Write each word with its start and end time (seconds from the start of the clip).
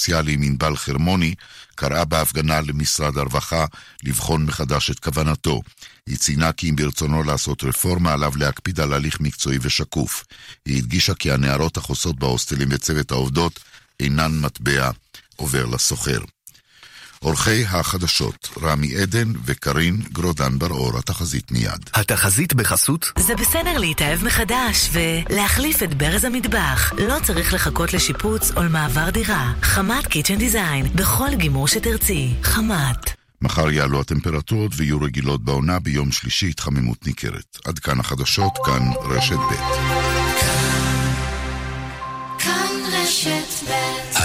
הסוציאליים 0.00 0.42
ענבל 0.42 0.76
חרמוני 0.76 1.34
קראה 1.74 2.04
בהפגנה 2.04 2.60
למשרד 2.60 3.18
הרווחה 3.18 3.64
לבחון 4.04 4.46
מחדש 4.46 4.90
את 4.90 4.98
כוונתו. 4.98 5.60
היא 6.06 6.16
ציינה 6.16 6.52
כי 6.52 6.70
אם 6.70 6.76
ברצונו 6.76 7.22
לעשות 7.22 7.64
רפורמה, 7.64 8.12
עליו 8.12 8.32
להקפיד 8.36 8.80
על 8.80 8.92
הליך 8.92 9.20
מקצועי 9.20 9.58
ושקוף. 9.62 10.24
היא 10.66 10.78
הדגישה 10.78 11.14
כי 11.14 11.32
הנערות 11.32 11.76
החוסות 11.76 12.18
בהוסטלים 12.18 12.68
וצוות 12.70 13.10
העובדות 13.10 13.60
אינן 14.00 14.32
מטבע 14.40 14.90
עובר 15.36 15.66
לסוחר. 15.66 16.20
עורכי 17.24 17.64
החדשות, 17.64 18.48
רמי 18.62 18.96
עדן 18.96 19.32
וקרין 19.44 19.96
גרודן 20.12 20.58
בר-אור, 20.58 20.98
התחזית 20.98 21.52
מיד. 21.52 21.90
התחזית 21.94 22.54
בחסות? 22.54 23.12
זה 23.18 23.34
בסדר 23.34 23.78
להתאהב 23.78 24.24
מחדש 24.24 24.90
ולהחליף 24.92 25.82
את 25.82 25.94
ברז 25.94 26.24
המטבח. 26.24 26.92
לא 26.98 27.16
צריך 27.22 27.54
לחכות 27.54 27.94
לשיפוץ 27.94 28.50
או 28.56 28.62
למעבר 28.62 29.10
דירה. 29.10 29.52
חמת 29.62 30.06
קיצ'ן 30.06 30.38
דיזיין, 30.38 30.86
בכל 30.94 31.34
גימור 31.34 31.68
שתרצי. 31.68 32.34
חמת. 32.42 33.10
מחר 33.42 33.70
יעלו 33.70 34.00
הטמפרטורות 34.00 34.72
ויהיו 34.76 35.00
רגילות 35.00 35.44
בעונה, 35.44 35.78
ביום 35.78 36.12
שלישי 36.12 36.48
התחממות 36.48 37.06
ניכרת. 37.06 37.58
עד 37.64 37.78
כאן 37.78 38.00
החדשות, 38.00 38.52
כאן 38.64 38.82
רשת 39.04 39.36
ב'. 39.36 40.10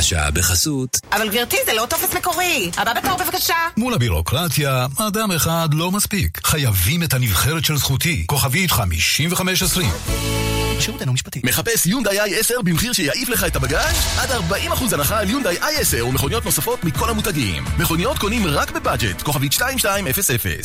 השעה 0.05 0.31
בחסות. 0.31 0.97
אבל 1.11 1.29
גברתי, 1.29 1.57
זה 1.65 1.73
לא 1.73 1.85
טופס 1.89 2.13
מקורי. 2.13 2.71
הבא 2.77 2.93
בתור 2.93 3.17
בבקשה. 3.17 3.55
מול 3.77 3.93
הבירוקרטיה, 3.93 4.87
אדם 4.97 5.31
אחד 5.31 5.69
לא 5.73 5.91
מספיק. 5.91 6.39
חייבים 6.43 7.03
את 7.03 7.13
הנבחרת 7.13 7.65
של 7.65 7.77
זכותי. 7.77 8.23
כוכבית 8.27 8.71
5520. 8.71 9.89
שירות 10.79 11.01
אינו 11.01 11.13
משפטי. 11.13 11.41
מחפש 11.43 11.85
יונדאי 11.85 12.19
i10 12.19 12.61
במחיר 12.63 12.93
שיעיף 12.93 13.29
לך 13.29 13.43
את 13.43 13.55
הבגאז'? 13.55 13.95
עד 14.17 14.29
40% 14.31 14.93
הנחה 14.93 15.19
על 15.19 15.29
יונדאי 15.29 15.57
i10 15.57 16.03
ומכוניות 16.03 16.45
נוספות 16.45 16.83
מכל 16.83 17.09
המותגים. 17.09 17.63
מכוניות 17.79 18.17
קונים 18.17 18.47
רק 18.47 18.71
בבאג'ט, 18.71 19.21
כוכבית 19.21 19.53
2200. 19.53 20.05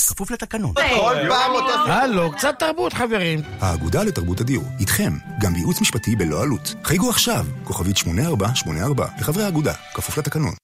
כפוף 0.09 0.31
לתקנון. 0.31 0.73
כל 0.75 1.15
פעם 1.29 1.53
אותו... 1.53 1.91
הלו, 1.91 2.33
קצת 2.33 2.55
תרבות 2.59 2.93
חברים. 2.93 3.41
האגודה 3.61 4.03
לתרבות 4.03 4.41
הדיור, 4.41 4.65
איתכם, 4.81 5.13
גם 5.41 5.55
בייעוץ 5.55 5.81
משפטי 5.81 6.17
בלא 6.17 6.43
עלות. 6.43 6.75
חייגו 6.85 7.11
עכשיו, 7.11 7.47
כוכבית 7.65 7.97
8484, 7.97 9.07
לחברי 9.31 9.45
האגודה, 9.45 9.73
כפוף 9.95 10.19
לתקנון. 10.19 10.55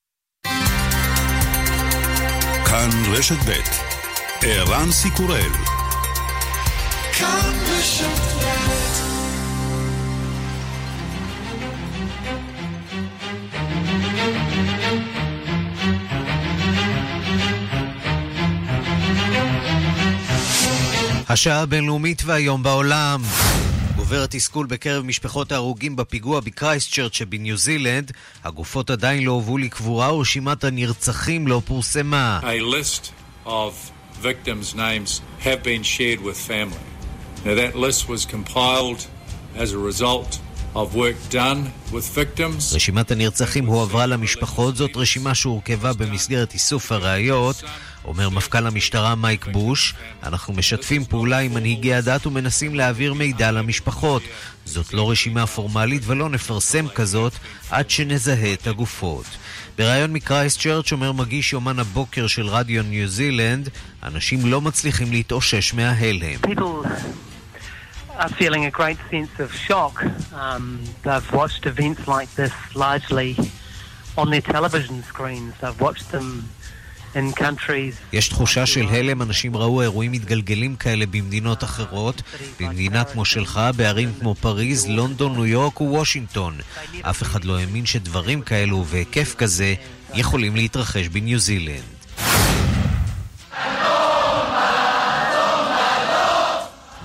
כאן 2.67 2.91
רשת 3.11 3.36
ב' 3.36 3.53
ערן 4.42 4.92
סיקורל 4.92 5.53
כאן 7.12 7.53
רשת 7.69 8.06
ב' 8.06 8.47
השעה 21.28 21.61
הבינלאומית 21.61 22.23
והיום 22.25 22.62
בעולם. 22.62 23.23
גובר 23.97 24.22
התסכול 24.22 24.66
בקרב 24.66 25.05
משפחות 25.05 25.52
ההרוגים 25.52 25.97
בפיגוע 25.97 26.41
בקרייסט 26.41 26.94
צ'רץ' 26.94 27.14
שבניו 27.14 27.56
זילנד. 27.56 28.12
הגופות 28.44 28.91
עדיין 28.91 29.25
לא 29.25 29.33
הובאו 29.33 29.58
לקבורה 29.58 30.14
ורשימת 30.14 30.64
הנרצחים 30.64 31.48
לא 31.48 31.62
פורסמה. 31.64 32.41
Victims' 34.22 34.74
names 34.74 35.20
have 35.44 35.62
been 35.62 35.83
shared 35.83 36.20
with 36.20 36.39
family. 36.50 36.86
Now 37.44 37.55
that 37.55 37.74
list 37.74 38.08
was 38.08 38.24
compiled 38.24 39.00
as 39.62 39.72
a 39.72 39.78
result 39.91 40.30
of 40.77 40.95
work 40.95 41.33
done 41.33 41.93
with 41.93 42.19
victims. 42.19 42.75
רשימת 42.75 43.11
הנרצחים 43.11 43.67
הועברה 43.67 44.07
למשפחות, 44.07 44.77
זאת 44.77 44.97
רשימה 44.97 45.35
שהורכבה 45.35 45.93
במסגרת 45.93 46.55
איסוף 46.55 46.93
הראיות. 46.93 47.63
אומר 48.05 48.29
מפכ"ל 48.29 48.67
המשטרה 48.67 49.15
מייק 49.15 49.47
בוש, 49.47 49.95
אנחנו 50.23 50.55
משתפים 50.55 51.05
פעולה 51.05 51.39
עם 51.39 51.55
מנהיגי 51.55 51.95
הדת 51.95 52.27
ומנסים 52.27 52.75
להעביר 52.75 53.15
מידע 53.15 53.53
למשפחות. 53.53 54.23
זאת 54.65 54.95
לא 54.95 55.11
רשימה 55.11 55.47
פורמלית 55.47 56.03
ולא 56.07 56.29
נפרסם 56.29 56.89
כזאת 56.89 57.33
עד 57.70 57.91
שנזהה 57.91 58.53
את 58.53 58.67
הגופות. 58.67 59.27
בריאיון 59.79 60.13
מקרייסט 60.13 60.61
צ'רץ' 60.61 60.92
אומר 60.92 61.13
מגיש 61.13 61.53
יומן 61.53 61.79
הבוקר 61.79 62.27
של 62.27 62.47
רדיו 62.47 62.83
ניו 62.83 63.09
זילנד, 63.09 63.69
אנשים 64.03 64.47
לא 64.47 64.61
מצליחים 64.61 65.13
להתאושש 65.13 65.75
מההלם. 65.75 66.39
Are 68.19 68.29
feeling 68.29 68.65
a 68.65 68.71
great 68.71 68.99
sense 69.11 69.39
of 69.39 69.55
shock. 69.55 70.05
Um, 70.33 70.83
they've 71.03 71.33
watched 71.33 71.67
events 71.67 72.09
like 72.09 72.31
this 72.35 72.53
largely 72.75 73.37
on 74.17 74.31
their 74.31 74.41
television 74.41 75.03
screens. 75.03 75.53
They've 75.61 75.81
watched 75.81 76.11
them 76.13 76.49
יש 78.13 78.29
תחושה 78.29 78.67
של 78.67 78.87
הלם, 78.89 79.23
אנשים 79.23 79.57
ראו 79.57 79.83
אירועים 79.83 80.13
מתגלגלים 80.13 80.77
כאלה 80.77 81.07
במדינות 81.07 81.65
אחרות, 81.65 82.23
במדינה 82.61 83.05
כמו 83.05 83.25
שלך, 83.25 83.61
בערים 83.77 84.13
כמו 84.21 84.35
פריז, 84.35 84.87
לונדון, 84.87 85.33
ניו 85.35 85.47
יורק 85.47 85.81
ווושינגטון. 85.81 86.59
אף 87.03 87.23
אחד 87.23 87.45
לא 87.45 87.59
האמין 87.59 87.87
שדברים 87.87 88.43
כאלו 88.43 88.85
בהיקף 88.85 89.35
כזה 89.35 89.75
יכולים 90.15 90.57
להתרחש 90.57 91.09
בניו 91.09 91.39
זילנד. 91.39 91.97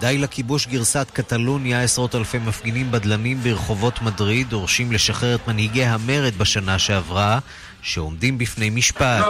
די 0.01 0.17
לכיבוש 0.17 0.67
גרסת 0.67 1.07
קטלוניה, 1.13 1.83
עשרות 1.83 2.15
אלפי 2.15 2.37
מפגינים 2.37 2.91
בדלנים 2.91 3.43
ברחובות 3.43 4.01
מדריד 4.01 4.49
דורשים 4.49 4.91
לשחרר 4.91 5.35
את 5.35 5.47
מנהיגי 5.47 5.85
המרד 5.85 6.33
בשנה 6.37 6.79
שעברה, 6.79 7.39
שעומדים 7.81 8.37
בפני 8.37 8.69
משפט. 8.69 9.25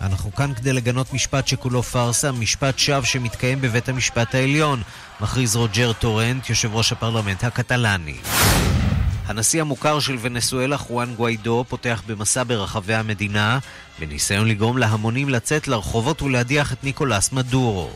אנחנו 0.00 0.34
כאן 0.34 0.54
כדי 0.54 0.72
לגנות 0.72 1.12
משפט 1.12 1.48
שכולו 1.48 1.82
פארסה, 1.82 2.32
משפט 2.32 2.78
שווא 2.78 3.04
שמתקיים 3.04 3.60
בבית 3.60 3.88
המשפט 3.88 4.34
העליון, 4.34 4.82
מכריז 5.20 5.56
רוג'ר 5.56 5.92
טורנט, 5.92 6.50
יושב 6.50 6.74
ראש 6.74 6.92
הפרלמנט 6.92 7.44
הקטלאני. 7.44 8.16
הנשיא 9.26 9.60
המוכר 9.60 10.00
של 10.00 10.16
ונסואלה, 10.20 10.78
חואן 10.78 11.14
גוויידו, 11.14 11.64
פותח 11.68 12.02
במסע 12.06 12.42
ברחבי 12.46 12.94
המדינה, 12.94 13.58
בניסיון 13.98 14.48
לגרום 14.48 14.78
להמונים 14.78 15.28
לצאת 15.28 15.68
לרחובות 15.68 16.22
ולהדיח 16.22 16.72
את 16.72 16.84
ניקולס 16.84 17.32
מדורו. 17.32 17.90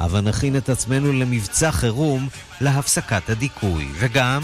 אבל 0.00 0.20
נכין 0.20 0.56
את 0.56 0.68
עצמנו 0.68 1.12
למבצע 1.12 1.72
חירום 1.72 2.28
להפסקת 2.60 3.30
הדיכוי, 3.30 3.88
וגם... 3.94 4.42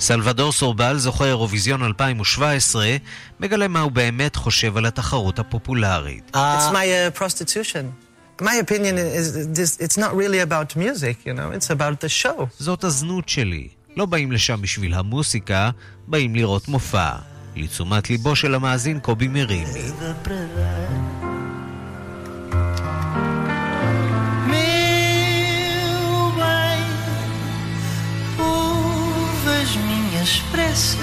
סלבדור 0.00 0.52
סורבל, 0.52 0.98
זוכה 0.98 1.24
אירוויזיון 1.24 1.82
2017, 1.82 2.96
מגלה 3.40 3.68
מה 3.68 3.80
הוא 3.80 3.92
באמת 3.92 4.36
חושב 4.36 4.76
על 4.76 4.86
התחרות 4.86 5.38
הפופולרית. 5.38 6.36
It's 6.36 6.72
my 6.72 7.16
uh, 7.16 7.20
prostitution. 7.20 7.84
My 8.42 8.54
opinion 8.66 8.96
is 8.98 9.48
this, 9.58 9.76
it's 9.80 9.98
not 9.98 10.12
really 10.14 10.40
about 10.48 10.76
music, 10.76 11.16
you 11.26 11.34
know, 11.34 11.50
it's 11.50 11.70
about 11.70 12.04
the 12.04 12.24
show. 12.24 12.46
זאת 12.58 12.84
הזנות 12.84 13.28
שלי. 13.28 13.68
לא 13.96 14.06
באים 14.06 14.32
לשם 14.32 14.62
בשביל 14.62 14.94
המוסיקה, 14.94 15.70
באים 16.06 16.34
לראות 16.34 16.68
מופע. 16.68 17.10
לתשומת 17.56 18.10
ליבו 18.10 18.36
של 18.36 18.54
המאזין 18.54 19.00
קובי 19.00 19.28
מרימי. 19.28 19.90
Minhas 30.28 30.38
pressas, 30.50 30.98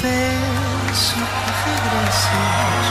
peço 0.00 1.14
que 1.14 1.50
regresses, 1.64 2.86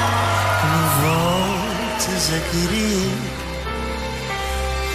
que 0.59 0.65
me 0.67 0.83
voltes 1.03 2.25
a 2.33 2.39
querer. 2.49 3.13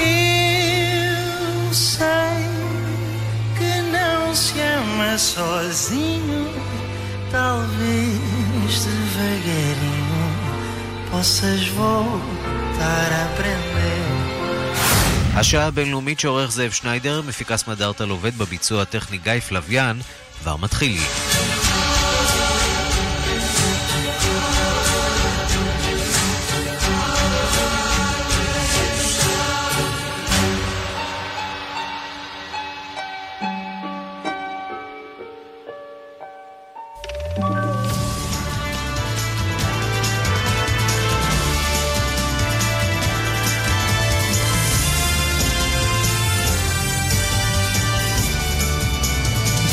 Eu 0.01 1.73
sei 1.73 2.43
que 3.57 3.73
não 3.93 4.35
se 4.35 4.61
ama 4.61 5.19
sozinho, 5.19 6.51
talvez 7.31 8.85
devagarinho 8.85 10.29
possas 11.11 11.69
voltar 11.69 13.13
a 13.13 13.25
aprender. 13.33 14.18
השעה 15.39 15.67
הבינלאומית 15.67 16.21
שעורך 16.21 16.51
זאב 16.51 16.71
שניידר, 16.71 17.23
מפיקה 17.23 17.57
סמדארטה 17.57 18.05
עובד 18.05 18.39
בביצוע 18.39 18.83
הטכני 18.83 19.19
גיא 19.19 19.41
פלוויאן, 19.41 19.99
כבר 20.41 20.57
מתחילים. 20.57 21.03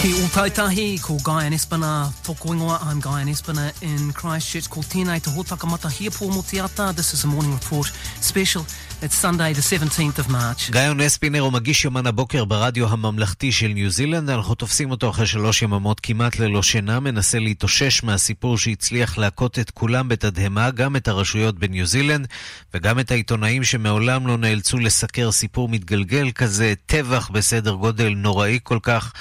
Taitahi 0.06 1.02
ko 1.02 1.18
Guy 1.24 1.50
Espana 1.54 2.14
toko 2.24 2.54
ingoa. 2.54 2.78
I'm 2.86 3.00
Guy 3.00 3.26
Espana 3.32 3.72
in 3.82 4.14
Christchurch. 4.14 4.70
Ko 4.70 4.82
tēnei 4.82 5.20
te 5.20 5.30
hōtaka 5.34 5.66
mata 5.66 5.90
hia 5.90 6.12
pō 6.12 6.30
mo 6.30 6.44
te 6.44 6.60
ata. 6.60 6.94
This 6.94 7.14
is 7.14 7.24
a 7.24 7.28
morning 7.28 7.54
report 7.54 7.92
special. 8.22 8.66
It's 9.02 9.16
Sunday 9.16 9.54
the 9.54 9.62
17th 9.62 10.20
of 10.20 10.30
March. 10.30 10.72
גיא 10.72 10.90
אונספינר 10.90 11.42
הוא 11.42 11.54
מגיש 11.54 11.86
יומן 11.86 12.08
הבוקר 12.08 12.46
ברדיו 12.46 12.88
הממלכתי 12.88 13.52
של 13.52 13.68
ניו 13.68 13.90
זילנד. 13.90 14.30
אנחנו 14.30 14.56
תופסים 14.56 14.92
אותו 14.92 15.10
אחרי 15.10 15.28
שלוש 15.28 15.62
יממות 15.62 16.00
כמעט 16.00 16.40
ללא 16.40 16.64
שינה. 16.64 17.00
מנסה 17.00 17.40
להתאושש 17.40 18.04
מהסיפור 18.04 18.58
שהצליח 18.58 19.18
להכות 19.18 19.60
את 19.60 19.72
כולם 19.72 20.08
בתדהמה, 20.08 20.72
גם 20.72 20.96
את 20.96 21.08
הרשויות 21.08 21.60
בניו 21.60 21.86
זילנד 21.86 22.28
וגם 22.74 23.00
את 23.00 23.12
העיתונאים 23.12 23.64
שמעולם 23.64 24.28
לא 24.28 24.38
נאלצו 24.38 24.80
לסקר 24.80 25.32
סיפור 25.32 25.70
מתגלגל 25.70 26.32
כזה, 26.32 26.74
טבח 26.86 27.30
בסדר 27.30 27.74
גודל 27.74 28.10
נוראי 28.10 28.60
כל 28.64 28.80
כך. 28.84 29.14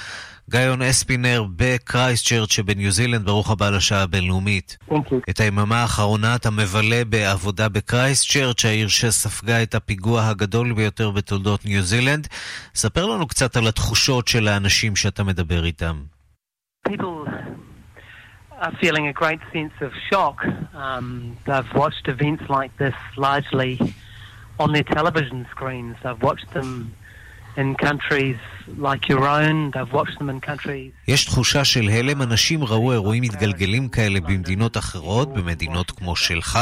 גאיון 0.49 0.81
אספינר 0.81 1.43
בקרייסט 1.55 2.27
צ'רץ' 2.27 2.51
שבניו 2.51 2.91
זילנד, 2.91 3.25
ברוך 3.25 3.51
הבא 3.51 3.69
לשעה 3.69 4.01
הבינלאומית. 4.01 4.77
את 5.29 5.39
היממה 5.39 5.81
האחרונה 5.81 6.35
אתה 6.35 6.51
מבלה 6.51 7.05
בעבודה 7.09 7.69
בקרייסט 7.69 8.31
צ'רץ', 8.31 8.65
העיר 8.65 8.87
שספגה 8.87 9.63
את 9.63 9.75
הפיגוע 9.75 10.27
הגדול 10.27 10.73
ביותר 10.73 11.11
בתולדות 11.11 11.65
ניו 11.65 11.81
זילנד. 11.81 12.27
ספר 12.75 13.05
לנו 13.05 13.27
קצת 13.27 13.57
על 13.57 13.67
התחושות 13.67 14.27
של 14.27 14.47
האנשים 14.47 14.95
שאתה 14.95 15.23
מדבר 15.23 15.65
איתם. 15.65 16.03
People 16.89 17.27
are 18.61 18.75
feeling 18.81 19.07
a 19.07 19.13
great 19.13 19.41
sense 19.53 19.75
of 19.81 19.91
shock. 20.11 20.37
Um, 20.75 21.37
they've 21.45 21.73
watched 21.73 22.07
events 22.07 22.43
like 22.49 22.71
this 22.77 22.97
largely 23.17 23.73
on 24.59 24.71
their 24.73 24.87
television 24.97 25.47
screens. 25.53 25.95
They've 26.03 26.23
watched 26.29 26.49
them 26.53 26.69
like 28.77 29.09
own. 29.09 29.71
יש 31.07 31.25
תחושה 31.25 31.65
של 31.65 31.89
הלם, 31.89 32.21
אנשים 32.21 32.63
ראו 32.63 32.91
אירועים 32.91 33.23
מתגלגלים 33.23 33.87
כאלה 33.89 34.19
במדינות 34.21 34.77
אחרות, 34.77 35.33
במדינות 35.33 35.91
כמו 35.91 36.15
שלך, 36.15 36.59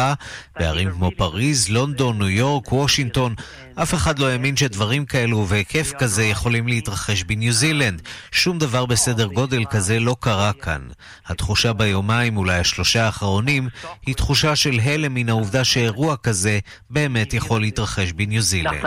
בערים 0.59 0.91
כמו 0.91 1.11
פריז, 1.17 1.69
לונדון, 1.69 2.17
ניו 2.17 2.29
יורק, 2.29 2.71
וושינגטון. 2.71 3.35
אף 3.75 3.93
אחד 3.93 4.19
לא 4.19 4.27
האמין 4.29 4.57
שדברים 4.57 5.05
כאלו 5.05 5.37
ובהיקף 5.37 5.91
כזה 5.99 6.23
יכולים 6.23 6.67
להתרחש 6.67 7.23
בניו 7.23 7.51
זילנד. 7.51 8.01
שום 8.31 8.57
דבר 8.57 8.85
בסדר 8.85 9.25
גודל 9.25 9.65
כזה 9.65 9.99
לא 9.99 10.15
קרה 10.19 10.53
כאן. 10.53 10.81
התחושה 11.25 11.73
ביומיים, 11.73 12.37
אולי 12.37 12.57
השלושה 12.57 13.05
האחרונים, 13.05 13.69
היא 14.05 14.15
תחושה 14.15 14.55
של 14.55 14.79
הלם 14.83 15.13
מן 15.13 15.29
העובדה 15.29 15.63
שאירוע 15.63 16.17
כזה 16.17 16.59
באמת 16.89 17.33
יכול 17.33 17.61
להתרחש 17.61 18.11
בניו 18.11 18.41
זילנד. 18.41 18.81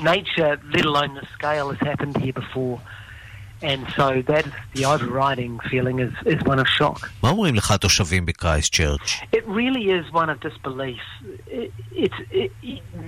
Nature, 0.00 0.60
let 0.74 0.84
alone 0.84 1.14
the 1.14 1.26
scale, 1.36 1.70
has 1.70 1.80
happened 1.80 2.16
here 2.16 2.32
before. 2.32 2.80
And 3.62 3.86
so 3.96 4.22
that 4.26 4.44
the 4.74 4.84
overriding 4.86 5.60
feeling 5.70 6.00
is, 6.00 6.12
is 6.26 6.42
one 6.42 6.58
of 6.58 6.66
shock. 6.68 7.08
מה 7.22 7.28
אומרים 7.28 7.54
לך 7.54 7.70
התושבים 7.70 8.26
בקרייסט 8.26 8.74
צ'רץ'? 8.74 9.20
It 9.32 9.46
really 9.46 9.90
is 9.90 10.12
one 10.12 10.28
of 10.30 10.40
disbelief. 10.40 11.02
It, 11.46 11.72
it's 11.92 12.18
it, 12.32 12.50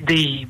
the 0.07 0.47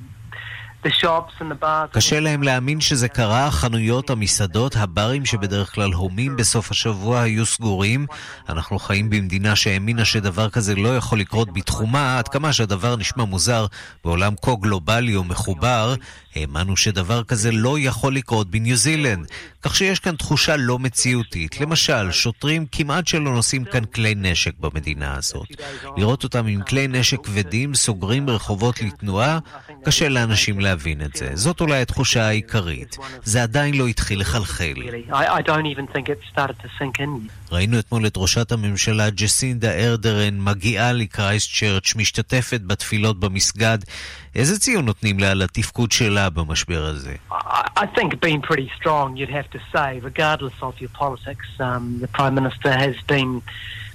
the 0.84 0.90
shops 0.90 1.32
and 1.40 1.50
the 1.50 1.62
bars. 1.64 1.90
קשה 1.92 2.20
להם 2.20 2.42
להאמין 2.42 2.80
שזה 2.80 3.08
קרה, 3.08 3.46
החנויות, 3.46 4.10
המסעדות, 4.10 4.76
הברים 4.76 5.24
שבדרך 5.24 5.74
כלל 5.74 5.92
הומים 5.92 6.36
בסוף 6.36 6.70
השבוע 6.70 7.20
היו 7.20 7.46
סגורים. 7.46 8.06
אנחנו 8.48 8.78
חיים 8.78 9.10
במדינה 9.10 9.56
שהאמינה 9.56 10.04
שדבר 10.04 10.50
כזה 10.50 10.74
לא 10.74 10.96
יכול 10.96 11.20
לקרות 11.20 11.52
בתחומה, 11.52 12.18
עד 12.18 12.28
כמה 12.28 12.52
שהדבר 12.52 12.96
נשמע 12.96 13.24
מוזר 13.24 13.66
בעולם 14.04 14.34
כה 14.42 14.52
גלובלי 14.60 15.16
או 15.16 15.24
מחובר. 15.24 15.94
האמנו 16.34 16.76
שדבר 16.76 17.24
כזה 17.24 17.52
לא 17.52 17.78
יכול 17.78 18.16
לקרות 18.16 18.50
בניו 18.50 18.76
זילנד. 18.76 19.26
כך 19.62 19.76
שיש 19.76 19.98
כאן 19.98 20.16
תחושה 20.16 20.56
לא 20.56 20.78
מציאותית. 20.78 21.60
למשל, 21.60 22.10
שוטרים 22.12 22.66
כמעט 22.72 23.06
שלא 23.06 23.34
נושאים 23.34 23.64
כאן 23.64 23.84
כלי 23.84 24.14
נשק 24.16 24.52
במדינה 24.60 25.14
הזאת. 25.16 25.46
לראות 25.96 26.24
אותם 26.24 26.46
עם 26.46 26.62
כלי 26.62 26.88
נשק 26.88 27.18
כבדים 27.26 27.74
סוגרים 27.74 28.30
רחובות 28.30 28.82
לתנועה, 28.82 29.38
קשה 29.84 30.08
לאנשים 30.08 30.60
להבין 30.60 31.02
את 31.02 31.16
זה. 31.16 31.30
זאת 31.34 31.60
אולי 31.60 31.82
התחושה 31.82 32.28
העיקרית. 32.28 32.96
זה 33.24 33.42
עדיין 33.42 33.74
לא 33.74 33.86
התחיל 33.86 34.20
לחלחל. 34.20 34.74
ראינו 37.52 37.78
אתמול 37.78 38.06
את 38.06 38.12
ראשת 38.16 38.52
הממשלה 38.52 39.10
ג'סינדה 39.10 39.72
ארדרן 39.72 40.40
מגיעה 40.40 40.92
לקרייסט 40.92 41.54
צ'רץ', 41.54 41.94
משתתפת 41.96 42.60
בתפילות 42.66 43.20
במסגד. 43.20 43.78
איזה 44.34 44.58
ציון 44.58 44.84
נותנים 44.84 45.18
לה 45.18 45.30
על 45.30 45.42
התפקוד 45.42 45.92
שלה 45.92 46.30
במשבר 46.30 46.84
הזה? 46.84 47.14
I, 47.76 47.86
think 47.86 48.20
being 48.20 48.40
pretty 48.40 48.70
strong, 48.78 49.16
you'd 49.16 49.34
have 49.40 49.50
to 49.50 49.60
say, 49.72 50.00
regardless 50.00 50.56
of 50.62 50.80
your 50.80 50.92
politics. 51.02 51.46
Um, 51.60 51.98
the 52.00 52.08
Prime 52.18 52.34
Minister 52.34 52.70
has 52.86 52.96
been 53.14 53.42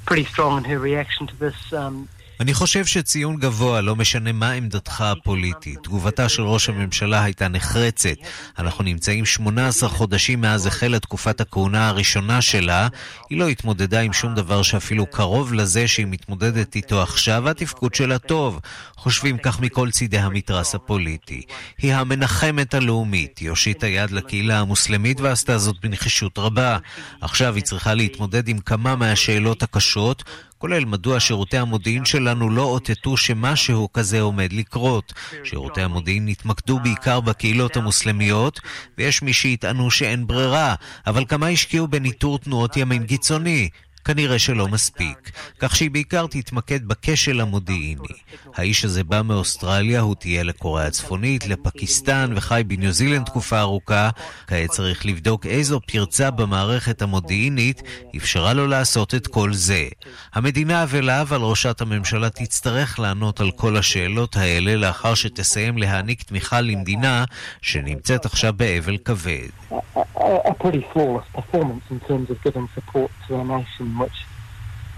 pretty 0.06 0.26
strong 0.26 0.58
in 0.60 0.64
her 0.66 0.80
reaction 0.80 1.28
to 1.28 1.36
this. 1.46 1.60
Um, 1.74 2.10
אני 2.40 2.54
חושב 2.54 2.86
שציון 2.86 3.36
גבוה, 3.36 3.82
לא 3.82 3.96
משנה 3.96 4.32
מה 4.32 4.52
עמדתך 4.52 5.02
הפוליטית. 5.02 5.80
תגובתה 5.84 6.30
של 6.30 6.42
ראש 6.42 6.70
הממשלה 6.70 7.24
הייתה 7.24 7.48
נחרצת. 7.48 8.16
אנחנו 8.60 8.84
נמצאים 8.84 9.26
18 9.26 9.90
חודשים 9.90 10.42
מאז 10.42 10.66
החלה 10.66 11.00
תקופת 11.00 11.42
הכהונה 11.42 11.88
הראשונה 11.88 12.42
שלה. 12.42 12.88
היא 13.30 13.40
לא 13.40 13.48
התמודדה 13.48 14.00
עם 14.00 14.14
שום 14.14 14.36
דבר 14.36 14.62
שאפילו 14.62 15.06
קרוב 15.06 15.54
לזה 15.54 15.88
שהיא 15.88 16.06
מתמודדת 16.10 16.76
איתו 16.76 17.02
עכשיו, 17.02 17.42
והתפקוד 17.46 17.96
שלה 17.96 18.18
טוב. 18.18 18.60
חושבים 18.96 19.38
כך 19.38 19.60
מכל 19.60 19.92
צידי 19.92 20.20
המתרס 20.20 20.76
הפוליטי. 20.76 21.42
היא 21.78 21.94
המנחמת 21.94 22.74
הלאומית, 22.74 23.38
היא 23.38 23.50
הושיטה 23.50 23.88
יד 23.88 24.12
לקהילה 24.12 24.60
המוסלמית 24.60 25.20
ועשתה 25.20 25.58
זאת 25.58 25.76
בנחישות 25.82 26.38
רבה. 26.38 26.78
עכשיו 27.22 27.56
היא 27.56 27.64
צריכה 27.64 27.94
להתמודד 27.94 28.48
עם 28.48 28.60
כמה 28.60 28.96
מהשאלות 28.96 29.64
הקשות, 29.64 30.24
כולל 30.60 30.86
מדוע 30.86 31.20
שירותי 31.20 31.58
המודיעין 31.58 32.06
שלנו 32.06 32.50
לא 32.50 32.62
אותתו 32.62 33.18
שמשהו 33.18 33.94
כזה 33.94 34.22
עומד 34.22 34.54
לקרות. 34.54 35.14
שירותי 35.44 35.82
המודיעין 35.82 36.28
התמקדו 36.28 36.80
בעיקר 36.80 37.20
בקהילות 37.20 37.78
המוסלמיות, 37.78 38.60
ויש 38.98 39.22
מי 39.22 39.34
שיטענו 39.34 39.92
שאין 39.92 40.28
ברירה, 40.28 40.76
אבל 41.08 41.26
כמה 41.26 41.48
השקיעו 41.48 41.88
בניטור 41.88 42.40
תנועות 42.40 42.78
ימין 42.78 43.06
קיצוני? 43.06 43.70
כנראה 44.10 44.40
שלא 44.40 44.68
מספיק, 44.68 45.32
כך 45.60 45.76
שהיא 45.76 45.92
בעיקר 45.92 46.26
תתמקד 46.28 46.86
בכשל 46.86 47.42
המודיעיני. 47.42 48.18
האיש 48.56 48.86
הזה 48.86 49.04
בא 49.04 49.22
מאוסטרליה, 49.22 50.02
הוא 50.02 50.16
טייל 50.16 50.48
לקוריאה 50.48 50.88
הצפונית, 50.88 51.48
לפקיסטן 51.48 52.34
וחי 52.36 52.62
בניו 52.68 52.92
זילנד 52.92 53.26
תקופה 53.26 53.60
ארוכה. 53.60 54.10
כעת 54.48 54.70
צריך 54.70 55.06
לבדוק 55.06 55.46
איזו 55.46 55.80
פרצה 55.88 56.32
במערכת 56.32 57.02
המודיעינית 57.02 57.82
אפשרה 58.18 58.54
לו 58.54 58.68
לעשות 58.68 59.16
את 59.16 59.28
כל 59.28 59.54
זה. 59.54 59.88
המדינה 60.34 60.84
אבלה, 60.84 61.22
אבל 61.22 61.42
ראשת 61.42 61.82
הממשלה 61.82 62.30
תצטרך 62.30 63.00
לענות 63.00 63.40
על 63.40 63.52
כל 63.52 63.78
השאלות 63.78 64.36
האלה 64.36 64.76
לאחר 64.76 65.16
שתסיים 65.16 65.78
להעניק 65.78 66.24
תמיכה 66.24 66.62
למדינה 66.62 67.26
שנמצאת 67.62 68.26
עכשיו 68.26 68.54
באבל 68.54 68.98
כבד. 68.98 69.59
a, 69.71 70.05
a, 70.17 70.37
a 70.53 70.55
pretty 70.55 70.83
flawless 70.93 71.27
performance 71.39 71.85
in 71.91 72.01
terms 72.09 72.27
of 72.31 72.37
giving 72.47 72.67
support 72.75 73.11
to 73.27 73.31
a 73.43 73.45
nation 73.45 73.87
which 74.03 74.19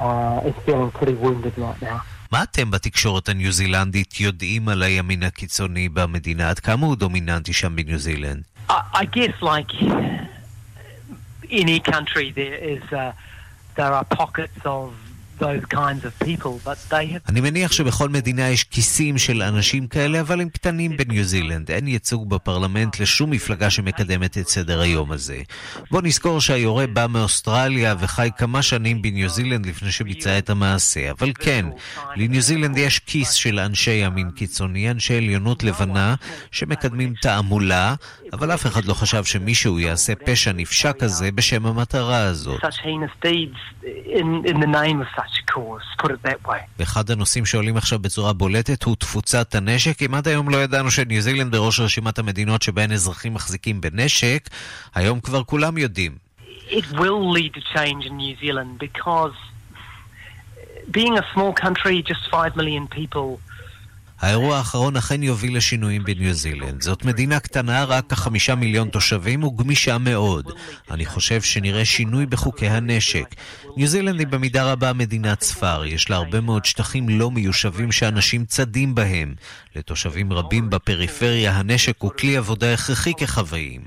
uh, 0.00 0.48
is 0.48 0.56
feeling 0.66 0.90
pretty 0.90 1.14
wounded 1.14 1.54
right 1.58 1.82
now. 1.82 2.00
מה 2.32 2.42
אתם 2.42 2.70
בתקשורת 2.70 3.28
הניו 3.28 3.52
זילנדית 3.52 4.20
יודעים 4.20 4.68
על 4.68 4.82
הימין 4.82 5.22
הקיצוני 5.22 5.88
במדינה? 5.88 6.50
עד 6.50 6.58
כמה 6.58 6.86
הוא 6.86 6.96
דומיננטי 6.96 7.52
שם 7.52 7.76
בניו 7.76 7.98
זילנד? 7.98 8.42
I, 8.68 8.72
I 8.94 9.04
guess, 9.04 9.34
like 9.42 9.72
any 11.50 11.78
country, 11.80 12.32
there 12.32 12.58
is 12.72 12.82
uh, 12.92 13.12
there 13.76 13.92
are 13.92 14.04
pockets 14.04 14.60
of 14.64 14.92
אני 17.29 17.41
מניח 17.41 17.71
שבכל 17.71 18.09
מדינה 18.09 18.49
יש 18.49 18.63
כיסים 18.63 19.17
של 19.17 19.41
אנשים 19.41 19.87
כאלה, 19.87 20.21
אבל 20.21 20.41
הם 20.41 20.49
קטנים 20.49 20.97
בניו 20.97 21.23
זילנד. 21.23 21.71
אין 21.71 21.87
ייצוג 21.87 22.29
בפרלמנט 22.29 22.99
לשום 22.99 23.31
מפלגה 23.31 23.69
שמקדמת 23.69 24.37
את 24.37 24.47
סדר 24.47 24.81
היום 24.81 25.11
הזה. 25.11 25.41
בוא 25.91 26.01
נזכור 26.01 26.41
שהיורה 26.41 26.87
בא 26.87 27.07
מאוסטרליה 27.09 27.95
וחי 27.99 28.29
כמה 28.37 28.61
שנים 28.61 29.01
בניו 29.01 29.29
זילנד 29.29 29.65
לפני 29.65 29.91
שביצע 29.91 30.37
את 30.37 30.49
המעשה. 30.49 31.11
אבל 31.11 31.31
כן, 31.39 31.65
לניו 32.15 32.41
זילנד 32.41 32.77
יש 32.77 32.99
כיס 32.99 33.31
של 33.31 33.59
אנשי 33.59 33.91
ימין 33.91 34.31
קיצוני, 34.31 34.91
אנשי 34.91 35.17
עליונות 35.17 35.63
לבנה, 35.63 36.15
שמקדמים 36.51 37.13
תעמולה, 37.21 37.95
אבל 38.33 38.53
אף 38.53 38.65
אחד 38.65 38.85
לא 38.85 38.93
חשב 38.93 39.23
שמישהו 39.23 39.79
יעשה 39.79 40.15
פשע 40.15 40.51
נפשע 40.51 40.93
כזה 40.93 41.31
בשם 41.31 41.65
המטרה 41.65 42.19
הזאת. 42.19 42.61
Such 42.61 42.79
heinous 42.83 43.25
deeds 43.25 43.59
in, 44.19 44.45
in 44.45 44.59
the 44.59 44.71
name 44.81 45.01
of 45.01 45.07
such 45.15 45.30
a 45.39 45.51
cause, 45.51 46.03
put 46.03 46.09
it 46.09 46.27
that 46.27 46.47
way. 46.49 46.59
ואחד 46.79 47.11
הנושאים 47.11 47.45
שעולים 47.45 47.77
עכשיו 47.77 47.99
בצורה 47.99 48.33
בולטת 48.33 48.83
הוא 48.83 48.95
תפוצת 48.95 49.55
הנשק. 49.55 50.03
אם 50.03 50.13
עד 50.13 50.27
היום 50.27 50.49
לא 50.49 50.57
ידענו 50.57 50.91
שניו 50.91 51.21
זילנד 51.21 51.51
בראש 51.51 51.79
רשימת 51.79 52.19
המדינות 52.19 52.61
שבהן 52.61 52.91
אזרחים 52.91 53.33
מחזיקים 53.33 53.81
בנשק, 53.81 54.49
היום 54.95 55.19
כבר 55.19 55.43
כולם 55.43 55.77
יודעים. 55.77 56.15
It 56.69 56.85
will 56.91 57.31
lead 57.37 57.53
to 57.53 57.61
change 57.75 58.05
in 58.05 58.15
New 58.17 58.35
Zealand 58.41 58.79
because 58.79 59.35
being 60.89 61.17
a 61.17 61.25
small 61.33 61.53
country, 61.53 62.01
just 62.01 62.23
5 62.29 62.55
million 62.55 62.87
people, 62.87 63.39
האירוע 64.21 64.57
האחרון 64.57 64.97
אכן 64.97 65.23
יוביל 65.23 65.57
לשינויים 65.57 66.03
בניו 66.03 66.33
זילנד. 66.33 66.81
זאת 66.81 67.05
מדינה 67.05 67.39
קטנה, 67.39 67.83
רק 67.83 68.05
כחמישה 68.09 68.55
מיליון 68.55 68.89
תושבים 68.89 69.43
וגמישה 69.43 69.97
מאוד. 69.97 70.51
אני 70.91 71.05
חושב 71.05 71.41
שנראה 71.41 71.85
שינוי 71.85 72.25
בחוקי 72.25 72.67
הנשק. 72.67 73.35
ניו 73.77 73.87
זילנד 73.87 74.19
היא 74.19 74.27
במידה 74.27 74.71
רבה 74.71 74.93
מדינת 74.93 75.41
ספר. 75.41 75.85
יש 75.85 76.09
לה 76.09 76.15
הרבה 76.15 76.41
מאוד 76.41 76.65
שטחים 76.65 77.09
לא 77.09 77.31
מיושבים 77.31 77.91
שאנשים 77.91 78.45
צדים 78.45 78.95
בהם. 78.95 79.33
לתושבים 79.75 80.33
רבים 80.33 80.69
בפריפריה 80.69 81.51
הנשק 81.51 81.95
הוא 81.97 82.11
כלי 82.19 82.37
עבודה 82.37 82.73
הכרחי 82.73 83.13
כחוואים. 83.17 83.81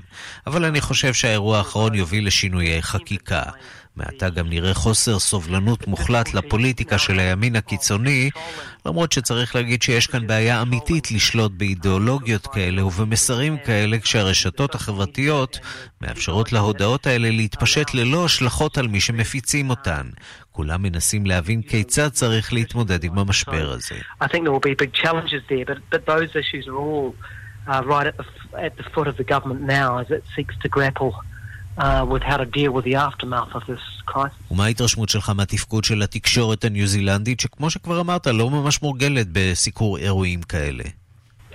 אבל 0.47 0.65
אני 0.65 0.81
חושב 0.81 1.13
שהאירוע 1.13 1.57
האחרון 1.57 1.93
יוביל 1.93 2.27
לשינויי 2.27 2.81
חקיקה. 2.81 3.43
מעתה 3.95 4.29
גם 4.29 4.49
נראה 4.49 4.73
חוסר 4.73 5.19
סובלנות 5.19 5.87
מוחלט 5.87 6.33
לפוליטיקה 6.33 6.97
של 6.97 7.19
הימין 7.19 7.55
הקיצוני, 7.55 8.29
למרות 8.85 9.11
שצריך 9.11 9.55
להגיד 9.55 9.81
שיש 9.81 10.07
כאן 10.07 10.27
בעיה 10.27 10.61
אמיתית 10.61 11.11
לשלוט 11.11 11.51
באידיאולוגיות 11.57 12.47
כאלה 12.47 12.85
ובמסרים 12.85 13.57
כאלה 13.57 13.99
כשהרשתות 13.99 14.75
החברתיות 14.75 15.59
מאפשרות 16.01 16.51
להודעות 16.53 17.07
האלה 17.07 17.29
להתפשט 17.31 17.93
ללא 17.93 18.25
השלכות 18.25 18.77
על 18.77 18.87
מי 18.87 18.99
שמפיצים 18.99 19.69
אותן. 19.69 20.09
כולם 20.51 20.81
מנסים 20.81 21.25
להבין 21.25 21.61
כיצד 21.61 22.09
צריך 22.09 22.53
להתמודד 22.53 23.03
עם 23.03 23.19
המשבר 23.19 23.71
הזה. 23.71 23.95
Uh, 27.67 27.81
right 27.83 28.05
at 28.05 28.15
the, 28.15 28.25
at 28.67 28.77
the 28.77 28.83
foot 28.93 29.07
of 29.07 29.17
the 29.17 29.23
government 29.23 29.61
now 29.61 29.97
as 29.97 30.11
it 30.11 30.23
seeks 30.35 30.55
to 30.63 30.69
grapple 30.69 31.11
uh, 31.77 32.05
with 32.11 32.23
how 32.23 32.37
to 32.37 32.45
deal 32.45 32.71
with 32.71 32.85
the 32.85 32.95
aftermath 32.95 33.55
of 33.55 33.65
this 33.67 33.83
crisis. 34.05 34.51
ומה 34.51 34.65
ההתרשמות 34.65 35.09
שלך 35.09 35.29
מהתפקוד 35.29 35.83
של 35.83 36.01
התקשורת 36.01 36.65
הניו 36.65 36.87
זילנדית, 36.87 37.39
שכמו 37.39 37.69
שכבר 37.69 38.01
אמרת, 38.01 38.27
לא 38.27 38.49
ממש 38.49 38.81
מורגלת 38.81 39.27
בסיקור 39.31 39.97
אירועים 39.97 40.41
כאלה? 40.41 40.83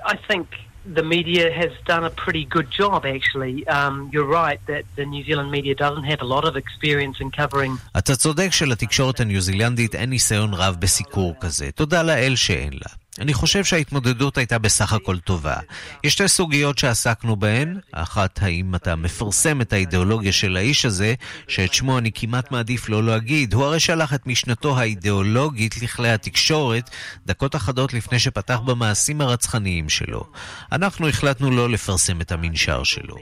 I 0.03 0.17
think 0.31 0.47
the 0.95 1.03
media 1.03 1.51
has 1.53 1.73
done 1.87 2.05
a 2.05 2.11
pretty 2.11 2.45
good 2.57 2.71
job, 2.71 3.05
actually. 3.05 3.67
Um, 3.69 4.11
you're 4.13 4.31
right 4.43 4.61
that 4.67 4.85
the 4.97 5.05
New 5.05 5.23
Zealand 5.25 5.51
media 5.51 5.75
doesn't 5.75 6.05
have 6.05 6.21
a 6.23 6.29
lot 6.35 6.45
of 6.45 6.57
experience 6.57 7.21
in 7.21 7.31
covering... 7.31 7.73
אתה 7.99 8.17
צודק 8.17 8.49
שלתקשורת 8.51 9.21
הניו 9.21 9.41
זילנדית 9.41 9.95
אין 9.95 10.11
ניסיון 10.11 10.55
רב 10.55 10.77
בסיקור 10.79 11.35
כזה. 11.41 11.71
תודה 11.75 12.03
לאל 12.03 12.37
שאין 12.37 12.73
לה. 12.73 12.91
אני 13.21 13.35
חושב 13.35 13.65
שההתמודדות 13.65 14.39
הייתה 14.39 14.59
בסך 14.59 14.93
הכל 14.93 15.19
טובה. 15.19 15.57
יש 16.05 16.13
שתי 16.13 16.29
סוגיות 16.29 16.79
שעסקנו 16.79 17.37
בהן. 17.37 17.79
האחת, 17.93 18.43
האם 18.43 18.75
אתה 18.75 18.97
מפרסם 18.97 19.61
את 19.61 19.73
האידיאולוגיה 19.73 20.33
של 20.33 20.57
האיש 20.57 20.85
הזה, 20.85 21.15
שאת 21.49 21.75
שמו 21.75 21.99
אני 21.99 22.11
כמעט 22.15 22.51
מעדיף 22.51 22.89
לא 22.89 23.05
להגיד. 23.05 23.55
הוא 23.55 23.65
הרי 23.65 23.81
שלח 23.81 24.15
את 24.15 24.27
משנתו 24.27 24.79
האידיאולוגית 24.79 25.83
לכלי 25.83 26.11
התקשורת 26.11 26.91
דקות 27.27 27.57
אחדות 27.57 27.95
לפני 27.95 28.19
שפתח 28.19 28.59
במעשים 28.65 29.21
הרצחניים 29.21 29.89
שלו. 29.89 30.25
אנחנו 30.73 31.09
החלטנו 31.09 31.51
לא 31.51 31.71
לפרסם 31.71 32.21
את 32.21 32.33
המנשר 32.33 32.85
שלו. 32.85 33.17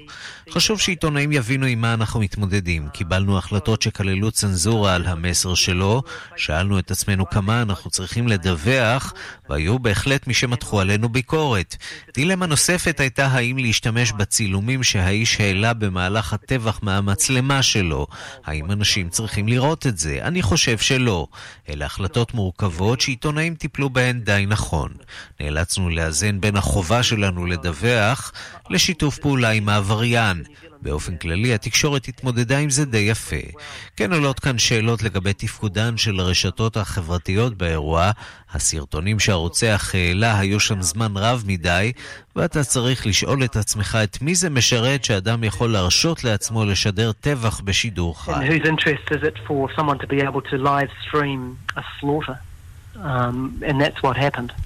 חשוב 0.50 0.80
שעיתונאים 0.80 1.32
יבינו 1.32 1.66
עם 1.66 1.80
מה 1.80 1.94
אנחנו 1.94 2.20
מתמודדים. 2.20 2.88
קיבלנו 2.88 3.38
החלטות 3.38 3.82
שכללו 3.82 4.30
צנזורה 4.30 4.94
על 4.94 5.06
המסר 5.06 5.54
שלו, 5.54 6.02
שאלנו 6.36 6.78
את 6.78 6.90
עצמנו 6.90 7.30
כמה 7.30 7.62
אנחנו 7.62 7.90
צריכים 7.90 8.28
לדווח, 8.28 9.14
והיו 9.50 9.78
בהחלט 9.88 10.26
מי 10.26 10.34
שמתחו 10.34 10.80
עלינו 10.80 11.08
ביקורת. 11.08 11.76
דילמה 12.14 12.46
נוספת 12.46 13.00
הייתה 13.00 13.26
האם 13.26 13.58
להשתמש 13.58 14.12
בצילומים 14.12 14.82
שהאיש 14.82 15.40
העלה 15.40 15.74
במהלך 15.74 16.32
הטבח 16.32 16.78
מהמצלמה 16.82 17.62
שלו. 17.62 18.06
האם 18.44 18.70
אנשים 18.70 19.08
צריכים 19.08 19.48
לראות 19.48 19.86
את 19.86 19.98
זה? 19.98 20.18
אני 20.22 20.42
חושב 20.42 20.78
שלא. 20.78 21.26
אלה 21.68 21.86
החלטות 21.86 22.34
מורכבות 22.34 23.00
שעיתונאים 23.00 23.54
טיפלו 23.54 23.90
בהן 23.90 24.20
די 24.20 24.44
נכון. 24.48 24.92
נאלצנו 25.40 25.90
לאזן 25.90 26.40
בין 26.40 26.56
החובה 26.56 27.02
שלנו 27.02 27.46
לדווח 27.46 28.32
לשיתוף 28.70 29.18
פעולה 29.18 29.50
עם 29.50 29.68
העבריין. 29.68 30.42
באופן 30.82 31.16
כללי, 31.16 31.54
התקשורת 31.54 32.08
התמודדה 32.08 32.58
עם 32.58 32.70
זה 32.70 32.84
די 32.84 32.98
יפה. 32.98 33.36
כן 33.96 34.12
עולות 34.12 34.40
כאן 34.40 34.58
שאלות 34.58 35.02
לגבי 35.02 35.32
תפקודן 35.32 35.96
של 35.96 36.20
הרשתות 36.20 36.76
החברתיות 36.76 37.54
באירוע. 37.54 38.10
הסרטונים 38.52 39.18
שהרוצח 39.18 39.90
העלה 39.94 40.38
היו 40.38 40.60
שם 40.60 40.82
זמן 40.82 41.16
רב 41.16 41.44
מדי, 41.46 41.92
ואתה 42.36 42.64
צריך 42.64 43.06
לשאול 43.06 43.44
את 43.44 43.56
עצמך 43.56 43.98
את 44.04 44.22
מי 44.22 44.34
זה 44.34 44.50
משרת 44.50 45.04
שאדם 45.04 45.44
יכול 45.44 45.72
להרשות 45.72 46.24
לעצמו 46.24 46.64
לשדר 46.64 47.12
טבח 47.12 47.60
בשידור 47.60 48.24
חי. 48.24 48.32
Slaughter? 52.00 52.36
Um. 52.96 53.62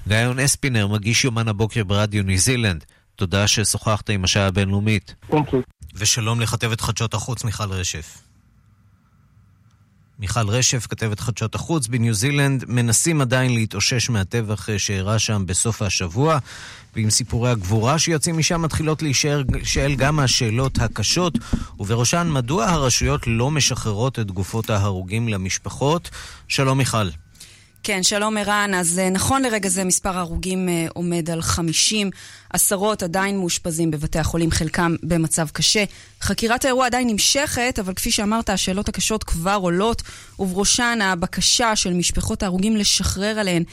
גאיון 0.07 0.39
אספינר, 0.39 0.87
מגיש 0.87 1.25
יומן 1.25 1.47
הבוקר 1.47 1.83
ברדיו 1.83 2.23
ניו 2.23 2.37
זילנד. 2.37 2.83
תודה 3.15 3.47
ששוחחת 3.47 4.09
עם 4.09 4.23
השעה 4.23 4.47
הבינלאומית. 4.47 5.15
Thank 5.31 5.33
you. 5.33 5.82
ושלום 5.95 6.41
לכתבת 6.41 6.81
חדשות 6.81 7.13
החוץ 7.13 7.43
מיכל 7.43 7.71
רשף. 7.71 8.17
מיכל 10.19 10.49
רשף, 10.49 10.87
כתבת 10.89 11.19
חדשות 11.19 11.55
החוץ 11.55 11.87
בניו 11.87 12.13
זילנד, 12.13 12.65
מנסים 12.67 13.21
עדיין 13.21 13.53
להתאושש 13.53 14.09
מהטבח 14.09 14.67
שאירע 14.77 15.19
שם 15.19 15.43
בסוף 15.45 15.81
השבוע, 15.81 16.37
ועם 16.95 17.09
סיפורי 17.09 17.51
הגבורה 17.51 17.99
שיוצאים 17.99 18.37
משם 18.37 18.61
מתחילות 18.61 19.01
להישאל 19.01 19.95
גם 19.97 20.19
השאלות 20.19 20.79
הקשות, 20.79 21.33
ובראשן 21.79 22.29
מדוע 22.31 22.65
הרשויות 22.65 23.27
לא 23.27 23.51
משחררות 23.51 24.19
את 24.19 24.31
גופות 24.31 24.69
ההרוגים 24.69 25.27
למשפחות. 25.27 26.09
שלום 26.47 26.77
מיכל. 26.77 27.09
כן, 27.85 28.03
שלום 28.03 28.37
ערן. 28.37 28.73
אז 28.73 29.01
נכון 29.11 29.41
לרגע 29.41 29.69
זה 29.69 29.83
מספר 29.83 30.17
ההרוגים 30.17 30.69
עומד 30.93 31.29
על 31.29 31.41
50. 31.41 32.09
עשרות 32.49 33.03
עדיין 33.03 33.37
מאושפזים 33.37 33.91
בבתי 33.91 34.19
החולים, 34.19 34.51
חלקם 34.51 34.95
במצב 35.03 35.47
קשה. 35.53 35.83
חקירת 36.21 36.65
האירוע 36.65 36.85
עדיין 36.85 37.07
נמשכת, 37.09 37.79
אבל 37.79 37.93
כפי 37.93 38.11
שאמרת, 38.11 38.49
השאלות 38.49 38.89
הקשות 38.89 39.23
כבר 39.23 39.59
עולות, 39.61 40.01
ובראשן 40.39 40.99
הבקשה 41.01 41.75
של 41.75 41.93
משפחות 41.93 42.43
ההרוגים 42.43 42.77
לשחרר 42.77 43.39
עליהן 43.39 43.63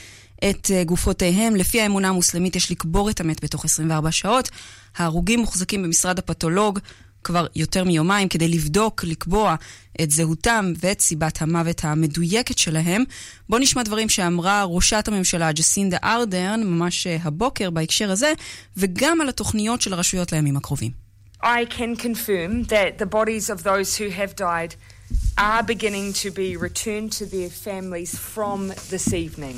את 0.50 0.71
גופותיהם. 0.87 1.57
לפי 1.57 1.81
האמונה 1.81 2.09
המוסלמית 2.09 2.57
יש 2.57 2.71
לקבור 2.71 3.11
את 3.11 3.21
המת 3.21 3.45
בתוך 3.45 3.64
24 3.64 4.12
שעות. 4.12 4.49
ההרוגים 4.97 5.40
מוחזקים 5.40 5.83
במשרד 5.83 6.19
הפתולוג. 6.19 6.79
כבר 7.25 7.47
יותר 7.57 7.85
מיומיים 7.85 8.29
כדי 8.29 8.49
לבדוק, 8.49 9.05
לקבוע 9.05 9.55
את 10.00 10.11
זהותם 10.11 10.73
ואת 10.79 11.00
סיבת 11.00 11.43
המוות 11.43 11.85
המדויקת 11.85 12.59
שלהם. 12.59 13.05
בואו 13.49 13.61
נשמע 13.61 13.83
דברים 13.83 14.09
שאמרה 14.09 14.65
ראשת 14.65 15.09
הממשלה 15.09 15.53
ג'סינדה 15.53 15.97
ארדרן 16.05 16.62
ממש 16.65 17.07
הבוקר 17.07 17.71
בהקשר 17.71 18.11
הזה, 18.11 18.33
וגם 18.77 19.21
על 19.21 19.29
התוכניות 19.29 19.81
של 19.81 19.93
הרשויות 19.93 20.33
לימים 20.33 20.57
הקרובים. 20.57 20.91
I 21.43 21.65
can 21.65 21.97
confirm 21.97 22.65
that 22.65 22.99
the 22.99 23.07
bodies 23.07 23.49
of 23.49 23.62
those 23.62 23.97
who 23.97 24.11
have 24.11 24.37
died 24.37 24.75
are 25.39 25.62
beginning 25.62 26.12
to 26.12 26.31
be 26.31 26.57
returned 26.57 27.12
to 27.12 27.25
their 27.25 27.49
families 27.49 28.15
from 28.15 28.69
this 28.91 29.15
evening. 29.15 29.57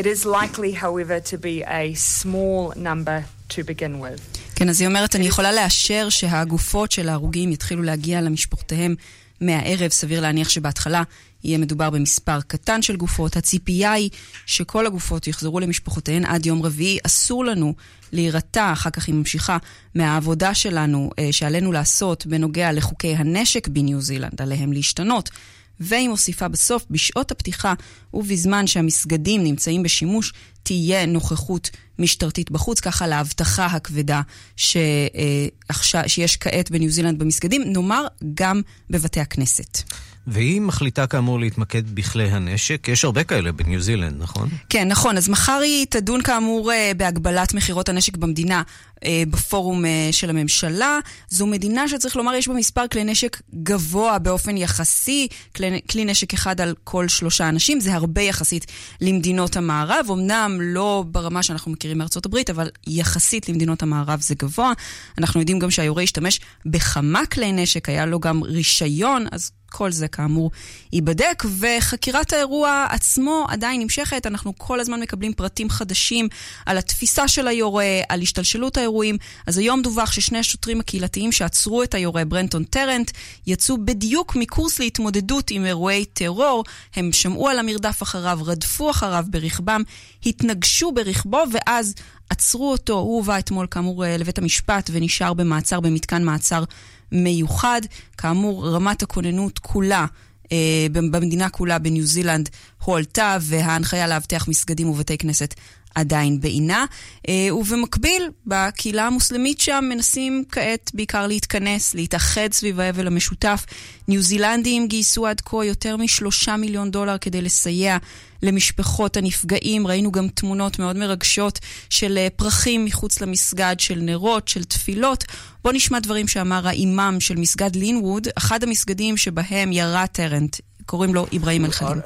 It 0.00 0.06
is 0.06 0.24
likely, 0.24 0.72
however, 0.72 1.20
to 1.20 1.38
be 1.38 1.64
a 1.64 1.94
small 1.94 2.72
number 2.76 3.24
to 3.48 3.64
begin 3.64 3.98
with. 3.98 4.45
כן, 4.58 4.68
אז 4.68 4.80
היא 4.80 4.88
אומרת, 4.88 5.16
אני 5.16 5.26
יכולה 5.26 5.52
לאשר 5.52 6.08
שהגופות 6.08 6.92
של 6.92 7.08
ההרוגים 7.08 7.52
יתחילו 7.52 7.82
להגיע 7.82 8.20
למשפחותיהם 8.20 8.94
מהערב. 9.40 9.90
סביר 9.90 10.20
להניח 10.20 10.48
שבהתחלה 10.48 11.02
יהיה 11.44 11.58
מדובר 11.58 11.90
במספר 11.90 12.40
קטן 12.40 12.82
של 12.82 12.96
גופות. 12.96 13.36
הציפייה 13.36 13.92
היא 13.92 14.10
שכל 14.46 14.86
הגופות 14.86 15.26
יחזרו 15.26 15.60
למשפחותיהן 15.60 16.24
עד 16.24 16.46
יום 16.46 16.62
רביעי. 16.62 16.98
אסור 17.06 17.44
לנו 17.44 17.74
להירתע, 18.12 18.72
אחר 18.72 18.90
כך 18.90 19.06
היא 19.06 19.14
ממשיכה, 19.14 19.58
מהעבודה 19.94 20.54
שלנו, 20.54 21.10
שעלינו 21.30 21.72
לעשות 21.72 22.26
בנוגע 22.26 22.72
לחוקי 22.72 23.14
הנשק 23.14 23.68
בניו 23.68 24.00
זילנד, 24.00 24.42
עליהם 24.42 24.72
להשתנות. 24.72 25.30
והיא 25.80 26.08
מוסיפה 26.08 26.48
בסוף, 26.48 26.86
בשעות 26.90 27.30
הפתיחה 27.30 27.74
ובזמן 28.14 28.66
שהמסגדים 28.66 29.44
נמצאים 29.44 29.82
בשימוש, 29.82 30.32
תהיה 30.62 31.06
נוכחות 31.06 31.70
משטרתית 31.98 32.50
בחוץ, 32.50 32.80
ככה 32.80 33.06
להבטחה 33.06 33.66
הכבדה 33.66 34.20
ש, 34.56 34.76
אה, 34.76 36.06
שיש 36.06 36.36
כעת 36.36 36.70
בניו 36.70 36.90
זילנד 36.90 37.18
במסגדים, 37.18 37.62
נאמר 37.66 38.06
גם 38.34 38.60
בבתי 38.90 39.20
הכנסת. 39.20 39.82
והיא 40.26 40.60
מחליטה 40.60 41.06
כאמור 41.06 41.40
להתמקד 41.40 41.94
בכלי 41.94 42.30
הנשק. 42.30 42.88
יש 42.88 43.04
הרבה 43.04 43.24
כאלה 43.24 43.52
בניו 43.52 43.80
זילנד, 43.80 44.22
נכון? 44.22 44.48
כן, 44.68 44.88
נכון. 44.88 45.16
אז 45.16 45.28
מחר 45.28 45.60
היא 45.62 45.86
תדון 45.90 46.22
כאמור 46.22 46.72
בהגבלת 46.96 47.54
מכירות 47.54 47.88
הנשק 47.88 48.16
במדינה 48.16 48.62
בפורום 49.04 49.84
של 50.12 50.30
הממשלה. 50.30 50.98
זו 51.28 51.46
מדינה 51.46 51.88
שצריך 51.88 52.16
לומר 52.16 52.34
יש 52.34 52.48
בה 52.48 52.54
מספר 52.54 52.88
כלי 52.88 53.04
נשק 53.04 53.40
גבוה 53.54 54.18
באופן 54.18 54.56
יחסי, 54.56 55.28
כלי, 55.56 55.80
כלי 55.90 56.04
נשק 56.04 56.34
אחד 56.34 56.60
על 56.60 56.74
כל 56.84 57.08
שלושה 57.08 57.48
אנשים. 57.48 57.80
זה 57.80 57.94
הרבה 57.94 58.22
יחסית 58.22 58.66
למדינות 59.00 59.56
המערב. 59.56 60.06
אמנם 60.12 60.58
לא 60.62 61.04
ברמה 61.06 61.42
שאנחנו 61.42 61.72
מכירים 61.72 61.98
מארצות 61.98 62.26
הברית, 62.26 62.50
אבל 62.50 62.70
יחסית 62.86 63.48
למדינות 63.48 63.82
המערב 63.82 64.20
זה 64.20 64.34
גבוה. 64.34 64.72
אנחנו 65.18 65.40
יודעים 65.40 65.58
גם 65.58 65.70
שהיורה 65.70 66.02
השתמש 66.02 66.40
בכמה 66.66 67.26
כלי 67.26 67.52
נשק, 67.52 67.88
היה 67.88 68.06
לו 68.06 68.20
גם 68.20 68.42
רישיון, 68.42 69.26
אז 69.32 69.50
כל 69.70 69.92
זה 69.92 70.08
כאמור 70.08 70.50
ייבדק, 70.92 71.42
וחקירת 71.58 72.32
האירוע 72.32 72.86
עצמו 72.90 73.46
עדיין 73.48 73.80
נמשכת. 73.82 74.26
אנחנו 74.26 74.52
כל 74.58 74.80
הזמן 74.80 75.00
מקבלים 75.00 75.32
פרטים 75.32 75.70
חדשים 75.70 76.28
על 76.66 76.78
התפיסה 76.78 77.28
של 77.28 77.48
היורה, 77.48 78.00
על 78.08 78.22
השתלשלות 78.22 78.76
האירועים. 78.76 79.16
אז 79.46 79.58
היום 79.58 79.82
דווח 79.82 80.12
ששני 80.12 80.38
השוטרים 80.38 80.80
הקהילתיים 80.80 81.32
שעצרו 81.32 81.82
את 81.82 81.94
היורה, 81.94 82.24
ברנטון 82.24 82.64
טרנט, 82.64 83.10
יצאו 83.46 83.76
בדיוק 83.84 84.36
מקורס 84.36 84.78
להתמודדות 84.78 85.50
עם 85.50 85.64
אירועי 85.64 86.04
טרור. 86.04 86.64
הם 86.96 87.12
שמעו 87.12 87.48
על 87.48 87.58
המרדף 87.58 88.02
אחריו, 88.02 88.38
רדפו 88.42 88.90
אחריו 88.90 89.24
ברכבם, 89.30 89.82
התנגשו 90.26 90.92
ברכבו, 90.92 91.42
ואז 91.52 91.94
עצרו 92.30 92.72
אותו. 92.72 92.92
הוא 92.92 93.16
הובא 93.16 93.38
אתמול, 93.38 93.66
כאמור, 93.70 94.04
לבית 94.18 94.38
המשפט 94.38 94.90
ונשאר 94.92 95.34
במעצר, 95.34 95.80
במתקן 95.80 96.22
מעצר 96.24 96.64
מיוחד. 97.12 97.80
כאמור, 98.16 98.68
רמת 98.68 99.02
הכוננות 99.02 99.58
כולה 99.58 100.06
אה, 100.52 100.86
במדינה 100.92 101.48
כולה 101.48 101.78
בניו 101.78 102.06
זילנד 102.06 102.48
הועלתה, 102.84 103.36
וההנחיה 103.40 104.06
לאבטח 104.06 104.48
מסגדים 104.48 104.88
ובתי 104.90 105.18
כנסת 105.18 105.54
עדיין 105.96 106.40
בעינה. 106.40 106.84
אה, 107.28 107.48
ובמקביל, 107.54 108.30
בקהילה 108.46 109.06
המוסלמית 109.06 109.60
שם 109.60 109.84
מנסים 109.88 110.44
כעת 110.52 110.90
בעיקר 110.94 111.26
להתכנס, 111.26 111.94
להתאחד 111.94 112.52
סביב 112.52 112.80
האבל 112.80 113.06
המשותף. 113.06 113.66
ניו 114.08 114.22
זילנדים 114.22 114.88
גייסו 114.88 115.26
עד 115.26 115.40
כה 115.40 115.64
יותר 115.64 115.96
משלושה 115.96 116.56
מיליון 116.56 116.90
דולר 116.90 117.18
כדי 117.18 117.42
לסייע 117.42 117.96
למשפחות 118.42 119.16
הנפגעים. 119.16 119.86
ראינו 119.86 120.12
גם 120.12 120.28
תמונות 120.28 120.78
מאוד 120.78 120.96
מרגשות 120.96 121.58
של 121.90 122.18
אה, 122.18 122.28
פרחים 122.36 122.84
מחוץ 122.84 123.20
למסגד, 123.20 123.76
של 123.78 123.98
נרות, 124.02 124.48
של 124.48 124.64
תפילות. 124.64 125.24
בואו 125.64 125.74
נשמע 125.74 125.98
דברים 125.98 126.28
שאמר 126.28 126.68
האימאם 126.68 127.20
של 127.20 127.36
מסגד 127.36 127.76
לינווד, 127.76 128.28
אחד 128.38 128.62
המסגדים 128.62 129.16
שבהם 129.16 129.72
ירה 129.72 130.06
טרנט. 130.06 130.56
קוראים 130.86 131.14
לו 131.14 131.26
אברהים 131.36 131.64
אל-חלים. 131.64 132.00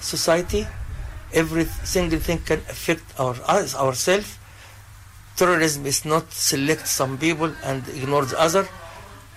Society. 0.00 0.66
Every 1.32 1.66
single 1.84 2.18
thing 2.18 2.38
can 2.48 2.60
affect 2.68 3.04
our, 3.18 3.36
us, 3.46 3.74
ourselves. 3.74 4.30
Terrorism 5.36 5.86
is 5.86 6.04
not 6.04 6.24
select 6.32 6.86
some 6.86 7.16
people 7.18 7.50
and 7.62 7.82
ignore 7.98 8.24
the 8.24 8.38
other. 8.46 8.64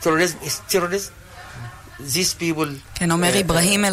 Terrorism 0.01 0.39
is 0.43 0.55
terrorism. 0.70 1.13
כן, 2.96 3.12
אומר 3.12 3.41
אברהים 3.41 3.86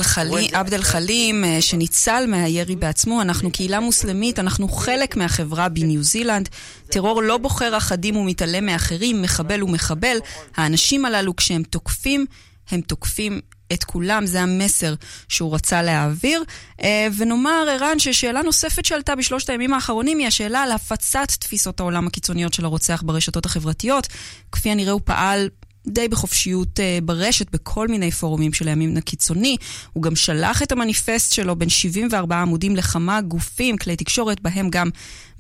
עבד 0.53 0.75
אל-חלים, 0.75 1.45
שניצל 1.61 2.25
מהירי 2.29 2.77
בעצמו, 2.77 3.23
אנחנו 3.23 3.51
קהילה 3.51 3.81
מוסלמית, 3.81 4.39
אנחנו 4.39 4.69
חלק 4.69 5.17
מהחברה 5.17 5.69
בניו 5.69 6.03
זילנד. 6.03 6.49
טרור 6.91 7.23
לא 7.23 7.39
בוחר 7.39 7.77
אחדים 7.77 8.17
ומתעלם 8.17 8.67
מאחרים, 8.67 9.23
מחבל 9.23 9.63
ומחבל. 9.63 10.17
האנשים 10.57 11.05
הללו, 11.05 11.37
כשהם 11.37 11.63
תוקפים, 11.63 12.27
הם 12.71 12.81
תוקפים 12.81 13.41
את 13.73 13.85
כולם, 13.85 14.27
זה 14.27 14.41
המסר 14.41 14.95
שהוא 15.29 15.55
רצה 15.55 15.83
להעביר. 15.83 16.43
אה, 16.83 17.09
ונאמר, 17.17 17.67
ערן, 17.71 17.99
ששאלה 17.99 18.43
נוספת 18.43 18.85
שעלתה 18.85 19.17
בשלושת 19.17 19.51
הימים 19.51 19.75
האחרונים 19.75 20.19
היא 20.19 20.27
השאלה 20.27 20.63
על 20.63 20.73
הפצת 20.73 21.31
תפיסות 21.41 21.81
העולם 21.81 22.07
הקיצוניות 22.07 22.55
של 22.55 22.65
הרוצח 22.65 23.03
ברשתות 23.07 23.47
החברתיות. 23.47 24.09
כפי 24.53 24.71
הנראה 24.71 24.93
הוא 24.93 25.01
פעל 25.05 25.49
די 25.87 26.09
בחופשיות 26.09 26.79
uh, 26.79 27.05
ברשת, 27.05 27.51
בכל 27.53 27.89
מיני 27.89 28.11
פורומים 28.11 28.53
של 28.53 28.69
הימין 28.69 28.97
הקיצוני. 28.97 29.57
הוא 29.93 30.03
גם 30.03 30.17
שלח 30.17 30.63
את 30.63 30.73
המניפסט 30.73 31.33
שלו 31.33 31.57
בין 31.57 31.69
74 31.69 32.37
עמודים 32.43 32.77
לכמה 32.77 33.21
גופים, 33.21 33.77
כלי 33.77 33.97
תקשורת, 33.97 34.41
בהם 34.41 34.71
גם 34.71 34.91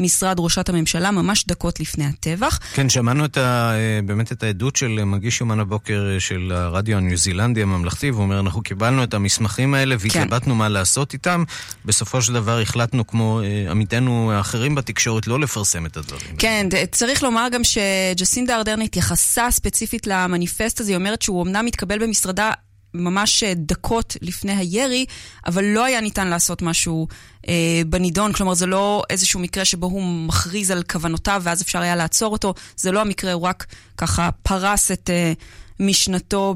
משרד 0.00 0.36
ראשת 0.40 0.68
הממשלה, 0.68 1.10
ממש 1.10 1.44
דקות 1.46 1.80
לפני 1.80 2.04
הטבח. 2.04 2.58
כן, 2.74 2.88
שמענו 2.88 3.24
את 3.24 3.36
ה, 3.36 3.72
אה, 3.74 4.00
באמת 4.04 4.32
את 4.32 4.42
העדות 4.42 4.76
של 4.76 5.04
מגיש 5.04 5.40
יומן 5.40 5.60
הבוקר 5.60 6.10
אה, 6.14 6.20
של 6.20 6.52
הרדיו 6.54 6.96
הניו 6.96 7.16
זילנדי 7.16 7.62
הממלכתי, 7.62 8.10
והוא 8.10 8.22
אומר, 8.22 8.40
אנחנו 8.40 8.62
קיבלנו 8.62 9.04
את 9.04 9.14
המסמכים 9.14 9.74
האלה 9.74 9.96
והתלבטנו 10.00 10.52
כן. 10.54 10.58
מה 10.58 10.68
לעשות 10.68 11.12
איתם. 11.12 11.44
בסופו 11.84 12.22
של 12.22 12.32
דבר 12.32 12.60
החלטנו, 12.60 13.06
כמו 13.06 13.40
עמיתינו 13.70 14.32
האחרים 14.32 14.74
בתקשורת, 14.74 15.26
לא 15.26 15.40
לפרסם 15.40 15.86
את 15.86 15.96
הדברים. 15.96 16.36
כן, 16.38 16.66
צריך 16.92 17.22
לומר 17.22 17.48
גם 17.52 17.60
שג'סינדה 17.64 18.56
ארדרן 18.56 18.82
התייחסה 18.82 19.50
ספציפית 19.50 20.06
למניפסט 20.30 20.80
הזה, 20.80 20.90
היא 20.90 20.96
אומרת 20.96 21.22
שהוא 21.22 21.42
אמנם 21.42 21.64
מתקבל 21.64 21.98
במשרדה 21.98 22.52
ממש 22.94 23.42
אה, 23.42 23.52
דקות 23.56 24.16
לפני 24.22 24.52
הירי, 24.52 25.06
אבל 25.46 25.64
לא 25.64 25.84
היה 25.84 26.00
ניתן 26.00 26.28
לעשות 26.28 26.62
משהו 26.62 27.08
אה, 27.48 27.82
בנידון. 27.86 28.32
כלומר, 28.32 28.54
זה 28.54 28.66
לא 28.66 29.02
איזשהו 29.10 29.40
מקרה 29.40 29.64
שבו 29.64 29.86
הוא 29.86 30.26
מכריז 30.26 30.70
על 30.70 30.82
כוונותיו 30.82 31.42
ואז 31.44 31.62
אפשר 31.62 31.80
היה 31.80 31.96
לעצור 31.96 32.32
אותו. 32.32 32.54
זה 32.76 32.92
לא 32.92 33.00
המקרה, 33.00 33.32
הוא 33.32 33.42
רק 33.42 33.66
ככה 33.96 34.30
פרס 34.42 34.90
את 34.90 35.10
אה, 35.10 35.32
משנתו 35.80 36.54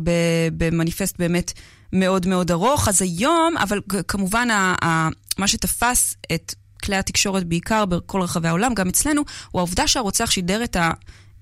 במניפסט 0.56 1.18
באמת 1.18 1.52
מאוד 1.92 2.26
מאוד 2.26 2.50
ארוך. 2.50 2.88
אז 2.88 3.02
היום, 3.02 3.56
אבל 3.56 3.80
כמובן, 4.08 4.50
ה, 4.50 4.74
ה, 4.84 5.08
מה 5.38 5.48
שתפס 5.48 6.16
את 6.34 6.54
כלי 6.84 6.96
התקשורת 6.96 7.44
בעיקר 7.44 7.84
בכל 7.84 8.20
רחבי 8.20 8.48
העולם, 8.48 8.74
גם 8.74 8.88
אצלנו, 8.88 9.22
הוא 9.50 9.60
העובדה 9.60 9.86
שהרוצח 9.86 10.30
שידר 10.30 10.64
את 10.64 10.76
ה... 10.76 10.90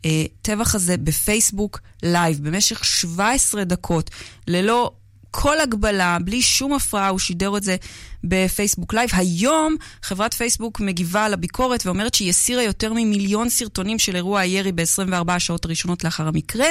הטבח 0.04 0.74
הזה 0.74 0.96
בפייסבוק 0.96 1.80
לייב 2.02 2.38
במשך 2.48 2.84
17 2.84 3.64
דקות, 3.64 4.10
ללא 4.48 4.90
כל 5.34 5.60
הגבלה, 5.60 6.18
בלי 6.24 6.42
שום 6.42 6.72
הפרעה, 6.72 7.08
הוא 7.08 7.18
שידר 7.18 7.56
את 7.56 7.62
זה 7.62 7.76
בפייסבוק 8.24 8.94
לייב. 8.94 9.10
היום 9.12 9.76
חברת 10.02 10.34
פייסבוק 10.34 10.80
מגיבה 10.80 11.24
על 11.24 11.32
הביקורת 11.32 11.86
ואומרת 11.86 12.14
שהיא 12.14 12.30
הסירה 12.30 12.62
יותר 12.62 12.92
ממיליון 12.92 13.48
סרטונים 13.48 13.98
של 13.98 14.16
אירוע 14.16 14.40
הירי 14.40 14.72
ב-24 14.72 15.32
השעות 15.32 15.64
הראשונות 15.64 16.04
לאחר 16.04 16.28
המקרה, 16.28 16.66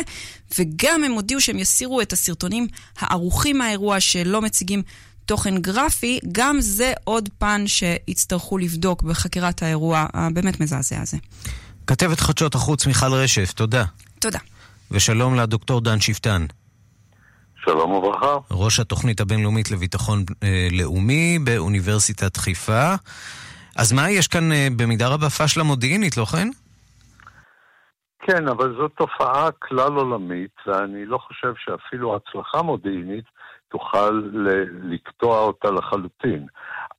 וגם 0.60 1.04
הם 1.04 1.12
הודיעו 1.12 1.42
שהם 1.42 1.60
יסירו 1.60 2.02
את 2.02 2.14
הסרטונים 2.14 2.68
הערוכים 3.00 3.58
מהאירוע 3.58 4.00
שלא 4.00 4.42
מציגים 4.42 4.82
תוכן 5.26 5.58
גרפי, 5.58 6.20
גם 6.32 6.62
זה 6.62 6.94
עוד 7.04 7.30
פן 7.38 7.64
שיצטרכו 7.68 8.58
לבדוק 8.58 9.04
בחקירת 9.04 9.64
האירוע 9.64 10.06
הבאמת 10.14 10.60
מזעזע 10.60 11.02
הזה. 11.02 11.18
כתבת 11.92 12.20
חדשות 12.20 12.56
החוץ 12.56 12.88
מיכל 12.88 13.14
רשף, 13.24 13.54
תודה. 13.54 13.84
תודה. 14.22 14.40
ושלום 14.92 15.36
לדוקטור 15.36 15.82
דן 15.82 16.00
שפטן. 16.00 16.46
שלום 17.56 17.92
וברכה. 17.92 18.38
ראש 18.52 18.80
התוכנית 18.80 19.22
הבינלאומית 19.22 19.72
לביטחון 19.72 20.20
אה, 20.44 20.68
לאומי 20.72 21.40
באוניברסיטת 21.40 22.38
חיפה. 22.38 22.94
אז 23.78 23.94
מה, 23.94 24.10
יש 24.10 24.28
כאן 24.28 24.52
אה, 24.52 24.68
במידה 24.78 25.08
רבה 25.08 25.30
פשלה 25.30 25.64
מודיעינית, 25.64 26.18
לא 26.18 26.26
כן? 26.26 26.48
כן, 28.20 28.48
אבל 28.48 28.76
זו 28.78 28.88
תופעה 28.88 29.52
כלל 29.52 29.94
עולמית, 29.94 30.56
ואני 30.68 31.06
לא 31.06 31.18
חושב 31.18 31.54
שאפילו 31.58 32.16
הצלחה 32.16 32.62
מודיעינית 32.62 33.26
תוכל 33.72 34.22
לקטוע 34.84 35.40
אותה 35.40 35.72
לחלוטין. 35.72 36.46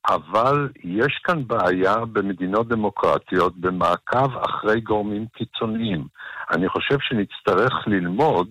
אבל 0.09 0.69
יש 0.83 1.21
כאן 1.23 1.47
בעיה 1.47 1.95
במדינות 2.05 2.67
דמוקרטיות 2.67 3.57
במעקב 3.57 4.37
אחרי 4.37 4.81
גורמים 4.81 5.25
קיצוניים. 5.37 6.07
אני 6.51 6.69
חושב 6.69 6.97
שנצטרך 6.99 7.73
ללמוד 7.87 8.47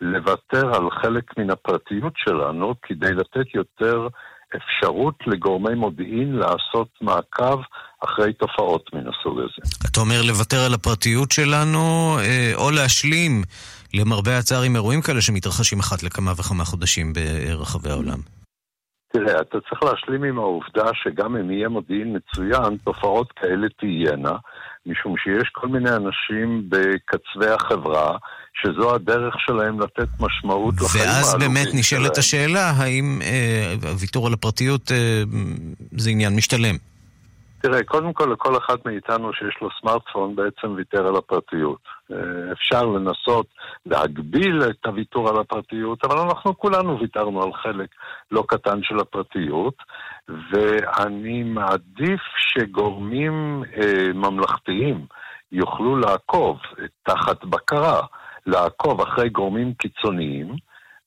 לוותר 0.00 0.74
על 0.74 0.90
חלק 1.02 1.38
מן 1.38 1.50
הפרטיות 1.50 2.12
שלנו 2.16 2.74
כדי 2.82 3.14
לתת 3.14 3.54
יותר 3.54 4.08
אפשרות 4.56 5.14
לגורמי 5.26 5.74
מודיעין 5.74 6.32
לעשות 6.32 6.88
מעקב 7.00 7.60
אחרי 8.04 8.32
תופעות 8.32 8.90
מן 8.94 9.00
הסוג 9.00 9.38
הזה. 9.38 9.90
אתה 9.90 10.00
אומר 10.00 10.22
לוותר 10.22 10.60
על 10.66 10.74
הפרטיות 10.74 11.32
שלנו, 11.32 12.16
אה, 12.20 12.52
או 12.54 12.70
להשלים, 12.70 13.42
למרבה 13.94 14.38
הצער, 14.38 14.62
עם 14.62 14.76
אירועים 14.76 15.02
כאלה 15.02 15.20
שמתרחשים 15.20 15.78
אחת 15.78 16.02
לכמה 16.02 16.32
וכמה 16.32 16.64
חודשים 16.64 17.12
ברחבי 17.12 17.90
העולם. 17.90 18.18
תראה, 19.14 19.40
אתה 19.40 19.58
צריך 19.68 19.82
להשלים 19.82 20.24
עם 20.24 20.38
העובדה 20.38 20.84
שגם 20.94 21.36
אם 21.36 21.50
יהיה 21.50 21.68
מודיעין 21.68 22.16
מצוין, 22.16 22.76
תופעות 22.84 23.32
כאלה 23.32 23.66
תהיינה, 23.78 24.36
משום 24.86 25.14
שיש 25.16 25.48
כל 25.52 25.68
מיני 25.68 25.90
אנשים 25.90 26.62
בקצווי 26.68 27.50
החברה, 27.54 28.16
שזו 28.62 28.94
הדרך 28.94 29.34
שלהם 29.46 29.80
לתת 29.80 30.08
משמעות 30.20 30.74
לחיים 30.80 31.04
ואז 31.04 31.36
באמת 31.40 31.68
נשאלת 31.74 32.18
השאלה, 32.18 32.70
האם 32.70 33.18
אה, 33.22 33.74
הוויתור 33.90 34.26
על 34.26 34.32
הפרטיות 34.32 34.92
אה, 34.92 35.22
זה 35.96 36.10
עניין 36.10 36.36
משתלם? 36.36 36.93
תראה, 37.64 37.84
קודם 37.84 38.12
כל 38.12 38.32
לכל 38.32 38.56
אחד 38.56 38.76
מאיתנו 38.86 39.32
שיש 39.32 39.54
לו 39.62 39.68
סמארטפון 39.80 40.36
בעצם 40.36 40.74
ויתר 40.76 41.06
על 41.06 41.16
הפרטיות. 41.16 41.78
אה, 42.12 42.52
אפשר 42.52 42.82
לנסות 42.82 43.46
להגביל 43.86 44.62
את 44.70 44.86
הוויתור 44.86 45.28
על 45.28 45.40
הפרטיות, 45.40 46.04
אבל 46.04 46.18
אנחנו 46.18 46.58
כולנו 46.58 47.00
ויתרנו 47.00 47.42
על 47.42 47.52
חלק 47.52 47.88
לא 48.30 48.44
קטן 48.48 48.82
של 48.82 48.98
הפרטיות, 49.00 49.74
ואני 50.28 51.42
מעדיף 51.42 52.20
שגורמים 52.36 53.62
אה, 53.76 54.12
ממלכתיים 54.14 55.06
יוכלו 55.52 55.96
לעקוב 55.96 56.58
תחת 57.02 57.44
בקרה, 57.44 58.00
לעקוב 58.46 59.00
אחרי 59.00 59.28
גורמים 59.28 59.74
קיצוניים, 59.74 60.56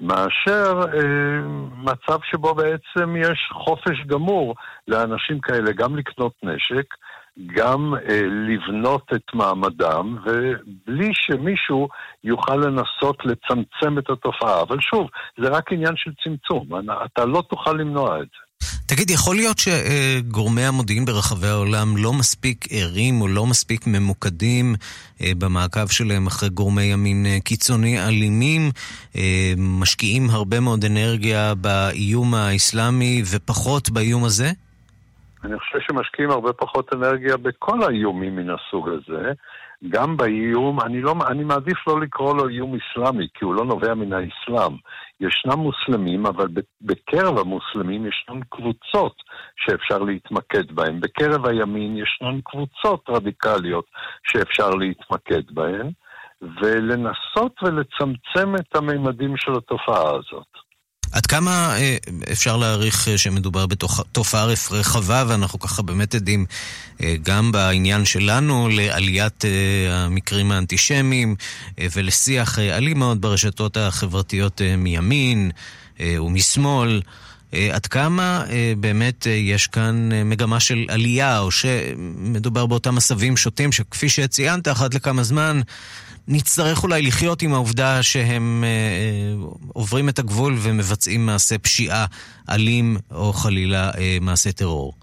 מאשר 0.01 0.79
אה, 0.93 1.41
מצב 1.77 2.19
שבו 2.23 2.55
בעצם 2.55 3.15
יש 3.15 3.49
חופש 3.53 4.05
גמור 4.07 4.55
לאנשים 4.87 5.39
כאלה 5.39 5.71
גם 5.71 5.95
לקנות 5.95 6.33
נשק, 6.43 6.85
גם 7.55 7.93
אה, 8.09 8.21
לבנות 8.23 9.03
את 9.15 9.33
מעמדם, 9.33 10.17
ובלי 10.25 11.09
שמישהו 11.13 11.87
יוכל 12.23 12.55
לנסות 12.55 13.25
לצמצם 13.25 13.97
את 13.99 14.09
התופעה. 14.09 14.61
אבל 14.61 14.77
שוב, 14.79 15.09
זה 15.37 15.49
רק 15.49 15.71
עניין 15.71 15.93
של 15.95 16.11
צמצום, 16.23 16.67
אתה 17.05 17.25
לא 17.25 17.43
תוכל 17.49 17.73
למנוע 17.73 18.21
את 18.21 18.27
זה. 18.27 18.46
תגיד, 18.89 19.09
יכול 19.09 19.35
להיות 19.35 19.57
שגורמי 19.57 20.61
המודיעין 20.65 21.05
ברחבי 21.05 21.47
העולם 21.47 21.87
לא 21.97 22.13
מספיק 22.13 22.65
ערים 22.71 23.21
או 23.21 23.27
לא 23.27 23.45
מספיק 23.45 23.87
ממוקדים 23.87 24.75
אה, 25.21 25.31
במעקב 25.37 25.87
שלהם 25.87 26.27
אחרי 26.27 26.49
גורמי 26.49 26.83
ימין 26.83 27.25
אה, 27.25 27.37
קיצוני 27.43 28.07
אלימים, 28.07 28.61
אה, 29.15 29.53
משקיעים 29.57 30.29
הרבה 30.29 30.59
מאוד 30.59 30.85
אנרגיה 30.85 31.53
באיום 31.55 32.33
האסלאמי 32.33 33.23
ופחות 33.31 33.89
באיום 33.89 34.23
הזה? 34.23 34.49
אני 35.43 35.59
חושב 35.59 35.79
שמשקיעים 35.87 36.31
הרבה 36.31 36.53
פחות 36.53 36.93
אנרגיה 36.93 37.37
בכל 37.37 37.83
האיומים 37.83 38.35
מן 38.35 38.49
הסוג 38.49 38.89
הזה. 38.89 39.31
גם 39.89 40.17
באיום, 40.17 40.81
אני, 40.81 41.01
לא, 41.01 41.13
אני 41.27 41.43
מעדיף 41.43 41.87
לא 41.87 42.01
לקרוא 42.01 42.35
לו 42.37 42.49
איום 42.49 42.75
אסלאמי, 42.75 43.27
כי 43.33 43.45
הוא 43.45 43.55
לא 43.55 43.65
נובע 43.65 43.93
מן 43.93 44.13
האסלאם. 44.13 44.77
ישנם 45.19 45.59
מוסלמים, 45.59 46.25
אבל 46.25 46.47
בקרב 46.81 47.37
המוסלמים 47.37 48.05
ישנן 48.05 48.39
קבוצות 48.49 49.15
שאפשר 49.55 49.97
להתמקד 49.97 50.71
בהן. 50.71 50.99
בקרב 50.99 51.45
הימין 51.45 51.97
ישנן 51.97 52.41
קבוצות 52.41 53.09
רדיקליות 53.09 53.85
שאפשר 54.23 54.69
להתמקד 54.69 55.51
בהן, 55.51 55.91
ולנסות 56.41 57.63
ולצמצם 57.63 58.55
את 58.55 58.75
הממדים 58.75 59.37
של 59.37 59.51
התופעה 59.57 60.09
הזאת. 60.09 60.66
עד 61.11 61.25
כמה 61.25 61.77
אה, 61.77 61.97
אפשר 62.31 62.57
להעריך 62.57 63.07
אה, 63.07 63.17
שמדובר 63.17 63.65
בתופעה 63.65 64.45
רחבה, 64.71 65.23
ואנחנו 65.27 65.59
ככה 65.59 65.81
באמת 65.81 66.15
עדים 66.15 66.45
אה, 67.03 67.15
גם 67.23 67.51
בעניין 67.51 68.05
שלנו 68.05 68.69
לעליית 68.69 69.43
המקרים 69.89 70.51
האנטישמיים 70.51 71.35
ולשיח 71.79 72.59
אלים 72.59 72.99
מאוד 72.99 73.21
ברשתות 73.21 73.77
החברתיות 73.77 74.61
מימין 74.77 75.51
ומשמאל. 76.01 77.01
עד 77.73 77.85
כמה 77.85 78.43
באמת 78.77 79.27
יש 79.29 79.67
כאן 79.67 80.09
מגמה 80.25 80.59
של 80.59 80.85
עלייה, 80.87 81.39
או 81.39 81.51
שמדובר 81.51 82.65
באותם 82.65 82.97
עשבים 82.97 83.37
שוטים 83.37 83.71
שכפי 83.71 84.09
שציינת, 84.09 84.67
אחת 84.67 84.93
לכמה 84.93 85.23
זמן 85.23 85.61
נצטרך 86.29 86.83
אולי 86.83 87.01
לחיות 87.01 87.41
עם 87.41 87.53
העובדה 87.53 88.03
שהם 88.03 88.63
אה, 88.63 88.69
אה, 88.69 89.47
עוברים 89.73 90.09
את 90.09 90.19
הגבול 90.19 90.53
ומבצעים 90.63 91.25
מעשה 91.25 91.57
פשיעה 91.57 92.05
אלים 92.49 92.95
או 93.11 93.33
חלילה 93.33 93.89
אה, 93.97 94.17
מעשה 94.21 94.51
טרור. 94.51 94.93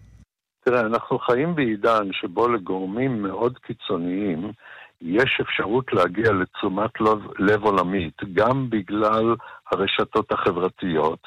תראה, 0.64 0.80
אנחנו 0.80 1.18
חיים 1.18 1.54
בעידן 1.54 2.08
שבו 2.12 2.48
לגורמים 2.48 3.22
מאוד 3.22 3.58
קיצוניים 3.58 4.52
יש 5.02 5.40
אפשרות 5.40 5.92
להגיע 5.92 6.32
לתשומת 6.32 7.00
לב, 7.00 7.18
לב 7.38 7.62
עולמית, 7.62 8.16
גם 8.32 8.70
בגלל 8.70 9.34
הרשתות 9.72 10.32
החברתיות, 10.32 11.18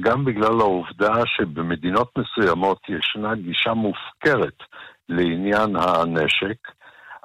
גם 0.00 0.24
בגלל 0.24 0.60
העובדה 0.60 1.14
שבמדינות 1.26 2.10
מסוימות 2.18 2.78
ישנה 2.88 3.34
גישה 3.34 3.74
מופקרת 3.74 4.58
לעניין 5.08 5.76
הנשק, 5.76 6.77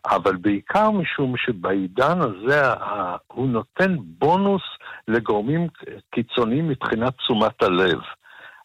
אבל 0.05 0.35
בעיקר 0.35 0.91
משום 0.91 1.37
שבעידן 1.37 2.21
הזה 2.21 2.73
הוא 3.27 3.47
נותן 3.47 3.95
בונוס 3.99 4.61
לגורמים 5.07 5.67
קיצוניים 6.11 6.69
מבחינת 6.69 7.17
תשומת 7.17 7.63
הלב. 7.63 7.99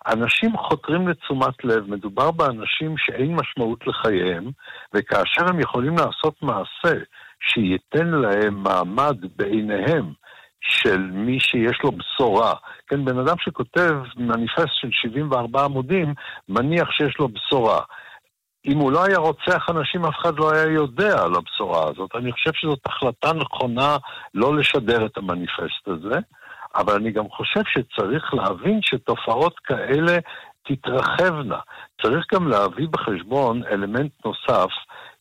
אנשים 0.07 0.57
חותרים 0.57 1.09
לתשומת 1.09 1.65
לב, 1.65 1.91
מדובר 1.91 2.31
באנשים 2.31 2.95
שאין 2.99 3.37
משמעות 3.37 3.87
לחייהם, 3.87 4.51
וכאשר 4.95 5.49
הם 5.49 5.61
יכולים 5.61 5.95
לעשות 5.97 6.43
מעשה 6.43 6.99
שייתן 7.41 8.07
להם 8.07 8.63
מעמד 8.63 9.17
בעיניהם 9.37 10.13
של 10.61 11.01
מי 11.01 11.41
שיש 11.41 11.79
לו 11.85 11.91
בשורה, 11.93 12.55
כן, 12.87 13.05
בן 13.05 13.19
אדם 13.19 13.35
שכותב 13.39 13.95
מניפסט 14.17 14.75
של 14.81 14.89
74 14.93 15.65
עמודים, 15.65 16.15
מניח 16.49 16.91
שיש 16.91 17.19
לו 17.19 17.29
בשורה. 17.29 17.81
אם 18.69 18.79
הוא 18.79 18.93
לא 18.93 19.05
היה 19.05 19.19
רוצח 19.19 19.67
אנשים, 19.71 20.05
אף 20.05 20.15
אחד 20.21 20.39
לא 20.39 20.53
היה 20.53 20.73
יודע 20.73 21.23
על 21.23 21.35
הבשורה 21.35 21.89
הזאת. 21.89 22.11
אני 22.15 22.33
חושב 22.33 22.51
שזאת 22.55 22.87
החלטה 22.87 23.33
נכונה 23.33 23.97
לא 24.35 24.57
לשדר 24.57 25.07
את 25.07 25.17
המניפסט 25.17 25.87
הזה, 25.87 26.19
אבל 26.75 26.95
אני 26.95 27.11
גם 27.11 27.29
חושב 27.29 27.61
שצריך 27.67 28.35
להבין 28.35 28.81
שתופעות 28.83 29.59
כאלה 29.59 30.19
תתרחבנה. 30.67 31.59
צריך 32.03 32.27
גם 32.35 32.49
להביא 32.49 32.89
בחשבון 32.91 33.63
אלמנט 33.71 34.13
נוסף, 34.25 34.71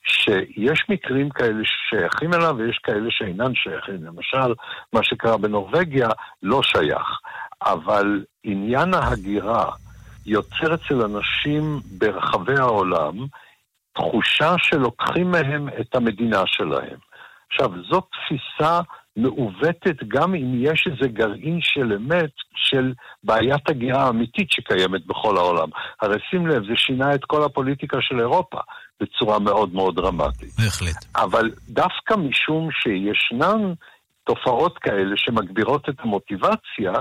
שיש 0.04 0.86
מקרים 0.90 1.30
כאלה 1.30 1.64
ששייכים 1.64 2.34
אליו 2.34 2.56
ויש 2.58 2.80
כאלה 2.84 3.08
שאינן 3.10 3.56
שייכים. 3.56 4.06
למשל, 4.06 4.54
מה 4.94 5.04
שקרה 5.04 5.38
בנורבגיה 5.38 6.10
לא 6.44 6.64
שייך. 6.64 7.20
אבל 7.62 8.24
עניין 8.44 8.94
ההגירה, 8.94 9.66
יוצר 10.28 10.74
אצל 10.74 11.02
אנשים 11.02 11.80
ברחבי 11.98 12.58
העולם 12.58 13.26
תחושה 13.94 14.56
שלוקחים 14.58 15.32
מהם 15.32 15.70
את 15.82 15.96
המדינה 15.96 16.42
שלהם. 16.46 16.98
עכשיו, 17.50 17.72
זאת 17.90 18.08
תפיסה 18.12 18.82
מעוותת 19.18 20.04
גם 20.08 20.36
אם 20.36 20.54
יש 20.58 20.88
איזה 20.92 21.08
גרעין 21.08 21.60
של 21.62 21.94
אמת 21.94 22.32
של 22.56 22.94
בעיית 23.24 23.70
הגירה 23.70 24.04
האמיתית 24.04 24.52
שקיימת 24.52 25.06
בכל 25.06 25.38
העולם. 25.38 25.70
הרי 26.02 26.18
שים 26.30 26.48
לב, 26.48 26.64
זה 26.68 26.76
שינה 26.76 27.16
את 27.16 27.26
כל 27.26 27.44
הפוליטיקה 27.44 27.98
של 28.02 28.20
אירופה 28.20 28.60
בצורה 29.02 29.40
מאוד 29.40 29.74
מאוד 29.74 29.96
דרמטית. 29.96 30.50
בהחלט. 30.60 31.06
אבל 31.16 31.52
דווקא 31.70 32.14
משום 32.14 32.70
שישנן 32.72 33.74
תופעות 34.24 34.78
כאלה 34.78 35.18
שמגבירות 35.18 35.90
את 35.90 35.96
המוטיבציה, 36.00 36.94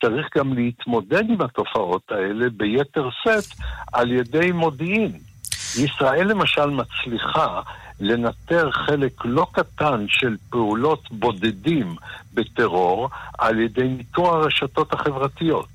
צריך 0.00 0.26
גם 0.36 0.52
להתמודד 0.52 1.24
עם 1.28 1.40
התופעות 1.40 2.02
האלה 2.10 2.46
ביתר 2.56 3.08
שאת 3.22 3.44
על 3.92 4.12
ידי 4.12 4.52
מודיעין. 4.52 5.12
ישראל 5.76 6.28
למשל 6.28 6.66
מצליחה 6.66 7.60
לנטר 8.00 8.70
חלק 8.72 9.12
לא 9.24 9.46
קטן 9.52 10.04
של 10.08 10.36
פעולות 10.50 11.02
בודדים 11.10 11.96
בטרור 12.34 13.10
על 13.38 13.60
ידי 13.60 13.88
ניטור 13.88 14.28
הרשתות 14.28 14.92
החברתיות. 14.92 15.68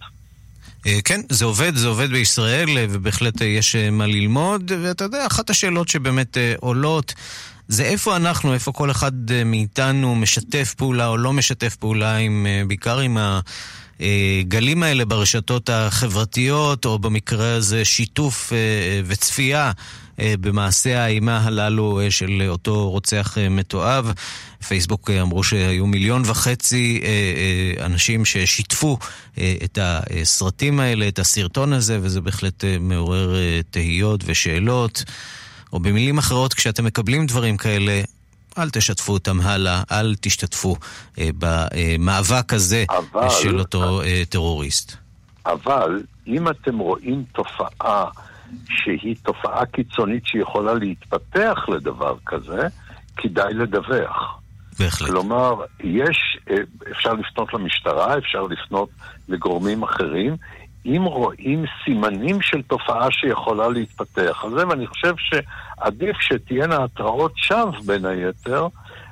אה, 0.88 1.00
כן, 1.06 1.22
זה 1.30 1.46
עובד, 1.46 1.76
זה 1.76 1.88
עובד 1.88 2.10
בישראל, 2.10 2.70
אה, 2.78 2.86
ובהחלט 2.90 3.42
אה, 3.42 3.48
יש 3.48 3.76
מה 3.76 4.06
ללמוד, 4.06 4.72
ואתה 4.84 5.04
יודע, 5.04 5.28
אחת 5.28 5.50
השאלות 5.50 5.88
שבאמת 5.88 6.38
עולות 6.60 7.14
זה 7.68 7.84
איפה 7.84 8.16
אנחנו, 8.16 8.54
איפה 8.54 8.72
כל 8.72 8.92
אחד 8.92 9.12
מאיתנו 9.46 10.16
משתף 10.16 10.74
פעולה 10.78 11.08
או 11.08 11.18
לא 11.18 11.34
משתף 11.34 11.76
פעולה, 11.76 12.16
עם, 12.16 12.48
בעיקר 12.68 13.00
עם 13.00 13.18
ה... 13.18 13.40
הגלים 14.00 14.84
האלה 14.84 15.06
ברשתות 15.06 15.70
החברתיות, 15.70 16.86
או 16.86 17.00
במקרה 17.00 17.54
הזה 17.56 17.86
שיתוף 17.86 18.54
אה, 18.54 18.58
וצפייה 19.06 19.72
אה, 20.20 20.34
במעשי 20.40 20.94
האימה 20.94 21.38
הללו 21.44 22.00
אה, 22.00 22.12
של 22.12 22.46
אותו 22.48 22.90
רוצח 22.90 23.38
מתועב. 23.50 24.12
פייסבוק 24.68 25.10
אמרו 25.10 25.44
שהיו 25.44 25.88
מיליון 25.88 26.22
וחצי 26.26 27.02
אנשים 27.80 28.26
ששיתפו 28.26 28.98
את 29.64 29.80
הסרטים 29.82 30.80
האלה, 30.80 31.08
את 31.08 31.20
הסרטון 31.20 31.74
הזה, 31.74 32.00
וזה 32.02 32.22
בהחלט 32.22 32.64
מעורר 32.80 33.36
תהיות 33.70 34.24
ושאלות. 34.26 35.04
או 35.74 35.80
במילים 35.80 36.18
אחרות, 36.18 36.54
כשאתם 36.54 36.86
מקבלים 36.86 37.26
דברים 37.26 37.58
כאלה, 37.58 38.02
אל 38.58 38.70
תשתפו 38.70 39.14
אותם 39.14 39.42
הלאה, 39.42 39.84
אל 39.92 40.16
תשתתפו 40.22 40.76
אה, 41.20 41.30
במאבק 41.38 42.54
הזה 42.54 42.86
אבל, 42.90 43.30
של 43.30 43.60
אותו 43.60 44.02
אה, 44.02 44.24
טרוריסט. 44.30 44.98
אבל 45.46 46.04
אם 46.28 46.48
אתם 46.48 46.78
רואים 46.78 47.24
תופעה 47.32 48.06
שהיא 48.70 49.16
תופעה 49.24 49.66
קיצונית 49.66 50.26
שיכולה 50.26 50.74
להתפתח 50.74 51.66
לדבר 51.68 52.16
כזה, 52.26 52.68
כדאי 53.18 53.54
לדווח. 53.54 54.40
בהחלט. 54.80 55.10
כלומר, 55.10 55.56
יש, 55.84 56.38
אה, 56.50 56.56
אפשר 56.92 57.14
לפנות 57.14 57.54
למשטרה, 57.54 58.18
אפשר 58.18 58.42
לפנות 58.42 58.90
לגורמים 59.30 59.84
אחרים. 59.84 60.36
אם 60.86 61.04
רואים 61.04 61.66
סימנים 61.86 62.42
של 62.42 62.62
תופעה 62.62 63.08
שיכולה 63.12 63.68
להתפתח. 63.68 64.42
על 64.44 64.50
זה, 64.50 64.68
ואני 64.68 64.88
חושב 64.88 65.14
שעדיף 65.18 66.18
שתהיינה 66.20 66.84
התראות 66.84 67.32
שווא 67.36 67.72
בין 67.86 68.06
היתר, 68.06 68.68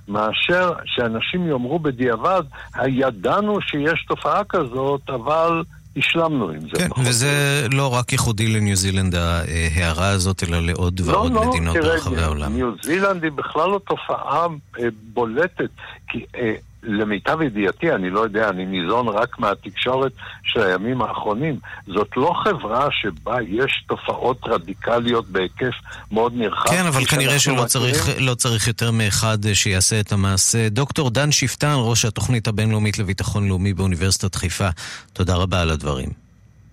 מאשר 0.07 0.71
שאנשים 0.85 1.47
יאמרו 1.47 1.79
בדיעבד, 1.79 2.43
ידענו 2.87 3.61
שיש 3.61 4.05
תופעה 4.07 4.43
כזאת, 4.43 5.09
אבל 5.09 5.63
השלמנו 5.97 6.49
עם 6.49 6.59
זה. 6.59 6.79
כן, 6.79 6.89
וזה 7.05 7.65
לא 7.71 7.93
רק 7.93 8.11
ייחודי 8.11 8.47
לניו 8.47 8.75
זילנד 8.75 9.15
ההערה 9.15 10.09
הזאת, 10.09 10.43
אלא 10.43 10.59
לעוד 10.59 10.99
לא, 10.99 11.11
ועוד 11.11 11.31
לא, 11.31 11.49
מדינות 11.49 11.75
ברחבי 11.75 12.21
העולם. 12.21 12.53
ניו 12.53 12.71
זילנד 12.83 13.23
היא 13.23 13.31
בכלל 13.31 13.69
לא 13.69 13.79
תופעה 13.87 14.47
אה, 14.79 14.87
בולטת, 15.13 15.69
כי 16.07 16.25
אה, 16.35 16.53
למיטב 16.83 17.41
ידיעתי, 17.41 17.91
אני 17.91 18.09
לא 18.09 18.19
יודע, 18.19 18.49
אני 18.49 18.65
ניזון 18.65 19.07
רק 19.07 19.39
מהתקשורת 19.39 20.11
של 20.43 20.63
הימים 20.63 21.01
האחרונים. 21.01 21.59
זאת 21.87 22.07
לא 22.17 22.33
חברה 22.43 22.87
שבה 22.91 23.35
יש 23.47 23.83
תופעות 23.87 24.37
רדיקליות 24.47 25.27
בהיקף 25.27 25.73
מאוד 26.11 26.33
נרחב. 26.35 26.69
כן, 26.69 26.85
אבל 26.85 27.05
כנראה 27.05 27.39
שלא 27.39 27.65
צריך, 27.65 28.09
לא 28.17 28.35
צריך 28.35 28.67
יותר 28.67 28.91
מאחד 28.91 29.37
שיעשה 29.53 29.99
את 29.99 30.11
המעשה. 30.11 30.69
דוקטור 30.69 31.09
דן 31.09 31.31
שפטן, 31.31 31.73
ראש 31.77 32.05
התוכנית 32.05 32.47
הבינלאומית 32.47 32.99
לביטחון 32.99 33.47
לאומי 33.47 33.73
באוניברסיטת 33.73 34.35
חיפה, 34.35 34.69
תודה 35.13 35.35
רבה 35.35 35.61
על 35.61 35.69
הדברים. 35.69 36.09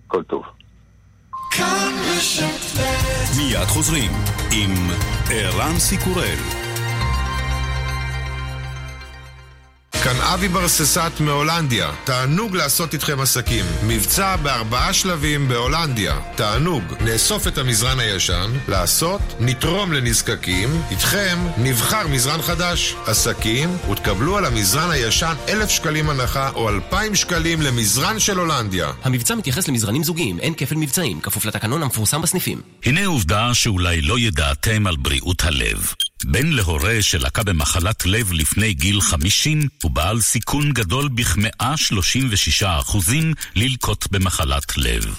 כל 0.07 0.23
טוב. 0.23 0.43
מיד 3.37 3.67
חוזרים 3.67 4.11
עם 4.51 4.73
ערן 5.31 5.79
סיקורל. 5.79 6.68
כאן 10.03 10.21
אבי 10.21 10.47
ברססט 10.47 11.19
מהולנדיה. 11.19 11.91
תענוג 12.03 12.55
לעשות 12.55 12.93
איתכם 12.93 13.19
עסקים. 13.19 13.65
מבצע 13.83 14.35
בארבעה 14.35 14.93
שלבים 14.93 15.47
בהולנדיה. 15.47 16.19
תענוג. 16.35 16.83
נאסוף 17.01 17.47
את 17.47 17.57
המזרן 17.57 17.99
הישן, 17.99 18.51
לעשות, 18.67 19.21
נתרום 19.39 19.93
לנזקקים, 19.93 20.81
איתכם 20.91 21.39
נבחר 21.57 22.07
מזרן 22.07 22.41
חדש. 22.41 22.95
עסקים, 23.05 23.69
ותקבלו 23.91 24.37
על 24.37 24.45
המזרן 24.45 24.91
הישן 24.91 25.33
אלף 25.49 25.69
שקלים 25.69 26.09
הנחה 26.09 26.49
או 26.49 26.69
אלפיים 26.69 27.15
שקלים 27.15 27.61
למזרן 27.61 28.19
של 28.19 28.37
הולנדיה. 28.37 28.91
המבצע 29.03 29.35
מתייחס 29.35 29.67
למזרנים 29.67 30.03
זוגיים, 30.03 30.39
אין 30.39 30.53
כפל 30.53 30.75
מבצעים, 30.75 31.19
כפוף 31.21 31.45
לתקנון 31.45 31.83
המפורסם 31.83 32.21
בסניפים. 32.21 32.61
הנה 32.85 33.05
עובדה 33.05 33.53
שאולי 33.53 34.01
לא 34.01 34.19
ידעתם 34.19 34.87
על 34.87 34.95
בריאות 34.95 35.43
הלב. 35.43 35.93
בן 36.25 36.47
להורה 36.47 37.01
שלקה 37.01 37.43
במחלת 37.43 38.05
לב 38.05 38.33
לפני 38.33 38.73
גיל 38.73 39.01
50 39.01 39.67
הוא 39.83 39.91
בעל 39.91 40.21
סיכון 40.21 40.71
גדול 40.71 41.09
בכ-136% 41.09 42.97
ללקות 43.55 44.07
במחלת 44.11 44.77
לב. 44.77 45.15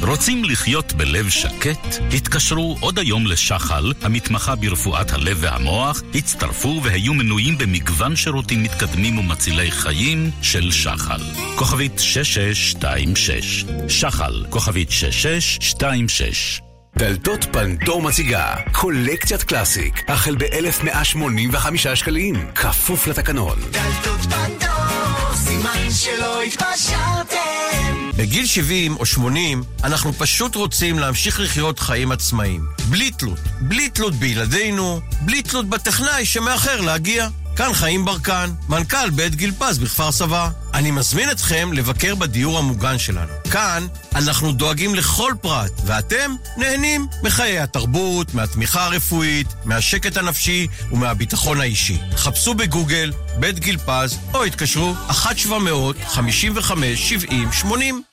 רוצים 0.00 0.44
לחיות 0.44 0.92
בלב 0.92 1.28
שקט? 1.28 1.96
התקשרו 2.16 2.76
עוד 2.80 2.98
היום 2.98 3.26
לשחל, 3.26 3.92
המתמחה 4.02 4.54
ברפואת 4.54 5.12
הלב 5.12 5.36
והמוח, 5.40 6.02
הצטרפו 6.14 6.80
והיו 6.84 7.14
מנויים 7.14 7.58
במגוון 7.58 8.16
שירותים 8.16 8.62
מתקדמים 8.62 9.18
ומצילי 9.18 9.70
חיים 9.70 10.30
של 10.42 10.70
שחל. 10.70 11.20
כוכבית 11.56 11.98
6626 11.98 13.64
שחל, 13.88 14.44
כוכבית 14.50 14.90
6626 14.90 16.60
דלתות 16.96 17.46
פנדור 17.52 18.02
מציגה 18.02 18.54
קולקציית 18.72 19.42
קלאסיק, 19.42 20.10
החל 20.10 20.36
ב-1185 20.36 21.94
שקלים, 21.94 22.34
כפוף 22.54 23.06
לתקנון. 23.06 23.58
דלתות 23.70 24.20
פנדור, 24.20 25.34
סימן 25.34 25.90
שלא 25.90 26.42
התפשרתם. 26.42 28.10
בגיל 28.16 28.46
70 28.46 28.96
או 28.96 29.06
80 29.06 29.62
אנחנו 29.84 30.12
פשוט 30.12 30.54
רוצים 30.54 30.98
להמשיך 30.98 31.40
לחיות 31.40 31.78
חיים 31.78 32.12
עצמאיים. 32.12 32.64
בלי 32.90 33.10
תלות. 33.10 33.38
בלי 33.60 33.88
תלות 33.88 34.14
בילדינו, 34.14 35.00
בלי 35.20 35.42
תלות 35.42 35.68
בטכנאי 35.68 36.24
שמאחר 36.24 36.80
להגיע. 36.80 37.28
כאן 37.56 37.72
חיים 37.72 38.04
ברקן, 38.04 38.50
מנכ"ל 38.68 39.10
בית 39.10 39.34
גיל 39.34 39.52
פז 39.58 39.78
בכפר 39.78 40.12
סבא. 40.12 40.48
אני 40.74 40.90
מזמין 40.90 41.30
אתכם 41.30 41.72
לבקר 41.72 42.14
בדיור 42.14 42.58
המוגן 42.58 42.98
שלנו. 42.98 43.32
כאן 43.50 43.86
אנחנו 44.14 44.52
דואגים 44.52 44.94
לכל 44.94 45.32
פרט, 45.40 45.72
ואתם 45.86 46.34
נהנים 46.56 47.06
מחיי 47.22 47.58
התרבות, 47.60 48.34
מהתמיכה 48.34 48.84
הרפואית, 48.84 49.46
מהשקט 49.64 50.16
הנפשי 50.16 50.66
ומהביטחון 50.92 51.60
האישי. 51.60 51.98
חפשו 52.16 52.54
בגוגל 52.54 53.12
בית 53.38 53.58
גיל 53.58 53.78
פז, 53.78 54.18
או 54.34 54.44
התקשרו 54.44 54.94
1-700-55-70-80. 55.10 55.14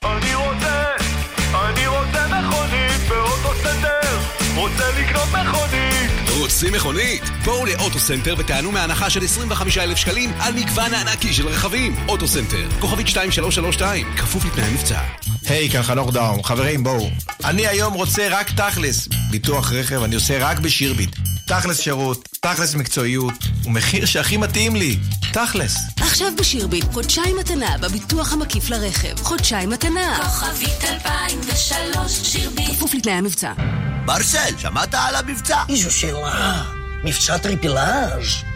אני 0.04 0.34
רוצה, 0.34 0.84
אני 1.54 1.86
רוצה 1.86 2.26
מכונית 2.26 3.08
באוטוסנטר, 3.08 4.18
רוצה 4.54 4.89
לקנות 4.89 4.89
מכונית 4.89 4.89
רוצים 6.50 6.72
מכונית? 6.72 7.22
בואו 7.44 7.66
לאוטוסנטר 7.66 8.34
ותיהנו 8.38 8.72
מהנחה 8.72 9.10
של 9.10 9.24
25,000 9.24 9.96
שקלים 9.96 10.32
על 10.38 10.52
מגוון 10.54 10.94
הענקי 10.94 11.32
של 11.32 11.48
רכבים. 11.48 11.96
אוטוסנטר, 12.08 12.68
כוכבית 12.80 13.06
2332, 13.06 14.06
כפוף 14.16 14.44
לתנאי 14.44 14.64
המבצע. 14.64 15.00
היי, 15.48 15.68
היי, 15.68 15.72
כאן 15.72 15.82
חנוך 15.82 16.12
דאום. 16.12 16.42
חברים, 16.42 16.84
בואו. 16.84 17.10
אני 17.44 17.66
היום 17.66 17.94
רוצה 17.94 18.28
רק 18.30 18.50
תכלס. 18.50 19.08
ביטוח 19.30 19.72
רכב 19.72 20.02
אני 20.02 20.14
עושה 20.14 20.38
רק 20.38 20.58
בשירביט. 20.58 21.16
תכלס 21.46 21.80
שירות, 21.80 22.28
תכלס 22.40 22.74
מקצועיות, 22.74 23.34
ומחיר 23.64 24.06
שהכי 24.06 24.36
מתאים 24.36 24.76
לי. 24.76 24.98
תכלס. 25.32 25.76
עכשיו 26.00 26.28
בשירביט, 26.38 26.84
חודשיים 26.92 27.36
מתנה 27.36 27.78
בביטוח 27.78 28.32
המקיף 28.32 28.70
לרכב. 28.70 29.22
חודשיים 29.22 29.70
מתנה. 29.70 30.18
כוכבית 30.22 30.84
2003, 30.84 32.12
שירביט. 32.12 32.70
כפוף 32.70 32.94
לתנאי 32.94 33.14
המבצע. 33.14 33.52
מרסל, 34.06 34.58
שמעת 34.58 34.94
על 34.94 35.14
המבצע? 35.14 35.62
איזו 35.68 35.90
שאלה. 35.90 36.62
מבצע 37.04 37.38
טריפלאז'. 37.38 38.49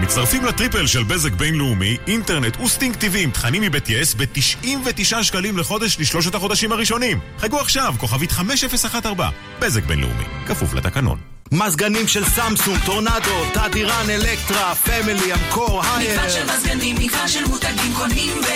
מצטרפים 0.00 0.44
לטריפל 0.44 0.86
של 0.86 1.02
בזק 1.02 1.32
בינלאומי, 1.32 1.96
אינטרנט 2.06 2.60
וסטינג 2.60 2.94
TV 2.94 3.16
עם 3.16 3.30
תכנים 3.30 3.62
מבית 3.62 3.88
יס 3.88 4.14
ב-99 4.14 5.22
שקלים 5.22 5.58
לחודש 5.58 5.96
לשלושת 6.00 6.34
החודשים 6.34 6.72
הראשונים. 6.72 7.18
חייגו 7.38 7.60
עכשיו, 7.60 7.94
כוכבית 7.98 8.32
5014, 8.32 9.30
בזק 9.58 9.84
בינלאומי, 9.84 10.24
כפוף 10.46 10.74
לתקנון. 10.74 11.18
מזגנים 11.52 12.08
של 12.08 12.24
סמסונג, 12.24 12.78
טורנדו, 12.84 13.44
תדיראן, 13.54 14.10
אלקטרה, 14.10 14.74
פמילי, 14.74 15.34
אמקור, 15.34 15.82
האייר. 15.84 16.12
מגוון 16.12 16.30
של 16.30 16.56
מזגנים, 16.56 16.96
מגוון 16.96 17.28
של 17.28 17.44
מותגים 17.44 17.92
קונים 17.94 18.40
ב... 18.40 18.46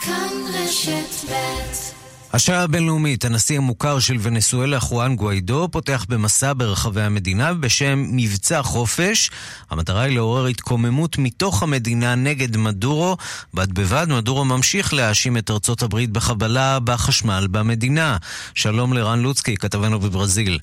כאן 0.00 0.28
רשת 0.54 1.30
ב' 1.30 1.91
השעה 2.32 2.62
הבינלאומית, 2.62 3.24
הנשיא 3.24 3.58
המוכר 3.58 3.98
של 3.98 4.16
ונסואלה, 4.20 4.80
חואן 4.80 5.16
גואידו, 5.16 5.68
פותח 5.72 6.06
במסע 6.08 6.52
ברחבי 6.56 7.02
המדינה 7.02 7.54
בשם 7.54 8.04
מבצע 8.10 8.62
חופש. 8.62 9.30
המטרה 9.70 10.02
היא 10.02 10.14
לעורר 10.14 10.46
התקוממות 10.46 11.18
מתוך 11.18 11.62
המדינה 11.62 12.14
נגד 12.14 12.56
מדורו. 12.56 13.16
בד 13.54 13.72
בבד, 13.72 14.06
מדורו 14.08 14.44
ממשיך 14.44 14.94
להאשים 14.94 15.36
את 15.36 15.50
ארצות 15.50 15.82
הברית 15.82 16.10
בחבלה 16.10 16.80
בחשמל 16.80 17.46
במדינה. 17.50 18.16
שלום 18.54 18.92
לרן 18.92 19.20
לוצקי, 19.20 19.56
כתבנו 19.56 20.00
בברזיל. 20.00 20.58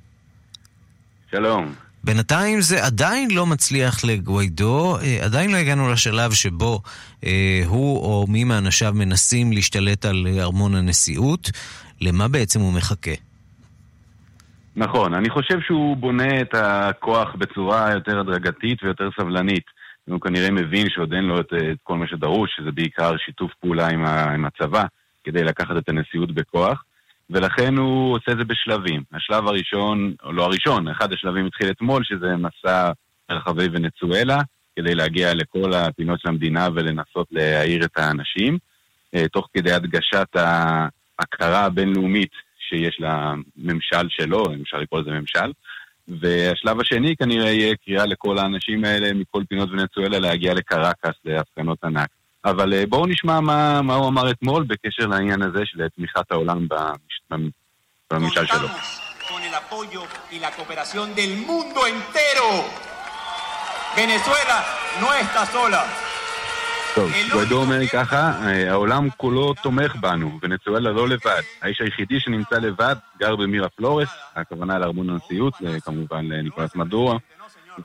שלום. 1.32 1.89
בינתיים 2.10 2.62
זה 2.62 2.86
עדיין 2.86 3.28
לא 3.32 3.46
מצליח 3.46 4.06
לגווידו, 4.06 4.98
אה, 4.98 5.26
עדיין 5.26 5.52
לא 5.52 5.58
הגענו 5.58 5.92
לשלב 5.92 6.32
שבו 6.32 6.80
אה, 7.26 7.62
הוא 7.66 7.98
או 7.98 8.26
מי 8.30 8.44
מאנשיו 8.44 8.94
מנסים 8.96 9.52
להשתלט 9.52 10.06
על 10.06 10.28
ארמון 10.40 10.76
הנשיאות. 10.76 11.50
למה 12.02 12.28
בעצם 12.28 12.60
הוא 12.60 12.74
מחכה? 12.74 13.12
נכון, 14.76 15.14
אני 15.14 15.30
חושב 15.30 15.60
שהוא 15.68 15.98
בונה 15.98 16.42
את 16.42 16.54
הכוח 16.54 17.36
בצורה 17.36 17.92
יותר 17.94 18.20
הדרגתית 18.20 18.84
ויותר 18.84 19.10
סבלנית. 19.20 19.66
הוא 20.10 20.22
כנראה 20.22 20.52
מבין 20.52 20.88
שעוד 20.90 21.14
אין 21.14 21.24
לו 21.24 21.40
את, 21.40 21.54
את 21.54 21.78
כל 21.84 21.98
מה 21.98 22.08
שדרוש, 22.08 22.50
שזה 22.56 22.72
בעיקר 22.72 23.18
שיתוף 23.18 23.52
פעולה 23.62 23.88
עם, 23.88 24.06
ה, 24.06 24.34
עם 24.34 24.46
הצבא, 24.46 24.84
כדי 25.24 25.44
לקחת 25.44 25.78
את 25.78 25.90
הנשיאות 25.90 26.32
בכוח. 26.32 26.84
ולכן 27.30 27.78
הוא 27.78 28.16
עושה 28.16 28.32
זה 28.38 28.44
בשלבים. 28.44 29.04
השלב 29.14 29.48
הראשון, 29.48 30.14
או 30.24 30.32
לא 30.32 30.44
הראשון, 30.44 30.88
אחד 30.88 31.14
השלבים 31.14 31.46
התחיל 31.46 31.72
אתמול, 31.72 32.04
שזה 32.04 32.36
מסע 32.36 32.92
רחבי 33.32 33.68
ונצואלה, 33.72 34.42
כדי 34.76 34.96
להגיע 34.96 35.34
לכל 35.34 35.74
הפינות 35.74 36.20
של 36.20 36.28
המדינה 36.28 36.68
ולנסות 36.74 37.28
להעיר 37.32 37.86
את 37.86 37.98
האנשים, 37.98 38.58
אה, 39.16 39.28
תוך 39.28 39.48
כדי 39.54 39.72
הדגשת 39.72 40.28
ההכרה 40.36 41.66
הבינלאומית 41.66 42.32
שיש 42.70 43.00
לממשל 43.00 44.10
שלו, 44.10 44.44
אם 44.54 44.62
אפשר 44.62 44.78
לקרוא 44.78 45.02
לזה 45.02 45.12
ממשל. 45.12 45.52
והשלב 46.08 46.80
השני 46.80 47.16
כנראה 47.16 47.52
יהיה 47.52 47.76
קריאה 47.86 48.06
לכל 48.06 48.38
האנשים 48.38 48.86
האלה 48.86 49.14
מכל 49.14 49.44
פינות 49.50 49.70
ונצואלה 49.70 50.20
להגיע 50.20 50.54
לקרקס 50.54 51.16
להפגנות 51.26 51.84
ענק. 51.84 52.10
אבל 52.46 52.74
אה, 52.74 52.84
בואו 52.90 53.06
נשמע 53.06 53.40
מה, 53.40 53.82
מה 53.82 53.96
הוא 53.96 54.08
אמר 54.08 54.32
אתמול 54.32 54.64
בקשר 54.64 55.08
לעניין 55.08 55.42
הזה 55.42 55.60
של 55.66 55.88
תמיכת 55.96 56.32
העולם 56.32 56.68
בממשל 58.12 58.46
שלו. 58.46 58.68
con 59.30 59.44
el 59.44 59.54
apoyo 59.54 60.02
y 60.32 60.40
la 60.40 60.52
cooperación 60.58 61.08
del 61.20 61.34
mundo 61.50 61.80
entero. 61.94 62.50
Venezuela 63.96 64.58
no 65.02 65.14
está 65.14 65.46
sola. 65.46 65.84
טוב, 66.96 67.12
גואדו 67.32 67.62
אומר 67.62 67.88
ככה, 67.88 68.32
אה, 68.48 68.72
העולם 68.72 69.10
כולו 69.18 69.54
תומך 69.54 69.96
בנו, 69.96 70.40
ונצואלה 70.42 70.92
לא 70.92 71.08
לבד. 71.08 71.42
האיש 71.62 71.82
היחידי 71.82 72.20
שנמצא 72.20 72.56
לבד 72.56 72.96
גר 73.20 73.36
במירה 73.36 73.70
פלורס, 73.70 74.10
הכוונה 74.36 74.80
לארמון 74.80 75.10
הנשיאות, 75.10 75.54
כמובן 75.86 76.26
לניקולס 76.26 76.76
מדורה, 76.76 77.18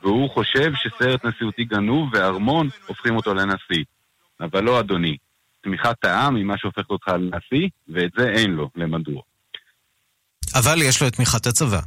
והוא 0.03 0.31
חושב 0.31 0.73
שסרט 0.75 1.25
נשיאותי 1.25 1.65
גנוב 1.65 2.09
וארמון 2.13 2.69
הופכים 2.87 3.17
אותו 3.17 3.35
לנשיא. 3.35 3.85
אבל 4.41 4.65
לא 4.65 4.81
אדוני. 4.81 5.17
תמיכת 5.61 6.05
העם 6.05 6.37
היא 6.37 6.45
מה 6.45 6.59
שהופך 6.59 6.91
אותך 6.91 7.09
לנשיא, 7.09 7.69
ואת 7.89 8.11
זה 8.19 8.29
אין 8.29 8.51
לו, 8.51 8.71
למדור. 8.77 9.23
אבל 10.55 10.83
יש 10.83 11.03
לו 11.03 11.09
את 11.09 11.13
תמיכת 11.13 11.47
הצבא. 11.47 11.81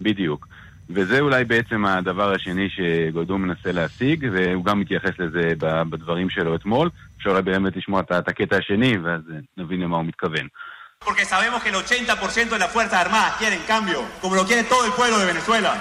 בדיוק. 0.00 0.46
וזה 0.90 1.20
אולי 1.20 1.44
בעצם 1.44 1.84
הדבר 1.84 2.32
השני 2.32 2.68
שגולדו 2.70 3.38
מנסה 3.38 3.72
להשיג, 3.72 4.26
והוא 4.32 4.64
גם 4.64 4.80
מתייחס 4.80 5.18
לזה 5.18 5.52
בדברים 5.60 6.30
שלו 6.30 6.54
אתמול. 6.54 6.90
אפשר 7.18 7.30
אולי 7.30 7.42
באמת 7.42 7.76
לשמוע 7.76 8.00
את 8.00 8.28
הקטע 8.28 8.56
השני, 8.56 8.98
ואז 8.98 9.20
נבין 9.56 9.80
למה 9.80 9.96
הוא 9.96 10.04
מתכוון. 10.04 10.48
Porque 11.04 11.24
sabemos 11.24 11.62
que 11.62 11.68
el 11.68 11.76
80% 11.76 12.50
de 12.54 12.58
las 12.58 12.70
Fuerzas 12.72 13.00
Armadas 13.04 13.32
quieren 13.38 13.60
cambio, 13.66 13.98
como 14.22 14.34
lo 14.34 14.44
quiere 14.46 14.64
todo 14.64 14.84
el 14.86 14.92
pueblo 14.92 15.18
de 15.18 15.26
Venezuela. 15.26 15.72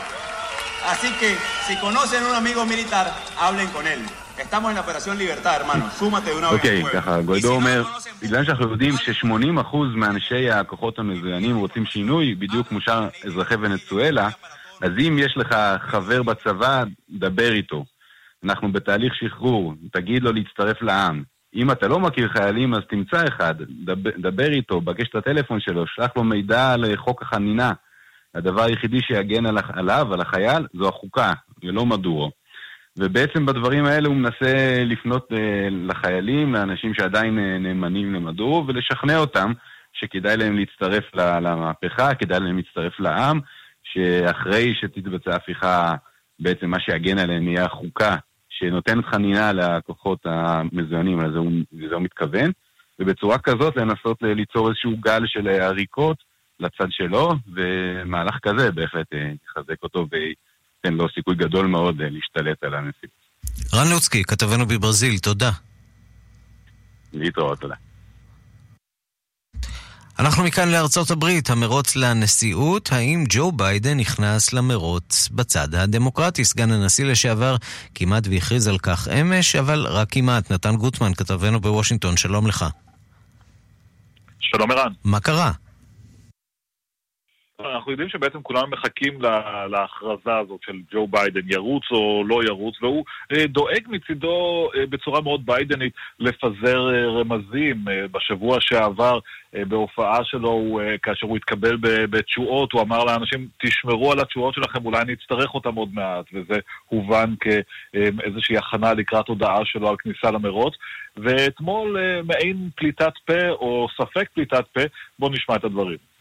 Así 0.91 1.09
que, 1.19 1.29
si 1.65 1.73
conocen 1.77 2.21
a 2.23 2.27
un 2.31 2.35
amigo 2.35 2.65
militar, 2.65 3.05
hablen 3.39 3.69
con 3.69 3.87
él. 3.87 4.01
Estamos 4.37 4.69
en 4.69 4.75
la 4.75 4.81
Operación 4.81 5.17
Libertad, 5.17 5.55
hermano. 5.61 5.89
Súmate 5.91 6.29
de 6.31 6.35
una 6.37 6.51
vez. 6.51 6.59
אוקיי, 6.59 6.83
ככה, 6.93 7.21
גולדו 7.21 7.51
אומר, 7.53 7.83
בגלל 8.21 8.45
שאנחנו 8.45 8.71
יודעים 8.71 8.97
ש-80% 8.97 9.75
מאנשי 9.95 10.49
הכוחות 10.49 10.99
המזוינים 10.99 11.57
רוצים 11.57 11.85
שינוי, 11.85 12.35
בדיוק 12.35 12.67
כמו 12.67 12.81
שאר 12.81 13.07
אזרחי 13.25 13.55
ונצואלה, 13.55 14.29
אז 14.81 14.91
אם 15.07 15.17
יש 15.19 15.37
לך 15.37 15.55
חבר 15.79 16.23
בצבא, 16.23 16.83
דבר 17.09 17.51
איתו. 17.51 17.85
אנחנו 18.43 18.71
בתהליך 18.71 19.13
שחרור, 19.15 19.73
תגיד 19.91 20.23
לו 20.23 20.31
להצטרף 20.31 20.81
לעם. 20.81 21.23
אם 21.55 21.71
אתה 21.71 21.87
לא 21.87 21.99
מכיר 21.99 22.29
חיילים, 22.29 22.73
אז 22.73 22.81
תמצא 22.89 23.27
אחד, 23.27 23.55
דבר, 23.85 24.09
דבר 24.17 24.51
איתו, 24.51 24.81
בקש 24.81 25.09
את 25.09 25.15
הטלפון 25.15 25.59
שלו, 25.59 25.87
שלח 25.87 26.11
לו 26.15 26.23
מידע 26.23 26.73
על 26.73 26.95
חוק 26.95 27.21
החנינה. 27.21 27.71
הדבר 28.35 28.63
היחידי 28.63 29.01
שיגן 29.01 29.45
על, 29.45 29.57
עליו, 29.73 30.13
על 30.13 30.21
החייל, 30.21 30.67
זו 30.73 30.87
החוקה, 30.89 31.33
ולא 31.63 31.85
מדורו. 31.85 32.31
ובעצם 32.97 33.45
בדברים 33.45 33.85
האלה 33.85 34.07
הוא 34.07 34.15
מנסה 34.15 34.83
לפנות 34.85 35.27
אה, 35.31 35.67
לחיילים, 35.69 36.53
לאנשים 36.53 36.93
שעדיין 36.93 37.39
אה, 37.39 37.57
נאמנים 37.57 38.13
למדורו, 38.13 38.67
ולשכנע 38.67 39.17
אותם 39.17 39.51
שכדאי 39.93 40.37
להם 40.37 40.57
להצטרף 40.57 41.03
למהפכה, 41.15 42.15
כדאי 42.15 42.39
להם 42.39 42.57
להצטרף 42.57 42.99
לעם, 42.99 43.39
שאחרי 43.83 44.73
שתתבצע 44.75 45.35
הפיכה, 45.35 45.95
בעצם 46.39 46.69
מה 46.69 46.79
שיגן 46.79 47.17
עליהם 47.17 47.47
יהיה 47.47 47.65
החוקה, 47.65 48.15
שנותנת 48.49 49.05
חנינה 49.05 49.53
לכוחות 49.53 50.19
המזוינים, 50.25 51.21
לזה 51.21 51.37
הוא, 51.37 51.51
הוא 51.91 52.01
מתכוון, 52.01 52.51
ובצורה 52.99 53.37
כזאת 53.37 53.77
לנסות 53.77 54.17
ליצור 54.21 54.69
איזשהו 54.69 54.97
גל 54.97 55.21
של 55.25 55.47
עריקות 55.47 56.17
לצד 56.59 56.87
שלו, 56.89 57.31
ומהלך 57.53 58.37
כזה 58.41 58.71
בהחלט 58.71 59.13
אה, 59.13 59.31
יחזק 59.45 59.83
אותו 59.83 60.05
וייתן 60.85 60.97
לו 60.97 61.07
סיכוי 61.15 61.35
גדול 61.35 61.65
מאוד 61.65 62.01
אה, 62.01 62.07
להשתלט 62.09 62.63
על 62.63 62.73
הנשיא. 62.73 63.09
רן 63.73 63.87
לוצקי, 63.89 64.23
כתבנו 64.23 64.65
בברזיל, 64.65 65.17
תודה. 65.17 65.51
להתראות, 67.13 67.59
תודה. 67.59 67.75
אנחנו 70.19 70.43
מכאן 70.43 70.69
לארצות 70.69 71.11
הברית, 71.11 71.49
המרוץ 71.49 71.95
לנשיאות, 71.95 72.91
האם 72.91 73.23
ג'ו 73.29 73.51
ביידן 73.51 73.97
נכנס 73.97 74.53
למרוץ 74.53 75.29
בצד 75.29 75.75
הדמוקרטי? 75.75 76.45
סגן 76.45 76.71
הנשיא 76.71 77.05
לשעבר 77.05 77.55
כמעט 77.95 78.27
והכריז 78.27 78.67
על 78.67 78.77
כך 78.77 79.07
אמש, 79.07 79.55
אבל 79.55 79.85
רק 79.87 80.07
כמעט. 80.11 80.51
נתן 80.51 80.75
גוטמן, 80.75 81.13
כתבנו 81.13 81.59
בוושינגטון, 81.59 82.17
שלום 82.17 82.47
לך. 82.47 82.65
שלום 84.39 84.71
ערן. 84.71 84.91
מה 85.03 85.19
קרה? 85.19 85.51
אנחנו 87.59 87.91
יודעים 87.91 88.09
שבעצם 88.09 88.41
כולם 88.41 88.71
מחכים 88.71 89.21
להכרזה 89.71 90.37
הזאת 90.37 90.59
של 90.65 90.77
ג'ו 90.91 91.07
ביידן, 91.07 91.41
ירוץ 91.45 91.83
או 91.91 92.23
לא 92.27 92.43
ירוץ, 92.43 92.75
והוא 92.81 93.03
אה, 93.31 93.47
דואג 93.47 93.81
מצידו 93.87 94.69
אה, 94.75 94.85
בצורה 94.85 95.21
מאוד 95.21 95.45
ביידנית 95.45 95.93
לפזר 96.19 96.93
אה, 96.93 97.07
רמזים. 97.07 97.85
בשבוע 98.11 98.57
שעבר, 98.61 99.19
בהופעה 99.67 100.23
שלו, 100.23 100.79
כאשר 101.03 101.27
הוא 101.27 101.37
התקבל 101.37 101.77
בתשואות, 101.81 102.71
הוא 102.71 102.81
אמר 102.81 103.03
לאנשים, 103.03 103.47
תשמרו 103.63 104.11
על 104.11 104.19
התשואות 104.19 104.53
שלכם, 104.53 104.85
אולי 104.85 105.03
נצטרך 105.07 105.53
אותם 105.53 105.75
עוד 105.75 105.89
מעט, 105.93 106.25
וזה 106.33 106.59
הובן 106.87 107.33
כאיזושהי 107.39 108.57
הכנה 108.57 108.93
לקראת 108.93 109.27
הודעה 109.27 109.65
שלו 109.65 109.89
על 109.89 109.95
כניסה 109.97 110.31
למרוץ. 110.31 110.73
ואתמול 111.17 111.97
מעין 112.23 112.69
פליטת 112.75 113.13
פה, 113.25 113.49
או 113.49 113.87
ספק 113.97 114.29
פליטת 114.33 114.65
פה, 114.73 114.81
בואו 115.19 115.31
נשמע 115.31 115.55
את 115.55 115.63
הדברים. 115.63 116.14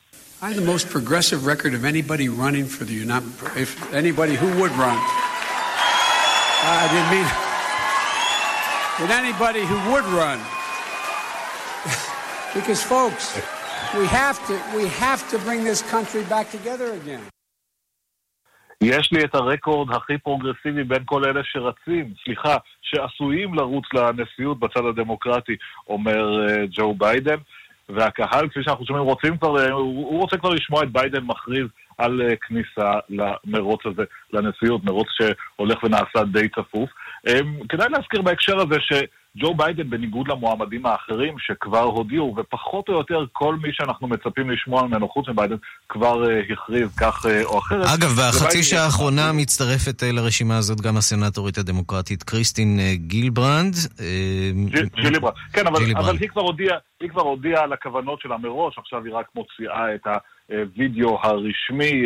I 0.43 0.47
have 0.49 0.55
the 0.55 0.61
most 0.61 0.89
progressive 0.89 1.45
record 1.45 1.73
of 1.73 1.83
anybody 1.83 2.29
running 2.29 2.65
for 2.65 2.85
the 2.85 2.93
United, 2.93 3.29
if 3.57 3.93
anybody 3.93 4.35
who 4.35 4.47
would 4.61 4.71
run. 4.71 4.97
I 6.61 6.87
didn't 6.93 7.11
mean, 7.15 7.27
and 9.01 9.11
anybody 9.11 9.63
who 9.65 9.77
would 9.91 10.05
run. 10.05 10.39
because 12.53 12.81
folks, 12.83 13.35
we 13.97 14.05
have 14.07 14.37
to, 14.47 14.53
we 14.75 14.87
have 14.87 15.29
to 15.31 15.37
bring 15.39 15.63
this 15.63 15.81
country 15.81 16.23
back 16.23 16.51
together 16.51 16.93
again. 16.93 17.21
יש 18.83 19.11
לי 19.11 19.23
את 19.23 19.35
הרקורד 19.35 19.95
הכי 19.95 20.17
פרוגרסיבי 20.17 20.83
בין 20.83 21.03
כל 21.05 21.25
אלה 21.25 21.41
שרצים, 21.43 22.13
סליחה, 22.23 22.57
שעשויים 22.81 23.53
לרוץ 23.53 23.85
לנשיאות 23.93 24.59
בצד 24.59 24.85
הדמוקרטי, 24.85 25.55
אומר 25.87 26.47
uh, 26.47 26.67
ג'ו 26.71 26.93
ביידן. 26.93 27.37
והקהל, 27.88 28.48
כפי 28.48 28.62
שאנחנו 28.62 28.86
שומעים, 28.86 29.04
רוצים 29.04 29.36
כבר, 29.36 29.70
הוא 29.72 30.20
רוצה 30.20 30.36
כבר 30.36 30.50
לשמוע 30.50 30.82
את 30.82 30.92
ביידן 30.92 31.24
מכריז 31.24 31.66
על 31.98 32.22
אה, 32.22 32.36
כניסה 32.36 32.92
למרוץ 33.08 33.80
הזה, 33.86 34.02
לנשיאות, 34.32 34.84
מרוץ 34.84 35.06
שהולך 35.10 35.84
ונעשה 35.84 36.24
די 36.32 36.48
צפוף. 36.48 36.90
אמ, 37.26 37.66
כדאי 37.68 37.88
להזכיר 37.88 38.22
בהקשר 38.22 38.58
הזה 38.60 38.76
ש... 38.80 38.92
ג'ו 39.38 39.54
ביידן, 39.54 39.90
בניגוד 39.90 40.28
למועמדים 40.28 40.86
האחרים 40.86 41.34
שכבר 41.38 41.82
הודיעו, 41.82 42.34
ופחות 42.36 42.88
או 42.88 42.94
יותר 42.94 43.24
כל 43.32 43.56
מי 43.56 43.68
שאנחנו 43.72 44.08
מצפים 44.08 44.50
לשמוע 44.50 44.86
ממנו, 44.86 45.08
חוץ 45.08 45.28
מביידן, 45.28 45.56
כבר 45.88 46.24
אה, 46.24 46.52
הכריז 46.52 46.96
כך 46.96 47.24
אה, 47.24 47.28
או 47.44 47.58
אחרת. 47.58 47.86
אגב, 47.98 48.08
בחצי 48.08 48.62
שעה 48.62 48.84
האחרונה 48.84 49.32
מצטרפת 49.32 50.02
אה, 50.02 50.06
לרשימה 50.12 50.56
הזאת 50.56 50.80
גם 50.80 50.96
הסנטורית 50.96 51.58
הדמוקרטית 51.58 52.22
קריסטין 52.22 52.80
ג'יליברנד. 52.94 53.74
ג'יליברנד, 54.94 55.34
כן, 55.52 55.66
אבל, 55.66 55.80
אבל 55.96 56.16
היא, 56.20 56.28
כבר 56.28 56.42
הודיעה, 56.42 56.76
היא 57.00 57.10
כבר 57.10 57.22
הודיעה 57.22 57.62
על 57.62 57.72
הכוונות 57.72 58.20
שלה 58.20 58.38
מראש, 58.38 58.78
עכשיו 58.78 59.04
היא 59.04 59.14
רק 59.14 59.26
מוציאה 59.34 59.94
את 59.94 60.06
הווידאו 60.50 61.18
הרשמי 61.22 62.02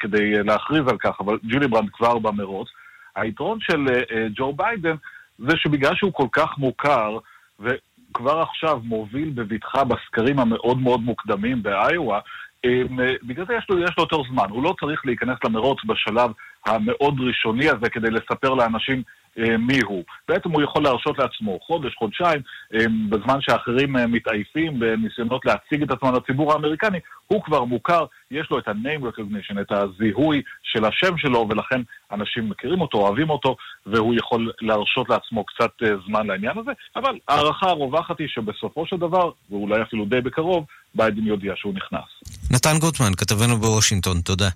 כדי 0.00 0.32
להכריז 0.44 0.88
על 0.88 0.96
כך, 0.98 1.16
אבל 1.20 1.38
ג'יליברנד 1.44 1.88
כבר 1.92 2.18
במרוץ. 2.18 2.68
היתרון 3.16 3.58
של 3.60 3.86
ג'ו 4.34 4.52
ביידן 4.52 4.96
זה 5.38 5.56
שבגלל 5.56 5.94
שהוא 5.94 6.12
כל 6.12 6.26
כך 6.32 6.58
מוכר, 6.58 7.18
וכבר 7.60 8.40
עכשיו 8.40 8.80
מוביל 8.84 9.30
בבטחה 9.30 9.84
בסקרים 9.84 10.38
המאוד 10.38 10.78
מאוד 10.78 11.00
מוקדמים 11.00 11.62
באיואה, 11.62 12.18
אה, 12.64 12.82
בגלל 13.22 13.46
זה 13.46 13.54
יש 13.54 13.66
לו, 13.70 13.78
יש 13.78 13.90
לו 13.98 14.04
יותר 14.04 14.22
זמן. 14.32 14.44
הוא 14.50 14.62
לא 14.62 14.74
צריך 14.80 15.06
להיכנס 15.06 15.38
למרוץ 15.44 15.78
בשלב 15.86 16.30
המאוד 16.66 17.20
ראשוני 17.20 17.68
הזה 17.68 17.90
כדי 17.90 18.10
לספר 18.10 18.54
לאנשים 18.54 19.02
אה, 19.38 19.56
מי 19.56 19.78
הוא. 19.86 20.04
בעצם 20.28 20.50
הוא 20.50 20.62
יכול 20.62 20.82
להרשות 20.82 21.18
לעצמו 21.18 21.58
חודש, 21.66 21.94
חודשיים, 21.94 22.40
אה, 22.74 22.84
בזמן 23.08 23.38
שאחרים 23.40 23.96
אה, 23.96 24.06
מתעייפים 24.06 24.80
בניסיונות 24.80 25.44
להציג 25.44 25.82
את 25.82 25.90
עצמם 25.90 26.14
לציבור 26.14 26.52
האמריקני, 26.52 26.98
הוא 27.26 27.42
כבר 27.42 27.64
מוכר, 27.64 28.04
יש 28.30 28.48
לו 28.50 28.58
את 28.58 28.68
ה-name 28.68 29.02
recognition, 29.02 29.60
את 29.60 29.72
הזיהוי 29.72 30.42
של 30.62 30.84
השם 30.84 31.18
שלו, 31.18 31.46
ולכן 31.50 31.80
אנשים 32.12 32.48
מכירים 32.48 32.80
אותו, 32.80 32.98
אוהבים 32.98 33.30
אותו, 33.30 33.56
והוא 33.86 34.14
יכול 34.14 34.52
להרשות 34.60 35.08
לעצמו 35.08 35.44
קצת 35.44 35.70
זמן 36.06 36.26
לעניין 36.26 36.58
הזה, 36.58 36.70
אבל 36.96 37.18
ההערכה 37.28 37.66
הרווחת 37.66 38.18
היא 38.18 38.28
שבסופו 38.28 38.86
של 38.86 38.96
דבר, 38.96 39.30
ואולי 39.50 39.82
אפילו 39.82 40.04
די 40.04 40.20
בקרוב, 40.20 40.64
ביידן 40.94 41.26
יודיע 41.26 41.52
שהוא 41.56 41.74
נכנס. 41.74 42.40
נתן 42.50 42.78
גוטמן, 42.78 43.14
כתבנו 43.16 43.56
בוושינגטון, 43.56 44.20
תודה. 44.20 44.48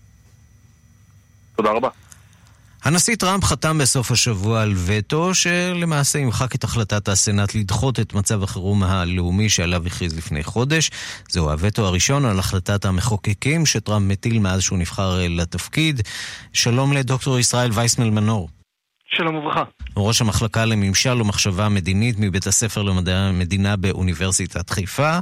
תודה 1.56 1.70
רבה. 1.70 1.88
הנשיא 2.84 3.16
טראמפ 3.16 3.44
חתם 3.44 3.78
בסוף 3.78 4.10
השבוע 4.10 4.62
על 4.62 4.72
וטו 4.86 5.34
שלמעשה 5.34 6.18
ימחק 6.18 6.54
את 6.54 6.64
החלטת 6.64 7.08
הסנאט 7.08 7.54
לדחות 7.54 8.00
את 8.00 8.14
מצב 8.14 8.42
החירום 8.42 8.82
הלאומי 8.82 9.48
שעליו 9.48 9.86
הכריז 9.86 10.18
לפני 10.18 10.44
חודש. 10.44 10.90
זהו 11.28 11.50
הווטו 11.50 11.86
הראשון 11.86 12.24
על 12.24 12.38
החלטת 12.38 12.84
המחוקקים 12.84 13.66
שטראמפ 13.66 14.10
מטיל 14.10 14.38
מאז 14.38 14.62
שהוא 14.62 14.78
נבחר 14.78 15.18
לתפקיד. 15.28 16.00
שלום 16.52 16.92
לדוקטור 16.92 17.38
ישראל 17.38 17.70
וייסמל 17.72 18.10
מנור. 18.10 18.48
שלום 19.16 19.34
וברכה. 19.34 19.62
ראש 19.96 20.20
המחלקה 20.20 20.64
לממשל 20.64 21.20
ומחשבה 21.20 21.68
מדינית 21.68 22.16
מבית 22.18 22.46
הספר 22.46 22.82
למדעי 22.82 23.14
המדינה 23.14 23.76
באוניברסיטת 23.76 24.70
חיפה. 24.70 25.18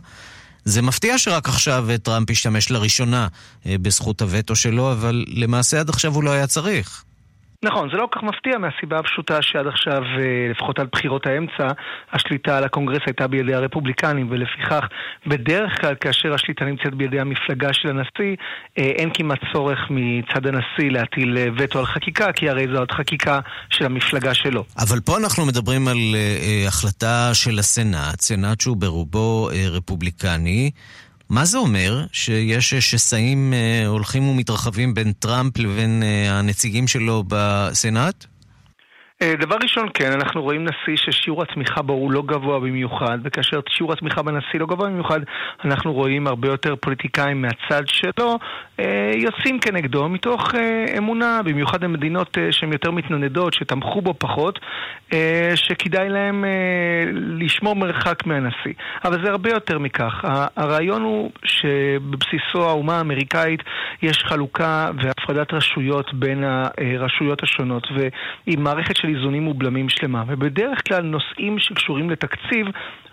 זה 0.65 0.83
מפתיע 0.83 1.19
שרק 1.19 1.49
עכשיו 1.49 1.87
טראמפ 2.03 2.31
השתמש 2.31 2.71
לראשונה 2.71 3.29
אה, 3.67 3.77
בזכות 3.83 4.23
הווטו 4.23 4.57
שלו, 4.57 4.93
אבל 4.93 5.25
למעשה 5.29 5.81
עד 5.81 5.89
עכשיו 5.89 6.15
הוא 6.15 6.25
לא 6.25 6.31
היה 6.31 6.47
צריך. 6.47 7.05
נכון, 7.65 7.89
זה 7.91 7.97
לא 7.97 8.09
כל 8.13 8.19
כך 8.19 8.25
מפתיע 8.25 8.59
מהסיבה 8.59 8.99
הפשוטה 8.99 9.43
שעד 9.43 9.67
עכשיו, 9.67 10.03
אה, 10.03 10.51
לפחות 10.51 10.79
עד 10.79 10.87
בחירות 10.93 11.27
האמצע, 11.27 11.69
השליטה 12.13 12.57
על 12.59 12.65
הקונגרס 12.65 13.03
הייתה 13.07 13.27
בידי 13.27 13.55
הרפובליקנים, 13.55 14.27
ולפיכך, 14.31 14.85
בדרך 15.27 15.81
כלל 15.81 15.95
כאשר 16.01 16.35
השליטה 16.35 16.65
נמצאת 16.65 16.95
בידי 16.95 17.21
המפלגה 17.21 17.73
של 17.73 17.89
הנשיא, 17.89 18.37
אה, 18.79 18.83
אין 18.83 19.11
כמעט 19.15 19.39
צורך 19.53 19.79
מצד 19.91 20.47
הנשיא 20.47 20.91
להטיל 20.91 21.39
אה, 21.39 21.47
וטו 21.57 21.79
על 21.79 21.87
חקיקה, 21.87 22.33
כי 22.33 22.49
הרי 22.51 22.65
עוד 22.65 22.91
חקיקה 22.93 23.41
של 23.71 23.85
המפלגה 23.85 24.35
שלו. 24.35 24.65
אבל 24.79 25.01
פה 25.01 25.17
אנחנו 25.19 25.47
מדברים 25.47 25.89
על 25.89 25.99
החלטה 26.69 27.31
של 27.35 27.59
הסנאט, 27.59 28.21
סנאט 28.21 28.61
שהוא 28.61 28.77
ברובו 28.77 29.51
רפובליקני. 29.73 30.71
מה 31.33 31.45
זה 31.45 31.59
אומר 31.59 32.05
שיש 32.13 32.75
שסעים 32.75 33.55
אה, 33.55 33.87
הולכים 33.87 34.29
ומתרחבים 34.29 34.95
בין 34.95 35.13
טראמפ 35.13 35.59
לבין 35.59 36.03
אה, 36.03 36.39
הנציגים 36.39 36.89
שלו 36.89 37.25
בסנאט? 37.29 38.27
אה, 39.23 39.35
דבר 39.37 39.57
ראשון, 39.63 39.89
כן, 39.95 40.13
אנחנו 40.13 40.43
רואים 40.43 40.65
נשיא 40.65 40.97
ששיעור 40.97 41.43
התמיכה 41.43 41.83
בו 41.83 41.93
הוא 41.93 42.13
לא 42.13 42.23
גבוה 42.23 42.61
במיוחד, 42.61 43.19
וכאשר 43.25 43.61
שיעור 43.69 43.93
התמיכה 43.93 44.23
בנשיא 44.23 44.61
לא 44.61 44.67
גבוה 44.67 44.89
במיוחד, 44.89 45.21
אנחנו 45.65 45.93
רואים 45.93 46.27
הרבה 46.27 46.49
יותר 46.49 46.77
פוליטיקאים 46.77 47.43
מהצד 47.43 47.83
שלו 47.87 48.39
אה, 48.81 49.11
יוצאים 49.15 49.59
כנגדו 49.59 50.09
מתוך 50.09 50.55
אה, 50.55 50.85
אמונה, 50.99 51.41
במיוחד 51.45 51.81
במדינות 51.85 52.39
שהן 52.51 52.73
יותר 52.73 52.91
מתנדנדות, 52.91 53.55
שתמכו 53.55 54.03
בו 54.03 54.15
פחות, 54.19 54.59
שכדאי 55.55 56.09
להם 56.09 56.45
לשמור 57.13 57.77
מרחק 57.77 58.27
מהנשיא. 58.27 58.73
אבל 59.05 59.25
זה 59.25 59.31
הרבה 59.31 59.51
יותר 59.51 59.79
מכך. 59.79 60.25
הרעיון 60.57 61.03
הוא 61.03 61.31
שבבסיסו 61.45 62.69
האומה 62.69 62.99
האמריקאית 62.99 63.61
יש 64.03 64.25
חלוקה 64.25 64.91
והפרדת 65.03 65.55
רשויות 65.55 66.15
בין 66.15 66.45
הרשויות 66.45 67.43
השונות, 67.43 67.89
ועם 67.97 68.63
מערכת 68.63 68.97
של 68.97 69.12
איזונים 69.17 69.49
ובלמים 69.49 69.89
שלמה. 69.89 70.25
ובדרך 70.27 70.79
כלל 70.89 71.03
נושאים 71.03 71.59
שקשורים 71.59 72.11
לתקציב 72.11 72.67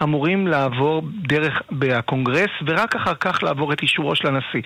אמורים 0.03 0.47
לעבור 0.47 1.01
דרך 1.21 1.61
הקונגרס 1.97 2.51
ורק 2.67 2.95
אחר 2.95 3.15
כך 3.15 3.43
לעבור 3.43 3.73
את 3.73 3.81
אישורו 3.81 4.15
של 4.15 4.27
הנשיא. 4.27 4.61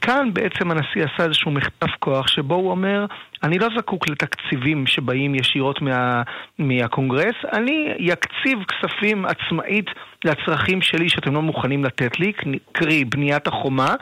כאן 0.00 0.28
בעצם 0.32 0.70
הנשיא 0.70 1.04
עשה 1.04 1.24
איזשהו 1.24 1.50
מחטף 1.50 1.90
כוח 1.98 2.28
שבו 2.28 2.54
הוא 2.54 2.70
אומר, 2.70 3.06
אני 3.42 3.58
לא 3.58 3.68
זקוק 3.76 4.08
לתקציבים 4.08 4.86
שבאים 4.86 5.34
ישירות 5.34 5.82
מה, 5.82 6.22
מהקונגרס, 6.58 7.34
אני 7.52 8.12
אקציב 8.12 8.58
כספים 8.68 9.24
עצמאית 9.24 9.86
לצרכים 10.24 10.82
שלי 10.82 11.08
שאתם 11.08 11.34
לא 11.34 11.42
מוכנים 11.42 11.84
לתת 11.84 12.18
לי, 12.18 12.32
קרי 12.72 13.04
בניית 13.04 13.46
החומה. 13.46 13.94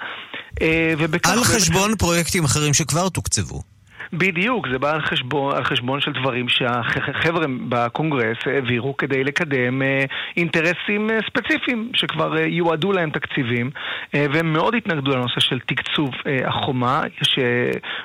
אה, 0.63 0.95
על 1.25 1.45
חשבון 1.45 1.97
פרויקטים 1.97 2.45
אחרים 2.45 2.75
שכבר 2.75 3.09
תוקצבו. 3.09 3.72
בדיוק, 4.13 4.69
זה 4.73 4.79
בא 4.79 4.93
על 4.93 5.01
חשבון, 5.01 5.57
על 5.57 5.65
חשבון 5.65 6.01
של 6.01 6.13
דברים 6.13 6.49
שהחבר'ה 6.49 7.47
בקונגרס 7.69 8.37
העבירו 8.47 8.97
כדי 8.97 9.25
לקדם 9.25 9.83
אה, 9.83 10.05
אינטרסים 10.37 11.11
אה, 11.11 11.19
ספציפיים 11.27 11.91
שכבר 11.95 12.37
אה, 12.39 12.47
יועדו 12.47 12.93
להם 12.93 13.11
תקציבים 13.11 13.71
והם 14.15 14.53
מאוד 14.53 14.75
התנגדו 14.75 15.11
לנושא 15.11 15.41
של 15.41 15.59
תקצוב 15.61 16.11
החומה, 16.45 17.03
יש 17.23 17.39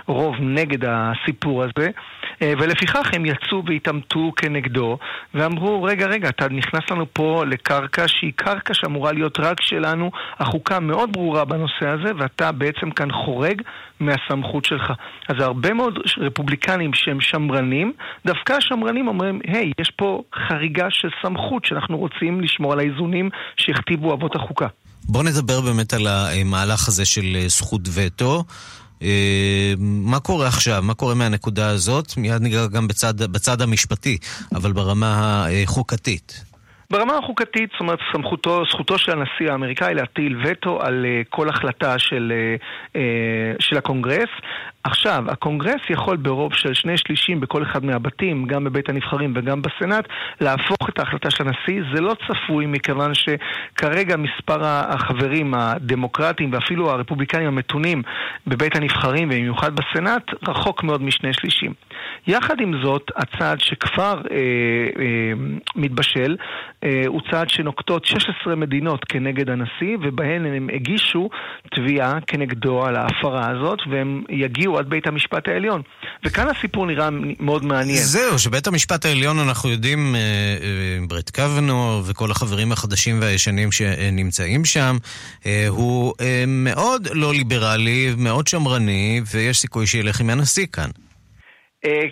רוב 0.06 0.36
נגד 0.40 0.86
הסיפור 0.88 1.64
הזה 1.64 1.90
ולפיכך 2.42 3.10
הם 3.14 3.26
יצאו 3.26 3.64
והתעמתו 3.66 4.32
כנגדו 4.36 4.98
ואמרו, 5.34 5.84
רגע, 5.84 6.08
רגע, 6.08 6.30
אתה 6.30 6.48
נכנס 6.50 6.84
לנו 6.92 7.06
פה 7.14 7.44
לקרקע 7.48 8.08
שהיא 8.08 8.34
קרקע 8.36 8.74
שאמורה 8.74 9.12
להיות 9.12 9.40
רק 9.40 9.62
שלנו, 9.62 10.12
החוקה 10.40 10.80
מאוד 10.80 11.14
ברורה 11.14 11.46
בנושא 11.46 11.88
הזה 11.88 12.12
ואתה 12.18 12.52
בעצם 12.52 12.92
כאן 12.92 13.12
חורג 13.12 13.62
מהסמכות 14.00 14.66
שלך. 14.66 14.92
אז 15.30 15.36
הרבה 15.40 15.74
מאוד 15.74 16.00
רפובליקנים 16.18 16.94
שהם 16.94 17.22
שמרנים, 17.22 17.94
דווקא 18.26 18.54
השמרנים 18.54 19.08
אומרים, 19.08 19.40
היי, 19.48 19.72
יש 19.80 19.92
פה 19.96 20.24
חריגה 20.48 20.88
של 20.90 21.10
סמכות 21.22 21.66
שאנחנו 21.66 21.98
רוצים 21.98 22.42
לשמור 22.42 22.74
על 22.74 22.80
האיזונים 22.80 23.30
שהכתיבו 23.58 24.14
אבות 24.14 24.36
החוקה. 24.36 24.68
בואו 25.10 25.24
נדבר 25.24 25.62
באמת 25.62 25.94
על 25.94 26.08
המהלך 26.08 26.88
הזה 26.88 27.06
של 27.06 27.36
אה, 27.36 27.48
זכות 27.48 27.82
וטו. 27.96 28.44
אה, 29.04 29.74
מה 29.80 30.20
קורה 30.20 30.48
עכשיו? 30.48 30.82
מה 30.82 30.94
קורה 30.94 31.16
מהנקודה 31.16 31.70
הזאת? 31.70 32.18
מיד 32.18 32.42
ניגע 32.42 32.68
גם 32.68 32.88
בצד, 32.88 33.32
בצד 33.32 33.62
המשפטי, 33.62 34.18
אבל 34.56 34.72
ברמה 34.72 35.46
החוקתית. 35.64 36.44
ברמה 36.92 37.18
החוקתית, 37.18 37.70
זאת 37.72 37.80
אומרת, 37.80 38.00
סמכותו, 38.14 38.64
זכותו 38.72 38.98
של 38.98 39.12
הנשיא 39.12 39.52
האמריקאי 39.52 39.94
להטיל 39.94 40.38
וטו 40.46 40.82
על 40.82 41.06
אה, 41.06 41.28
כל 41.30 41.50
החלטה 41.50 42.00
של, 42.00 42.34
אה, 42.34 42.94
אה, 42.94 42.98
של 43.60 43.78
הקונגרס. 43.78 44.30
עכשיו, 44.88 45.24
הקונגרס 45.28 45.82
יכול 45.90 46.18
ברוב 46.18 46.54
של 46.54 46.74
שני 46.74 46.98
שלישים 46.98 47.40
בכל 47.40 47.64
אחד 47.64 47.86
מהבתים, 47.86 48.46
גם 48.46 48.64
בבית 48.64 48.90
הנבחרים 48.90 49.34
וגם 49.36 49.62
בסנאט, 49.62 50.08
להפוך 50.42 50.90
את 50.90 51.00
ההחלטה 51.00 51.32
של 51.32 51.44
הנשיא. 51.44 51.82
זה 51.94 52.02
לא 52.02 52.16
צפוי 52.28 52.66
מכיוון 52.66 53.12
שכרגע 53.14 54.16
מספר 54.18 54.66
החברים 54.66 55.54
הדמוקרטיים 55.54 56.54
ואפילו 56.54 56.92
הרפובליקנים 56.92 57.48
המתונים 57.48 58.02
בבית 58.48 58.76
הנבחרים 58.76 59.28
ובמיוחד 59.28 59.72
בסנאט 59.76 60.24
רחוק 60.48 60.84
מאוד 60.84 61.02
משני 61.02 61.34
שלישים. 61.34 61.74
יחד 62.28 62.62
עם 62.62 62.74
זאת, 62.84 63.12
הצעד 63.16 63.60
שכבר 63.60 64.22
אה, 64.32 64.38
אה, 65.00 65.32
מתבשל 65.76 66.36
אה, 66.84 67.04
הוא 67.08 67.22
צעד 67.32 67.50
שנוקטות 67.50 68.06
16 68.06 68.56
מדינות 68.56 69.06
כנגד 69.06 69.50
הנשיא, 69.50 69.98
ובהן 70.02 70.46
הם 70.46 70.70
הגישו 70.74 71.30
תביעה 71.76 72.22
כנגדו 72.28 72.86
על 72.86 72.96
ההפרה 72.96 73.50
הזאת, 73.50 73.80
והם 73.90 74.24
יגיעו 74.30 74.77
עד 74.78 74.90
בית 74.90 75.08
המשפט 75.08 75.48
העליון. 75.48 75.82
וכאן 76.26 76.48
הסיפור 76.48 76.86
נראה 76.86 77.10
מאוד 77.40 77.66
מעניין. 77.66 77.98
זהו, 77.98 78.40
שבית 78.40 78.68
המשפט 78.68 79.06
העליון, 79.06 79.40
אנחנו 79.40 79.70
יודעים, 79.70 80.16
אה, 80.16 80.20
אה, 80.20 81.08
ברט 81.08 81.30
קוונו 81.30 82.02
וכל 82.06 82.32
החברים 82.32 82.72
החדשים 82.72 83.22
והישנים 83.22 83.72
שנמצאים 83.72 84.66
שם, 84.66 84.98
הוא 85.70 86.14
מאוד 86.48 87.08
לא 87.14 87.34
ליברלי, 87.34 88.14
מאוד 88.18 88.48
שמרני, 88.48 89.22
ויש 89.34 89.58
סיכוי 89.58 89.88
שילך 89.88 90.22
עם 90.22 90.30
הנשיא 90.30 90.66
כאן. 90.74 90.90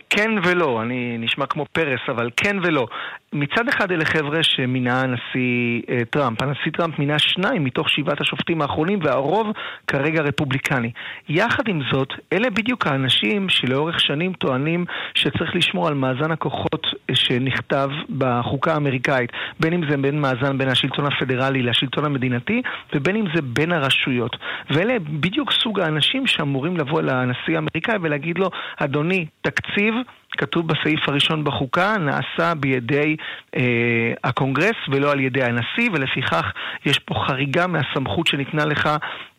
כן 0.10 0.32
ולא, 0.44 0.82
אני 0.82 1.18
נשמע 1.20 1.46
כמו 1.46 1.66
פרס, 1.72 2.00
אבל 2.10 2.30
כן 2.38 2.56
ולא. 2.64 2.88
מצד 3.34 3.68
אחד 3.68 3.92
אלה 3.92 4.06
חבר'ה 4.06 4.44
שמינה 4.44 5.02
הנשיא 5.02 5.82
אה, 5.90 6.06
טראמפ. 6.10 6.42
הנשיא 6.42 6.72
טראמפ 6.72 7.00
מינה 7.00 7.20
שניים 7.20 7.64
מתוך 7.64 7.90
שבעת 7.90 8.22
השופטים 8.22 8.62
האחרונים, 8.62 9.00
והרוב 9.04 9.48
כרגע 9.88 10.22
רפובליקני. 10.22 10.92
יחד 11.30 11.68
עם 11.68 11.82
זאת, 11.92 12.14
אלה 12.34 12.50
בדיוק 12.50 12.88
האנשים 12.88 13.50
שלאורך 13.50 14.00
שנים 14.00 14.34
טוענים 14.34 14.86
שצריך 15.14 15.56
לשמור 15.56 15.88
על 15.88 15.94
מאזן 15.94 16.32
הכוחות 16.32 16.86
אה, 17.10 17.16
שנכתב 17.16 17.90
בחוקה 18.18 18.74
האמריקאית, 18.74 19.32
בין 19.60 19.74
אם 19.74 19.90
זה 19.90 19.98
בין 19.98 20.22
מאזן 20.22 20.58
בין 20.58 20.68
השלטון 20.68 21.06
הפדרלי 21.06 21.62
לשלטון 21.62 22.06
המדינתי, 22.06 22.62
ובין 22.96 23.16
אם 23.16 23.26
זה 23.36 23.42
בין 23.42 23.72
הרשויות. 23.72 24.38
ואלה 24.70 25.00
בדיוק 25.00 25.52
סוג 25.52 25.80
האנשים 25.80 26.28
שאמורים 26.28 26.78
לבוא 26.78 27.02
לנשיא 27.02 27.56
האמריקאי 27.56 27.96
ולהגיד 28.02 28.38
לו, 28.38 28.50
אדוני, 28.78 29.26
תקציב 29.42 29.96
כתוב 30.36 30.68
בסעיף 30.68 31.10
הראשון 31.10 31.44
בחוקה, 31.44 31.96
נעשה 31.98 32.56
בידי 32.56 33.16
אה, 33.56 34.14
הקונגרס 34.24 34.76
ולא 34.92 35.12
על 35.12 35.20
ידי 35.20 35.44
הנשיא, 35.44 35.90
ולפיכך 35.94 36.52
יש 36.86 37.00
פה 37.00 37.16
חריגה 37.28 37.68
מהסמכות 37.68 38.28
שניתנה 38.28 38.66
לך 38.66 38.90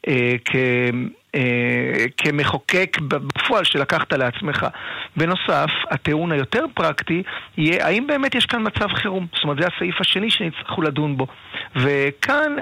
אה, 0.09 0.33
כ... 0.45 0.57
אה, 1.37 2.05
כמחוקק 2.17 2.97
בפועל 3.09 3.65
שלקחת 3.65 4.13
לעצמך. 4.13 4.67
בנוסף, 5.17 5.71
הטיעון 5.91 6.33
היותר 6.33 6.65
פרקטי 6.75 7.23
יהיה 7.57 7.87
האם 7.87 8.07
באמת 8.07 8.35
יש 8.35 8.47
כאן 8.47 8.63
מצב 8.67 8.89
חירום. 8.89 9.27
זאת 9.35 9.45
אומרת, 9.45 9.59
זה 9.61 9.69
הסעיף 9.77 10.01
השני 10.01 10.31
שנצטרכו 10.31 10.83
לדון 10.83 11.17
בו. 11.17 11.27
וכאן 11.77 12.57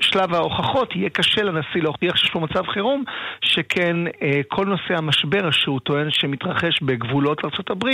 שלב 0.00 0.34
ההוכחות 0.34 0.96
יהיה 0.96 1.10
קשה 1.10 1.42
לנשיא 1.42 1.82
להוכיח 1.82 2.16
שיש 2.16 2.34
לו 2.34 2.40
מצב 2.40 2.66
חירום, 2.66 3.04
שכן 3.42 3.96
אה, 4.22 4.40
כל 4.48 4.66
נושא 4.66 4.94
המשבר 4.96 5.50
שהוא 5.50 5.80
טוען 5.80 6.10
שמתרחש 6.10 6.82
בגבולות 6.82 7.44
ארה"ב, 7.44 7.84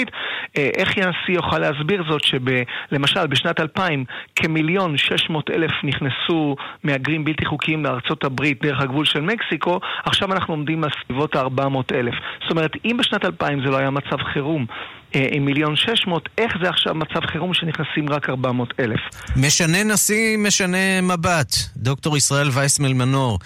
אה, 0.56 0.70
איך 0.76 0.88
הנשיא 0.96 1.34
יוכל 1.34 1.58
להסביר 1.58 2.02
זאת 2.08 2.22
שלמשל 2.24 3.26
בשנת 3.26 3.60
2000 3.60 4.04
כמיליון 4.36 4.96
600 4.96 5.50
אלף 5.50 5.70
נכנסו 5.84 6.56
מהגרים 6.84 7.24
בלתי 7.24 7.44
חוקיים 7.46 7.84
לארה"ב 7.84 8.42
דרך 8.62 8.80
הגבול 8.80 9.04
של 9.04 9.20
מקסיקו, 9.20 9.80
עכשיו 10.04 10.32
אנחנו 10.32 10.54
עומדים 10.54 10.84
על 10.84 10.90
סביבות 11.04 11.36
ה-400 11.36 11.94
אלף. 11.94 12.14
זאת 12.42 12.50
אומרת, 12.50 12.70
אם 12.84 12.96
בשנת 13.00 13.24
2000 13.24 13.60
זה 13.64 13.70
לא 13.70 13.76
היה 13.76 13.90
מצב 13.90 14.16
חירום, 14.32 14.66
אה, 15.14 15.28
עם 15.30 15.44
מיליון 15.44 15.76
שש 15.76 16.06
מאות, 16.06 16.28
איך 16.38 16.52
זה 16.62 16.68
עכשיו 16.68 16.94
מצב 16.94 17.26
חירום 17.26 17.54
שנכנסים 17.54 18.08
רק 18.10 18.28
ארבע 18.28 18.52
מאות 18.52 18.74
אלף? 18.80 19.00
משנה 19.36 19.84
נשיא, 19.84 20.36
משנה 20.38 21.00
מבט. 21.02 21.54
דוקטור 21.76 22.16
ישראל 22.16 22.48
וייסמל 22.52 22.92
מנור, 22.92 23.38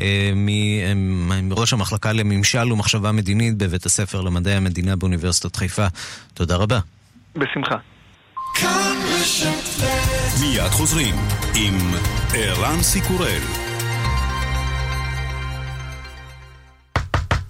אה, 0.00 0.32
מראש 1.42 1.72
המחלקה 1.72 2.12
לממשל 2.12 2.72
ומחשבה 2.72 3.12
מדינית 3.12 3.58
בבית 3.58 3.86
הספר 3.86 4.20
למדעי 4.20 4.54
המדינה 4.54 4.96
באוניברסיטת 4.96 5.56
חיפה. 5.56 5.86
תודה 6.34 6.56
רבה. 6.56 6.78
בשמחה. 7.36 7.76
מיד 10.40 10.70
חוזרים 10.70 11.14
עם 11.54 11.74
ערן 12.34 12.82
סיקורל. 12.82 13.65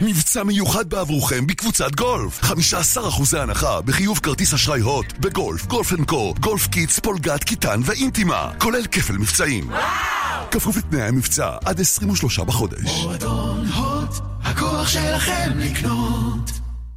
מבצע 0.00 0.42
מיוחד 0.42 0.90
בעבורכם 0.90 1.46
בקבוצת 1.46 1.94
גולף 1.94 2.40
15% 2.42 3.38
הנחה 3.38 3.80
בחיוב 3.80 4.18
כרטיס 4.18 4.54
אשראי 4.54 4.80
הוט 4.80 5.12
בגולף, 5.18 5.66
גולף 5.66 5.92
אנד 5.92 6.08
קו, 6.08 6.34
גולף 6.40 6.66
קידס, 6.66 6.98
פולגת, 6.98 7.44
כיתן 7.44 7.80
ואינטימה 7.84 8.50
כולל 8.58 8.86
כפל 8.86 9.12
מבצעים 9.12 9.68
וואו! 9.68 10.50
כפוף 10.50 10.76
לתנאי 10.76 11.02
המבצע 11.02 11.50
עד 11.64 11.80
23 11.80 12.38
בחודש 12.38 12.90
מועדון 13.02 13.66
הוט, 13.66 14.10
הכוח 14.42 14.88
שלכם 14.88 15.50
לקנות. 15.56 16.50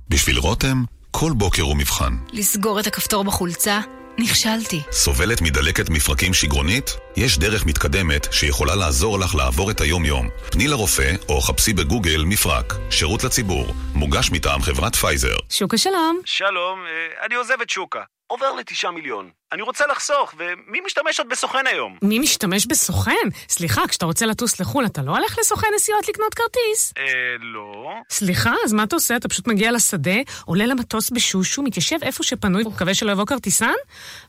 בשביל 0.10 0.38
רותם, 0.38 0.84
כל 1.12 1.32
בוקר 1.34 1.64
הוא 1.64 1.78
מבחן 1.78 2.16
לסגור 2.34 2.80
את 2.80 2.88
הכפתור 2.88 3.24
בחולצה? 3.24 3.80
נכשלתי. 4.20 4.82
סובלת 4.91 5.41
מדלקת 5.41 5.89
מפרקים 5.89 6.34
שגרונית? 6.34 6.89
יש 7.15 7.39
דרך 7.39 7.65
מתקדמת 7.65 8.34
שיכולה 8.34 8.76
לעזור 8.76 9.20
לך 9.20 9.36
לעבור 9.36 9.72
את 9.72 9.82
היום-יום. 9.82 10.30
פני 10.51 10.67
לרופא 10.67 11.11
או 11.30 11.41
חפשי 11.41 11.74
בגוגל 11.74 12.24
מפרק. 12.26 12.74
שירות 12.89 13.24
לציבור. 13.24 13.65
מוגש 13.93 14.32
מטעם 14.32 14.61
חברת 14.61 14.95
פייזר. 14.95 15.36
שוקה 15.49 15.78
שלום. 15.78 16.22
שלום, 16.26 16.80
אה, 16.86 17.26
אני 17.26 17.36
עוזב 17.36 17.61
את 17.61 17.70
שוקה. 17.70 18.01
עובר 18.28 18.55
לתשעה 18.55 18.91
מיליון. 18.91 19.30
אני 19.54 19.62
רוצה 19.62 19.86
לחסוך, 19.91 20.34
ומי 20.38 20.80
משתמש 20.86 21.20
עוד 21.20 21.30
בסוכן 21.30 21.68
היום? 21.68 21.97
מי 22.02 22.20
משתמש 22.20 22.66
בסוכן? 22.66 23.12
סליחה, 23.50 23.82
כשאתה 23.88 24.06
רוצה 24.06 24.26
לטוס 24.26 24.60
לחו"ל, 24.60 24.86
אתה 24.86 25.02
לא 25.02 25.12
הולך 25.12 25.39
לסוכן 25.39 25.68
נסיעות 25.76 26.08
לקנות 26.08 26.34
כרטיס? 26.34 26.93
אה, 26.97 27.04
לא. 27.39 27.93
סליחה, 28.10 28.54
אז 28.66 28.74
מה 28.74 28.84
אתה 28.84 28.95
עושה? 28.95 29.16
אתה 29.16 29.28
פשוט 29.28 29.47
מגיע 29.47 29.72
לשדה, 29.72 30.12
עולה 30.45 30.66
למטוס 30.66 31.10
בשושו, 31.10 31.62
מתיישב 31.62 31.95
איפה 32.02 32.24
שפנוי, 32.24 32.64
ומקווה 32.64 32.93
שלא 32.93 33.12
יבוא 33.12 33.26
כרטיסן? 33.26 33.72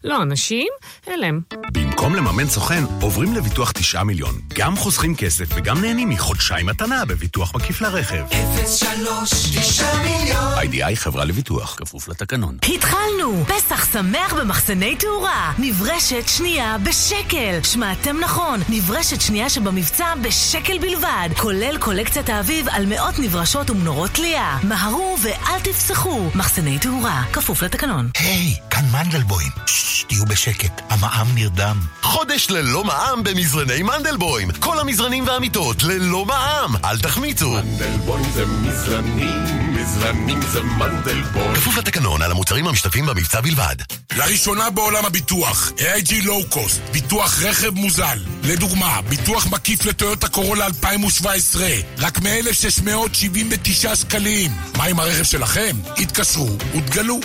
לא, 0.04 0.22
אנשים? 0.22 0.68
הלם. 1.06 1.40
במקום 1.72 2.14
לממן 2.14 2.46
סוכן, 2.46 2.82
עוברים 3.00 3.34
לביטוח 3.34 3.72
9 3.72 4.02
מיליון. 4.02 4.34
גם 4.54 4.76
חוסכים 4.76 5.16
כסף 5.16 5.44
וגם 5.54 5.80
נהנים 5.80 6.08
מחודשיים 6.08 6.66
מתנה 6.66 7.04
בביטוח 7.04 7.54
מקיף 7.54 7.80
לרכב. 7.80 8.24
03 8.66 9.30
9 9.58 9.84
מיליון. 9.96 10.52
איי-די-איי 10.58 10.96
חברה 10.96 11.24
לביטוח, 11.24 11.74
כפוף 11.78 12.08
לתקנון. 12.08 12.56
התחלנו! 12.74 13.44
פסח 13.46 13.92
שמח 13.92 14.32
במחסני 14.34 14.96
תאורה. 14.96 15.09
נברשת 15.58 16.28
שנייה 16.28 16.76
בשקל. 16.78 17.62
שמעתם 17.62 18.16
נכון, 18.20 18.60
נברשת 18.68 19.20
שנייה 19.20 19.50
שבמבצע 19.50 20.14
בשקל 20.22 20.78
בלבד. 20.78 21.28
כולל 21.36 21.78
קולקציית 21.78 22.28
האביב 22.28 22.68
על 22.68 22.86
מאות 22.86 23.18
נברשות 23.18 23.70
ומנורות 23.70 24.10
תלייה. 24.10 24.58
מהרו 24.62 25.16
ואל 25.22 25.60
תפסחו. 25.60 26.30
מחסני 26.34 26.78
תאורה, 26.78 27.22
כפוף 27.32 27.62
לתקנון. 27.62 28.10
היי, 28.18 28.54
כאן 28.70 28.84
מנדלבוים. 28.92 29.50
ששש, 29.66 30.02
תהיו 30.02 30.24
בשקט, 30.26 30.80
המע"מ 30.88 31.34
נרדם. 31.34 31.76
חודש 32.02 32.50
ללא 32.50 32.84
מע"מ 32.84 33.22
במזרני 33.24 33.82
מנדלבוים. 33.82 34.50
כל 34.52 34.80
המזרנים 34.80 35.26
והמיטות 35.26 35.82
ללא 35.82 36.24
מע"מ. 36.24 36.76
אל 36.84 36.98
תחמיצו. 36.98 37.50
מנדלבוים 37.50 38.24
זה 38.34 38.46
מזרנים, 38.46 39.69
מזרנים 39.80 40.40
זה 40.42 40.62
מנדלבוים. 40.62 41.54
כפוף 41.54 41.76
לתקנון 41.76 42.22
על 42.22 42.30
המוצרים 42.30 42.66
המשתתפים 42.66 43.06
במבצע 43.06 43.40
בלבד. 43.40 43.76
לראשונה 44.16 44.70
בעולם 44.70 45.04
הביטוח, 45.04 45.72
AIG 45.76 46.10
Low 46.24 46.54
Cost, 46.54 46.92
ביטוח 46.92 47.42
רכב 47.42 47.70
מוזל. 47.70 48.18
לדוגמה, 48.42 49.00
ביטוח 49.08 49.46
מקיף 49.46 49.84
לטויוטה 49.84 50.28
קורולה 50.28 50.66
2017, 50.66 51.68
רק 51.98 52.18
מ-1,679 52.18 53.96
שקלים. 53.96 54.50
מה 54.76 54.84
עם 54.84 55.00
הרכב 55.00 55.22
שלכם? 55.22 55.76
התקשרו 55.98 56.56
ותגלו. 56.76 57.20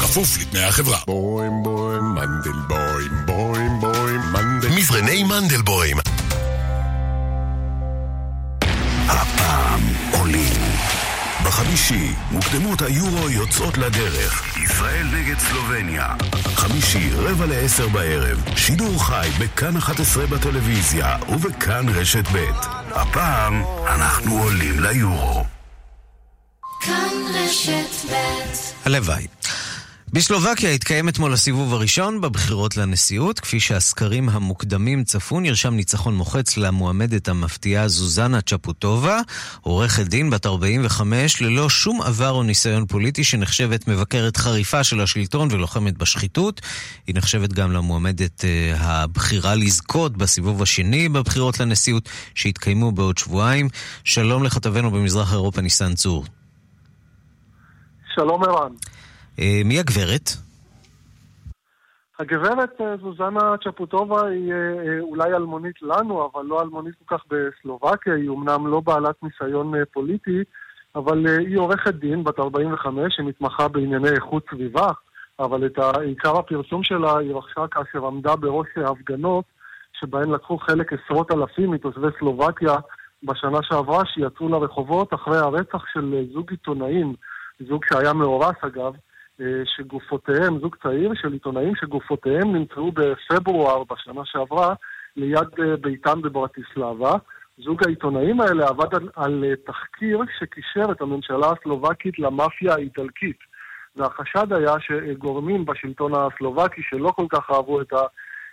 כפוף 0.00 0.38
לתנאי 0.38 0.64
החברה. 0.64 0.98
בוים 1.06 1.62
בוים 1.62 2.14
מנדלבוים, 2.14 3.12
בוים 3.26 3.80
בוים 3.80 4.20
מנדלבוים. 4.32 4.78
מזרני 4.78 5.22
מנדלבוים. 5.22 5.96
בחמישי, 11.58 12.12
מוקדמות 12.30 12.82
היורו 12.82 13.30
יוצאות 13.30 13.78
לדרך. 13.78 14.56
ישראל 14.56 15.06
נגד 15.06 15.38
סלובניה. 15.38 16.14
חמישי, 16.54 17.10
רבע 17.14 17.46
לעשר 17.46 17.88
בערב. 17.88 18.42
שידור 18.56 19.04
חי 19.04 19.28
בכאן 19.40 19.76
11 19.76 20.26
בטלוויזיה 20.26 21.16
ובכאן 21.28 21.88
רשת 21.88 22.24
ב'. 22.32 22.50
הפעם 22.90 23.62
אנחנו 23.86 24.42
עולים 24.42 24.80
ליורו. 24.80 25.44
כאן 26.80 27.08
רשת 27.34 28.10
ב' 28.12 28.16
הלוואי. 28.86 29.26
בסלובקיה 30.12 30.70
התקיים 30.70 31.08
אתמול 31.08 31.32
הסיבוב 31.32 31.74
הראשון 31.74 32.20
בבחירות 32.20 32.76
לנשיאות. 32.76 33.40
כפי 33.40 33.60
שהסקרים 33.60 34.28
המוקדמים 34.28 35.04
צפו, 35.04 35.40
נרשם 35.40 35.74
ניצחון 35.74 36.14
מוחץ 36.14 36.56
למועמדת 36.56 37.28
המפתיעה 37.28 37.88
זוזנה 37.88 38.40
צ'פוטובה, 38.40 39.20
עורכת 39.60 40.02
דין 40.06 40.30
בת 40.30 40.46
45, 40.46 41.42
ללא 41.42 41.68
שום 41.68 42.02
עבר 42.02 42.30
או 42.30 42.42
ניסיון 42.42 42.86
פוליטי, 42.86 43.24
שנחשבת 43.24 43.88
מבקרת 43.88 44.36
חריפה 44.36 44.84
של 44.84 45.00
השלטון 45.00 45.48
ולוחמת 45.50 45.98
בשחיתות. 45.98 46.60
היא 47.06 47.14
נחשבת 47.14 47.52
גם 47.52 47.72
למועמדת 47.72 48.44
אה, 48.44 48.74
הבחירה 48.78 49.54
לזכות 49.54 50.16
בסיבוב 50.16 50.62
השני 50.62 51.08
בבחירות 51.08 51.60
לנשיאות, 51.60 52.08
שיתקיימו 52.34 52.92
בעוד 52.92 53.18
שבועיים. 53.18 53.68
שלום 54.04 54.44
לכתבנו 54.44 54.90
במזרח 54.90 55.32
אירופה, 55.32 55.60
ניסן 55.60 55.94
צור. 55.94 56.24
שלום 58.14 58.44
ערן. 58.44 58.72
אה, 59.38 59.60
מי 59.64 59.78
הגברת? 59.78 60.30
הגברת 62.18 62.80
אה, 62.80 62.96
זוזנה 62.96 63.56
צ'פוטובה 63.64 64.26
היא 64.26 64.52
אה, 64.52 65.00
אולי 65.00 65.34
אלמונית 65.34 65.82
לנו, 65.82 66.28
אבל 66.32 66.44
לא 66.44 66.62
אלמונית 66.62 66.94
כל 67.04 67.16
כך 67.16 67.24
בסלובקיה, 67.30 68.14
היא 68.14 68.30
אמנם 68.30 68.66
לא 68.66 68.80
בעלת 68.80 69.22
ניסיון 69.22 69.72
פוליטי, 69.92 70.42
אבל 70.94 71.26
היא 71.26 71.58
עורכת 71.58 71.94
דין 71.94 72.24
בת 72.24 72.38
45 72.38 73.16
שמתמחה 73.16 73.68
בענייני 73.68 74.08
איכות 74.08 74.46
סביבה, 74.50 74.90
אבל 75.38 75.66
את 75.66 75.78
עיקר 76.00 76.36
הפרסום 76.38 76.82
שלה 76.82 77.18
היא 77.18 77.34
רכשה 77.34 77.66
כאשר 77.70 78.06
עמדה 78.06 78.36
בראש 78.36 78.66
ההפגנות 78.76 79.44
שבהן 80.00 80.30
לקחו 80.30 80.58
חלק 80.58 80.92
עשרות 80.92 81.32
אלפים 81.32 81.70
מתושבי 81.70 82.06
סלובקיה 82.18 82.76
בשנה 83.22 83.58
שעברה, 83.62 84.02
שיצאו 84.06 84.48
לרחובות 84.48 85.14
אחרי 85.14 85.38
הרצח 85.38 85.84
של 85.92 86.26
זוג 86.32 86.50
עיתונאים, 86.50 87.14
זוג 87.68 87.84
שהיה 87.84 88.12
מאורס 88.12 88.56
אגב, 88.60 88.92
שגופותיהם, 89.64 90.58
זוג 90.60 90.76
צעיר 90.82 91.12
של 91.14 91.32
עיתונאים 91.32 91.72
שגופותיהם 91.76 92.56
נמצאו 92.56 92.92
בפברואר 92.92 93.84
בשנה 93.84 94.20
שעברה 94.24 94.74
ליד 95.16 95.48
אה, 95.60 95.76
ביתם 95.76 96.22
בברטיסלבה. 96.22 97.12
זוג 97.58 97.84
העיתונאים 97.86 98.40
האלה 98.40 98.68
עבד 98.68 98.94
על, 98.94 99.08
על 99.16 99.44
אה, 99.44 99.56
תחקיר 99.66 100.20
שקישר 100.38 100.92
את 100.92 101.00
הממשלה 101.00 101.46
הסלובקית 101.52 102.18
למאפיה 102.18 102.74
האיטלקית. 102.74 103.38
והחשד 103.96 104.52
היה 104.52 104.74
שגורמים 104.80 105.64
בשלטון 105.64 106.12
הסלובקי 106.14 106.82
שלא 106.82 107.10
כל 107.16 107.26
כך 107.30 107.50
אהבו 107.50 107.80
את 107.80 107.92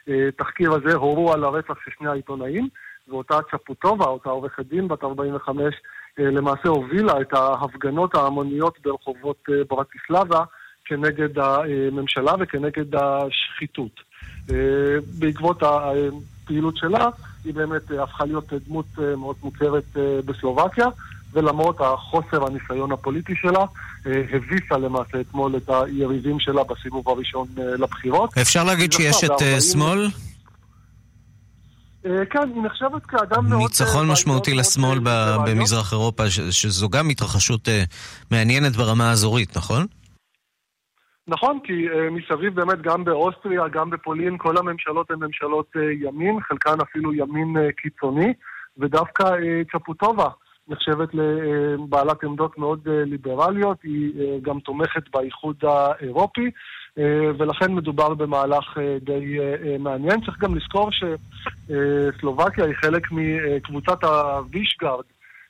התחקיר 0.08 0.72
הזה, 0.74 0.96
הורו 0.96 1.34
על 1.34 1.44
הרצח 1.44 1.74
של 1.86 1.92
שני 1.98 2.10
העיתונאים, 2.10 2.68
ואותה 3.08 3.40
צ'פוטובה, 3.52 4.06
אותה 4.06 4.30
עורכת 4.30 4.66
דין 4.66 4.88
בת 4.88 5.04
45, 5.04 5.76
אה, 6.20 6.24
למעשה 6.24 6.70
הובילה 6.70 7.22
את 7.22 7.34
ההפגנות 7.34 8.16
ההמוניות 8.16 8.80
ברחובות 8.84 9.38
אה, 9.50 9.56
ברטיסלבה 9.70 10.44
כנגד 10.86 11.40
הממשלה 11.40 12.34
וכנגד 12.40 12.96
השחיתות. 12.96 14.00
אה, 14.52 14.56
בעקבות 15.20 15.64
הפעילות 15.64 16.78
שלה, 16.78 17.10
היא 17.46 17.54
באמת 17.54 17.92
אה, 17.92 18.04
הפכה 18.04 18.26
להיות 18.26 18.54
דמות 18.68 18.86
אה, 19.00 19.16
מאוד 19.16 19.36
מוכרת 19.44 19.84
אה, 19.98 20.20
בסלובקיה, 20.26 20.88
ולמרות 21.34 21.82
החוסר 21.82 22.46
הניסיון 22.46 22.92
הפוליטי 22.92 23.34
שלה, 23.36 23.66
אה, 24.08 24.24
הביסה 24.34 24.78
למעשה 24.78 25.22
אתמול 25.22 25.56
את 25.58 25.70
היריבים 25.70 26.40
שלה 26.40 26.64
בסיבוב 26.64 27.10
הראשון 27.10 27.48
אה, 27.58 27.64
לבחירות. 27.64 28.38
אפשר 28.38 28.64
להגיד 28.64 28.92
שיש 28.92 29.24
את 29.24 29.30
אה, 29.30 29.56
ב-40 29.56 29.62
שמאל? 29.62 30.10
אה, 32.06 32.26
כן, 32.30 32.40
היא 32.56 32.64
נחשבת 32.64 33.06
כאדם 33.06 33.50
מאוד... 33.50 33.62
ניצחון 33.62 34.08
אה, 34.08 34.12
משמעותי 34.12 34.54
לשמאל. 34.54 35.00
במזרח 35.46 35.92
אירופה, 35.92 36.24
שזו 36.52 36.90
גם 36.90 37.10
התרחשות 37.10 37.70
אה, 37.70 37.84
מעניינת 38.32 38.76
ברמה 38.76 39.10
האזורית, 39.10 39.58
נכון? 39.58 39.86
נכון, 41.28 41.60
כי 41.64 41.90
uh, 41.90 41.94
מסביב 42.12 42.56
באמת 42.56 42.82
גם 42.82 43.04
באוסטריה, 43.04 43.68
גם 43.68 43.90
בפולין, 43.90 44.38
כל 44.38 44.58
הממשלות 44.58 45.12
הן 45.12 45.20
ממשלות 45.20 45.72
uh, 45.76 45.80
ימין, 45.80 46.40
חלקן 46.42 46.76
אפילו 46.82 47.14
ימין 47.14 47.58
uh, 47.58 47.72
קיצוני, 47.72 48.34
ודווקא 48.78 49.24
uh, 49.24 49.72
צ'פוטובה 49.72 50.30
נחשבת 50.68 51.10
לבעלת 51.14 52.24
עמדות 52.24 52.58
מאוד 52.58 52.88
uh, 52.88 52.90
ליברליות, 52.92 53.78
היא 53.84 54.12
uh, 54.14 54.42
גם 54.42 54.60
תומכת 54.60 55.10
באיחוד 55.14 55.56
האירופי, 55.64 56.48
uh, 56.48 57.02
ולכן 57.38 57.74
מדובר 57.74 58.14
במהלך 58.14 58.78
uh, 58.78 59.06
די 59.06 59.38
uh, 59.40 59.80
מעניין. 59.80 60.22
צריך 60.26 60.40
גם 60.40 60.56
לזכור 60.56 60.90
שסלובקיה 60.92 62.66
היא 62.66 62.76
חלק 62.82 63.08
מקבוצת 63.12 64.04
הווישגרד, 64.04 65.04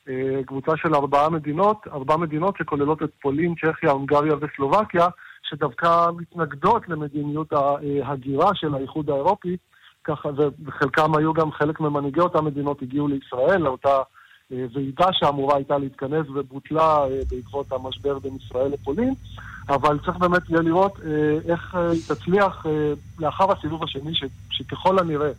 אה, 0.10 0.44
קבוצה 0.46 0.72
של 0.78 0.96
ארבעה 0.96 1.30
מדינות, 1.30 1.88
ארבע 1.92 2.18
מדינות 2.18 2.58
שכוללות 2.58 3.04
את 3.04 3.10
פולין, 3.22 3.54
צ'כיה, 3.56 3.92
הונגריה 3.92 4.34
וסלובקיה, 4.42 5.08
שדווקא 5.50 6.10
מתנגדות 6.18 6.90
למדיניות 6.90 7.54
ההגירה 8.04 8.56
של 8.56 8.76
האיחוד 8.76 9.10
האירופי, 9.10 9.58
ככה, 10.04 10.30
וחלקם 10.66 11.16
היו 11.16 11.34
גם 11.34 11.52
חלק 11.52 11.80
ממנהיגי 11.80 12.20
אותן 12.20 12.46
מדינות 12.46 12.82
הגיעו 12.82 13.08
לישראל, 13.08 13.62
לאותה 13.62 14.02
ועידה 14.52 15.08
שאמורה 15.12 15.56
הייתה 15.56 15.78
להתכנס 15.78 16.28
ובוטלה 16.34 17.00
בעקבות 17.30 17.72
המשבר 17.72 18.20
בין 18.20 18.36
ישראל 18.36 18.72
לפולין, 18.72 19.14
אבל 19.70 20.00
צריך 20.06 20.18
באמת 20.18 20.50
יהיה 20.50 20.62
לראות 20.62 21.00
איך 21.48 21.76
היא 21.76 22.02
תצליח 22.08 22.66
לאחר 23.20 23.52
הסיבוב 23.52 23.84
השני, 23.84 24.12
שככל 24.50 25.00
הנראה, 25.00 25.32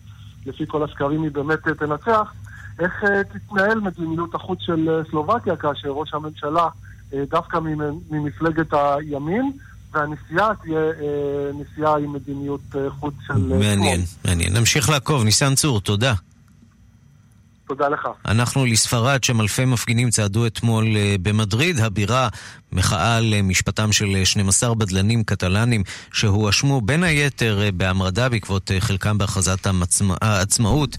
לפי 0.46 0.66
כל 0.66 0.82
הסקרים 0.82 1.22
היא 1.22 1.30
באמת 1.30 1.68
תנצח, 1.68 2.32
איך 2.78 3.04
תתנהל 3.32 3.80
מדיניות 3.80 4.34
החוץ 4.34 4.58
של 4.60 5.02
סלובקיה 5.10 5.56
כאשר 5.56 5.88
ראש 5.88 6.14
הממשלה 6.14 6.68
דווקא 7.14 7.58
ממפלגת 8.10 8.72
הימין 8.72 9.52
והנסיעה 9.96 10.54
תהיה 10.62 10.80
נסיעה 11.54 11.96
עם 11.98 12.12
מדיניות 12.12 12.60
חוץ 13.00 13.14
של... 13.26 13.34
מעניין, 13.34 14.00
מעניין. 14.24 14.56
נמשיך 14.56 14.88
לעקוב. 14.88 15.24
ניסן 15.24 15.54
צור, 15.54 15.80
תודה. 15.80 16.14
תודה 17.68 17.88
לך. 17.88 18.08
אנחנו 18.26 18.64
לספרד, 18.64 19.24
שם 19.24 19.40
אלפי 19.40 19.64
מפגינים 19.64 20.10
צעדו 20.10 20.46
אתמול 20.46 20.86
במדריד, 21.22 21.80
הבירה, 21.80 22.28
מחאה 22.76 23.16
על 23.16 23.34
משפטם 23.42 23.92
של 23.92 24.24
12 24.24 24.74
בדלנים 24.74 25.24
קטלנים 25.24 25.82
שהואשמו 26.12 26.80
בין 26.80 27.02
היתר 27.02 27.60
בהמרדה 27.74 28.28
בעקבות 28.28 28.70
חלקם 28.78 29.18
בהכרזת 29.18 29.66
העצמאות 30.20 30.96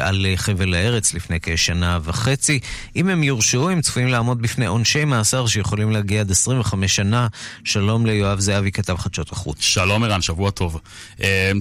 על 0.00 0.26
חבל 0.36 0.74
הארץ 0.74 1.14
לפני 1.14 1.38
כשנה 1.42 1.98
וחצי. 2.02 2.60
אם 2.96 3.08
הם 3.08 3.22
יורשעו, 3.22 3.70
הם 3.70 3.80
צפויים 3.80 4.08
לעמוד 4.08 4.42
בפני 4.42 4.66
עונשי 4.66 5.04
מאסר 5.04 5.46
שיכולים 5.46 5.90
להגיע 5.90 6.20
עד 6.20 6.30
25 6.30 6.96
שנה. 6.96 7.26
שלום 7.64 8.06
ליואב 8.06 8.40
זהבי, 8.40 8.72
כתב 8.72 8.96
חדשות 8.96 9.32
החוץ. 9.32 9.60
שלום 9.60 10.04
ערן, 10.04 10.22
שבוע 10.22 10.50
טוב. 10.50 10.80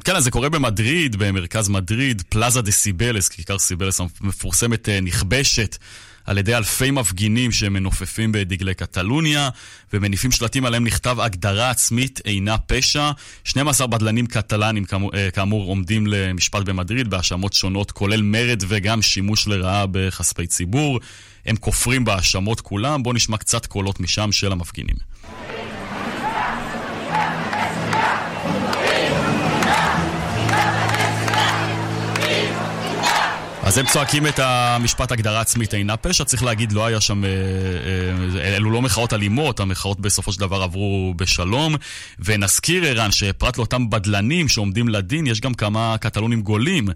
כן, 0.04 0.16
אז 0.16 0.24
זה 0.24 0.32
קורה 0.32 0.50
במדריד, 0.50 1.16
במרכז 1.16 1.70
מדריד, 1.70 2.24
פלאזה 2.30 2.62
דה 2.62 2.72
סיבלס, 2.72 3.30
כיכר 3.30 3.60
סיבלס 3.60 4.02
המפורסמת 4.22 4.90
נכבשת. 5.02 5.78
על 6.26 6.38
ידי 6.38 6.56
אלפי 6.56 6.92
מפגינים 6.92 7.52
שמנופפים 7.52 8.32
בדגלי 8.32 8.74
קטלוניה 8.74 9.50
ומניפים 9.94 10.32
שלטים 10.32 10.66
עליהם 10.66 10.84
נכתב 10.84 11.20
הגדרה 11.20 11.70
עצמית 11.70 12.22
אינה 12.26 12.58
פשע. 12.58 13.12
12 13.44 13.88
בדלנים 13.88 14.28
קטלנים 14.28 14.86
כאמור, 14.86 15.12
כאמור 15.34 15.66
עומדים 15.66 16.08
למשפט 16.08 16.62
במדריד 16.66 17.08
בהאשמות 17.10 17.54
שונות 17.54 17.92
כולל 17.92 18.22
מרד 18.22 18.64
וגם 18.68 19.02
שימוש 19.02 19.48
לרעה 19.48 19.86
בכספי 19.92 20.48
ציבור. 20.48 21.00
הם 21.46 21.56
כופרים 21.56 22.06
בהאשמות 22.06 22.62
כולם. 22.62 23.04
בואו 23.04 23.16
נשמע 23.16 23.38
קצת 23.38 23.66
קולות 23.66 24.00
משם 24.00 24.32
של 24.32 24.52
המפגינים. 24.52 25.11
אז 33.72 33.78
הם 33.78 33.86
צועקים 33.86 34.28
את 34.28 34.40
המשפט 34.40 35.12
הגדרה 35.12 35.42
עצמית 35.42 35.74
אינה 35.74 35.98
פשע, 35.98 36.24
צריך 36.24 36.44
להגיד, 36.44 36.72
לא 36.72 36.86
היה 36.86 37.02
שם, 37.02 37.24
אה, 37.26 37.30
אה, 38.40 38.56
אלו 38.56 38.72
לא 38.72 38.82
מחאות 38.82 39.14
אלימות, 39.14 39.60
המחאות 39.60 40.00
בסופו 40.00 40.34
של 40.34 40.40
דבר 40.40 40.62
עברו 40.62 41.14
בשלום. 41.18 41.76
ונזכיר, 42.20 42.86
ערן, 42.86 43.12
שפרט 43.12 43.58
לאותם 43.58 43.90
בדלנים 43.90 44.48
שעומדים 44.48 44.90
לדין, 44.90 45.28
יש 45.28 45.42
גם 45.42 45.54
כמה 45.54 45.96
קטלונים 46.00 46.42
גולים, 46.42 46.88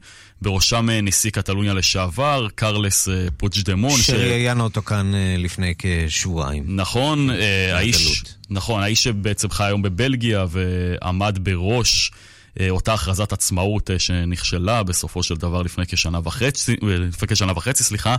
בראשם 0.41 0.89
אה, 0.89 1.01
נשיא 1.01 1.31
קטלוניה 1.31 1.73
לשעבר, 1.73 2.47
קרלס 2.55 3.07
פוצ'דמון. 3.37 4.01
שראיינו 4.01 4.61
ש... 4.61 4.63
אותו 4.63 4.81
כאן 4.81 5.11
לפני 5.37 5.73
כשבועיים. 5.77 6.63
נכון, 6.67 7.29
האיש, 7.73 8.23
נכון, 8.49 8.83
האיש 8.83 9.03
שבעצם 9.03 9.49
חי 9.49 9.63
היום 9.63 9.81
בבלגיה 9.81 10.45
ועמד 10.49 11.39
בראש... 11.41 12.11
אותה 12.69 12.93
הכרזת 12.93 13.33
עצמאות 13.33 13.89
שנכשלה 13.97 14.83
בסופו 14.83 15.23
של 15.23 15.35
דבר 15.35 15.61
לפני 15.61 15.83
כשנה 15.87 16.19
וחצי, 16.23 16.75
לפני 16.81 17.27
כשנה 17.27 17.51
וחצי, 17.55 17.83
סליחה, 17.83 18.15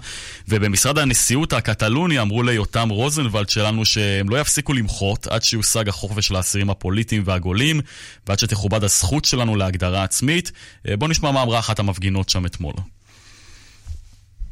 ובמשרד 0.49 0.99
הנשיאות 0.99 1.53
הקטלוני 1.53 2.21
אמרו 2.21 2.43
ליותם 2.43 2.89
רוזנבלד 2.89 3.49
שלנו 3.49 3.85
שהם 3.85 4.29
לא 4.29 4.41
יפסיקו 4.41 4.73
למחות 4.73 5.27
עד 5.27 5.43
שיושג 5.43 5.89
החופש 5.89 6.27
של 6.27 6.37
האסירים 6.37 6.71
הפוליטיים 6.71 7.23
והגולים 7.25 7.81
ועד 8.27 8.39
שתכובד 8.39 8.85
הזכות 8.85 9.25
שלנו 9.25 9.57
להגדרה 9.57 10.05
עצמית. 10.05 10.53
בואו 10.99 11.11
נשמע 11.11 11.31
מה 11.31 11.43
אמרה 11.43 11.59
אחת 11.59 11.79
המפגינות 11.79 12.29
שם 12.29 12.47
אתמול. 12.47 12.75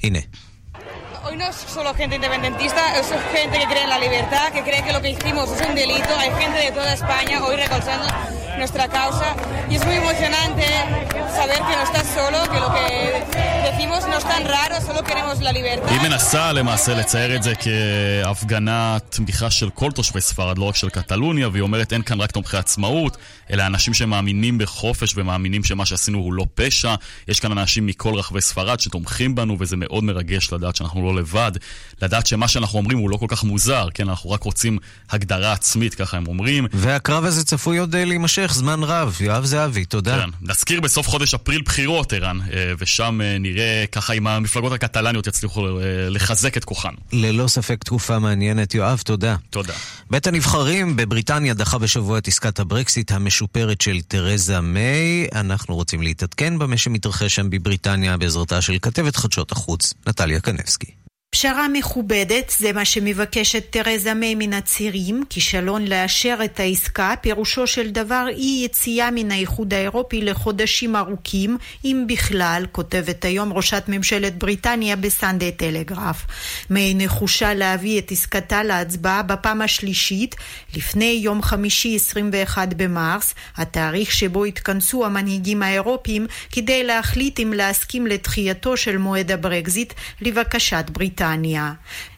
הנה. 0.02 0.18
Hoy 1.24 1.36
no 1.36 1.46
es 1.52 1.56
solo 1.74 1.94
gente 1.94 2.16
independentista, 2.16 2.82
es 2.98 3.06
gente 3.34 3.54
que 3.60 3.66
cree 3.70 3.84
en 3.88 3.92
la 3.96 3.98
libertad, 4.06 4.46
que 4.54 4.62
cree 4.66 4.82
que 4.86 4.92
lo 4.92 5.00
que 5.00 5.10
hicimos 5.14 5.46
es 5.54 5.60
un 5.68 5.74
delito. 5.74 6.12
Hay 6.22 6.30
gente 6.42 6.58
de 6.66 6.70
toda 6.78 6.92
España 7.00 7.36
hoy 7.44 7.56
recolzando 7.64 8.04
nuestra 8.58 8.88
causa 8.88 9.28
y 9.70 9.74
es 9.76 9.84
muy 9.84 9.96
emocionante 10.04 10.66
saber 11.38 11.58
que 11.66 11.74
no 11.78 11.82
estás 11.88 12.06
solo, 12.18 12.38
que 12.52 12.58
lo 12.64 12.70
que 12.76 12.86
decimos 13.70 14.00
no 14.10 14.16
es 14.22 14.26
tan 14.32 14.44
raro, 14.56 14.74
solo 14.88 15.00
queremos 15.08 15.36
la 15.40 15.52
libertad. 15.52 15.90
היא 15.90 16.00
מנסה 16.00 16.52
למעשה 16.52 16.94
לצייר 16.94 17.36
את 17.36 17.42
זה 17.42 17.52
כהפגנת 17.54 19.02
תמיכה 19.08 19.50
של 19.50 19.70
כל 19.70 19.90
תושבי 19.90 20.20
ספרד, 20.20 20.58
לא 20.58 20.64
רק 20.64 20.76
של 20.76 20.88
קטלוניה, 20.88 21.48
והיא 21.48 21.62
אומרת 21.62 21.92
אין 21.92 22.02
כאן 22.02 22.20
רק 22.20 22.30
תומכי 22.30 22.56
עצמאות, 22.56 23.16
אלא 23.50 23.66
אנשים 23.66 23.94
שמאמינים 23.94 24.58
בחופש 24.58 25.12
ומאמינים 25.16 25.64
שמה 25.64 25.86
שעשינו 25.86 26.18
הוא 26.18 26.32
לא 26.32 26.46
פשע. 26.54 26.94
יש 27.28 27.40
כאן 27.40 27.58
אנשים 27.58 27.86
מכל 27.86 28.14
רחבי 28.14 28.40
ספרד 28.40 28.80
שתומכים 28.80 29.34
בנו, 29.34 29.56
וזה 29.60 29.76
מאוד 29.76 30.04
מרגש 30.04 30.52
לדעת 30.52 30.76
שאנחנו 30.76 31.12
לא 31.12 31.20
לבד, 31.20 31.52
לדעת 32.02 32.26
שמה 32.26 32.48
שאנחנו 32.48 32.78
אומרים 32.78 32.98
הוא 32.98 33.10
לא 33.10 33.16
כל 33.16 33.26
כך 33.28 33.44
מוזר, 33.44 33.88
כן, 33.94 34.08
אנחנו 34.08 34.30
רק 34.30 34.42
רוצים 34.42 34.78
הגדרה 35.10 35.52
עצמית, 35.52 35.94
ככה 35.94 36.16
הם 36.16 36.26
אומרים. 36.26 36.66
והקרב 36.72 37.24
הזה 37.24 37.44
צפוי 37.44 37.78
עוד 37.78 37.96
להימשך 37.96 38.43
זמן 38.52 38.82
רב. 38.82 39.16
יואב 39.20 39.44
זהבי, 39.44 39.84
תודה. 39.84 40.18
כן, 40.18 40.30
נזכיר 40.42 40.80
בסוף 40.80 41.08
חודש 41.08 41.34
אפריל 41.34 41.62
בחירות, 41.62 42.12
ערן, 42.12 42.38
ושם 42.78 43.20
נראה 43.40 43.84
ככה 43.92 44.12
אם 44.12 44.26
המפלגות 44.26 44.72
הקטלניות 44.72 45.26
יצליחו 45.26 45.66
לחזק 46.10 46.56
את 46.56 46.64
כוחן. 46.64 46.94
ללא 47.12 47.48
ספק 47.48 47.84
תקופה 47.84 48.18
מעניינת. 48.18 48.74
יואב, 48.74 49.02
תודה. 49.04 49.36
תודה. 49.50 49.72
בית 50.10 50.26
הנבחרים 50.26 50.96
בבריטניה 50.96 51.54
דחה 51.54 51.78
בשבוע 51.78 52.18
את 52.18 52.28
עסקת 52.28 52.60
הברקסיט 52.60 53.12
המשופרת 53.12 53.80
של 53.80 54.00
תרזה 54.08 54.60
מיי. 54.60 55.26
אנחנו 55.34 55.74
רוצים 55.74 56.02
להתעדכן 56.02 56.58
במה 56.58 56.76
שמתרחש 56.76 57.34
שם 57.34 57.50
בבריטניה 57.50 58.16
בעזרתה 58.16 58.60
של 58.60 58.76
כתבת 58.82 59.16
חדשות 59.16 59.52
החוץ, 59.52 59.94
נטליה 60.06 60.40
קנבסקי. 60.40 61.03
פשרה 61.34 61.68
מכובדת, 61.68 62.54
זה 62.58 62.72
מה 62.72 62.84
שמבקשת 62.84 63.64
תרזה 63.70 64.14
מיי 64.14 64.34
מן 64.34 64.52
הצירים, 64.52 65.24
כישלון 65.30 65.84
לאשר 65.84 66.38
את 66.44 66.60
העסקה, 66.60 67.14
פירושו 67.20 67.66
של 67.66 67.90
דבר 67.90 68.26
אי 68.28 68.62
יציאה 68.64 69.10
מן 69.10 69.30
האיחוד 69.30 69.74
האירופי 69.74 70.20
לחודשים 70.20 70.96
ארוכים, 70.96 71.58
אם 71.84 72.04
בכלל, 72.08 72.66
כותבת 72.72 73.24
היום 73.24 73.52
ראשת 73.52 73.84
ממשלת 73.88 74.38
בריטניה 74.38 74.96
בסנדי 74.96 75.52
טלגרף. 75.52 76.26
מיי 76.70 76.94
נחושה 76.94 77.54
להביא 77.54 77.98
את 77.98 78.12
עסקתה 78.12 78.62
להצבעה 78.62 79.22
בפעם 79.22 79.62
השלישית, 79.62 80.36
לפני 80.76 81.20
יום 81.22 81.42
חמישי 81.42 81.96
21 81.96 82.74
במרס, 82.74 83.34
התאריך 83.56 84.12
שבו 84.12 84.44
התכנסו 84.44 85.06
המנהיגים 85.06 85.62
האירופים, 85.62 86.26
כדי 86.52 86.84
להחליט 86.84 87.40
אם 87.40 87.52
להסכים 87.56 88.06
לדחייתו 88.06 88.76
של 88.76 88.98
מועד 88.98 89.30
הברקזיט 89.30 89.92
לבקשת 90.20 90.84
בריטניה. 90.92 91.23
בריטניה. 91.24 91.72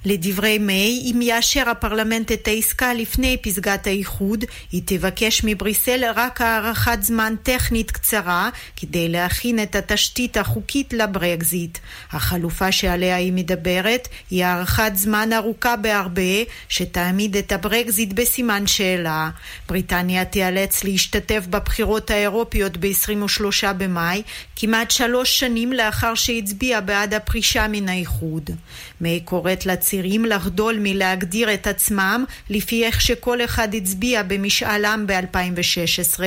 לדברי 0.07 0.59
מיי, 0.59 1.13
אם 1.13 1.23
יאשר 1.23 1.69
הפרלמנט 1.69 2.33
את 2.33 2.49
העסקה 2.49 2.95
לפני 2.95 3.37
פסגת 3.43 3.87
האיחוד, 3.87 4.45
היא 4.73 4.83
תבקש 4.85 5.41
מבריסל 5.45 6.05
רק 6.15 6.41
הארכת 6.41 6.99
זמן 7.01 7.35
טכנית 7.43 7.91
קצרה 7.91 8.51
כדי 8.77 9.09
להכין 9.09 9.63
את 9.63 9.77
התשתית 9.77 10.37
החוקית 10.37 10.93
לברקזיט. 10.93 11.79
החלופה 12.11 12.73
שעליה 12.73 13.17
היא 13.17 13.33
מדברת 13.33 14.09
היא 14.31 14.45
הארכת 14.45 14.93
זמן 14.95 15.33
ארוכה 15.33 15.77
בהרבה 15.77 16.23
שתעמיד 16.69 17.37
את 17.37 17.53
הברקזיט 17.53 18.13
בסימן 18.13 18.67
שאלה. 18.67 19.31
בריטניה 19.69 20.25
תיאלץ 20.25 20.85
להשתתף 20.85 21.47
בבחירות 21.51 22.11
האירופיות 22.11 22.77
ב-23 22.77 23.73
במאי, 23.79 24.23
כמעט 24.57 24.91
שלוש 24.91 25.39
שנים 25.39 25.73
לאחר 25.73 26.15
שהצביעה 26.15 26.81
בעד 26.81 27.15
הפרישה 27.15 27.69
מן 27.69 27.89
האיחוד. 27.89 28.51
מיי 29.01 29.21
קוראת 29.21 29.67
לצירים 29.97 30.25
לחדול 30.25 30.77
מלהגדיר 30.81 31.55
את 31.55 31.67
עצמם 31.67 32.25
לפי 32.51 32.85
איך 32.85 33.01
שכל 33.01 33.45
אחד 33.45 33.75
הצביע 33.75 34.23
במשאל 34.23 34.85
עם 34.85 35.07
ב-2016. 35.07 36.21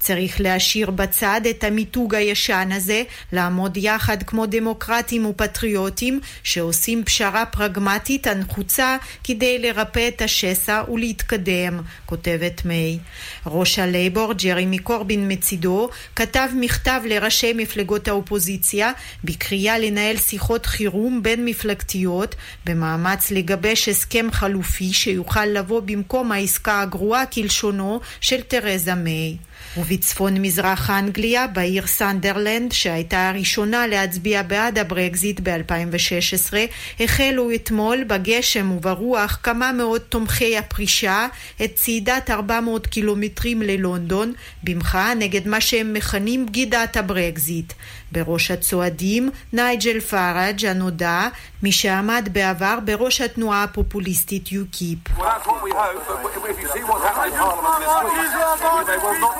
צריך 0.00 0.40
להשאיר 0.40 0.90
בצד 0.90 1.40
את 1.50 1.64
המיתוג 1.64 2.14
הישן 2.14 2.68
הזה, 2.72 3.02
לעמוד 3.32 3.76
יחד 3.76 4.22
כמו 4.22 4.46
דמוקרטים 4.46 5.26
ופטריוטים 5.26 6.20
שעושים 6.42 7.04
פשרה 7.04 7.46
פרגמטית 7.46 8.26
הנחוצה 8.26 8.96
כדי 9.24 9.58
לרפא 9.58 10.08
את 10.08 10.22
השסע 10.22 10.82
ולהתקדם, 10.92 11.80
כותבת 12.06 12.64
מיי. 12.64 12.98
ראש 13.46 13.78
הלייבור, 13.78 14.32
ג'רמי 14.32 14.78
קורבין 14.78 15.32
מצידו, 15.32 15.88
כתב 16.16 16.48
מכתב 16.54 17.00
לראשי 17.06 17.52
מפלגות 17.52 18.08
האופוזיציה 18.08 18.92
בקריאה 19.24 19.78
לנהל 19.78 20.16
שיחות 20.16 20.66
חירום 20.66 21.22
בין 21.22 21.44
מפלגתיות 21.44 22.34
במאמץ 22.66 23.30
לגבש 23.30 23.88
הסכם 23.88 24.26
חלופי 24.32 24.92
שיוכל 24.92 25.46
לבוא 25.46 25.80
במקום 25.80 26.32
העסקה 26.32 26.80
הגרועה 26.80 27.26
כלשונו 27.26 28.00
של 28.20 28.40
תרזה 28.40 28.94
מיי. 28.94 29.49
ובצפון 29.76 30.34
מזרח 30.42 30.90
אנגליה, 30.90 31.46
בעיר 31.46 31.86
סנדרלנד, 31.86 32.72
שהייתה 32.72 33.28
הראשונה 33.28 33.86
להצביע 33.86 34.42
בעד 34.42 34.78
הברקזיט 34.78 35.40
ב-2016, 35.42 36.54
החלו 37.00 37.54
אתמול 37.54 38.04
בגשם 38.04 38.72
וברוח 38.72 39.38
כמה 39.42 39.72
מאות 39.72 40.02
תומכי 40.08 40.58
הפרישה 40.58 41.26
את 41.64 41.74
צעידת 41.74 42.30
400 42.30 42.86
קילומטרים 42.86 43.62
ללונדון, 43.62 44.32
במחאה 44.64 45.14
נגד 45.14 45.48
מה 45.48 45.60
שהם 45.60 45.92
מכנים 45.92 46.46
בגידת 46.46 46.96
הברקזיט. 46.96 47.72
בראש 48.12 48.50
הצועדים 48.50 49.30
נייג'ל 49.52 50.00
פאראג' 50.00 50.66
הנודע, 50.66 51.28
מי 51.62 51.72
שעמד 51.72 52.28
בעבר 52.32 52.78
בראש 52.84 53.20
התנועה 53.20 53.62
הפופוליסטית 53.62 54.52
יוקיפ. 54.52 54.98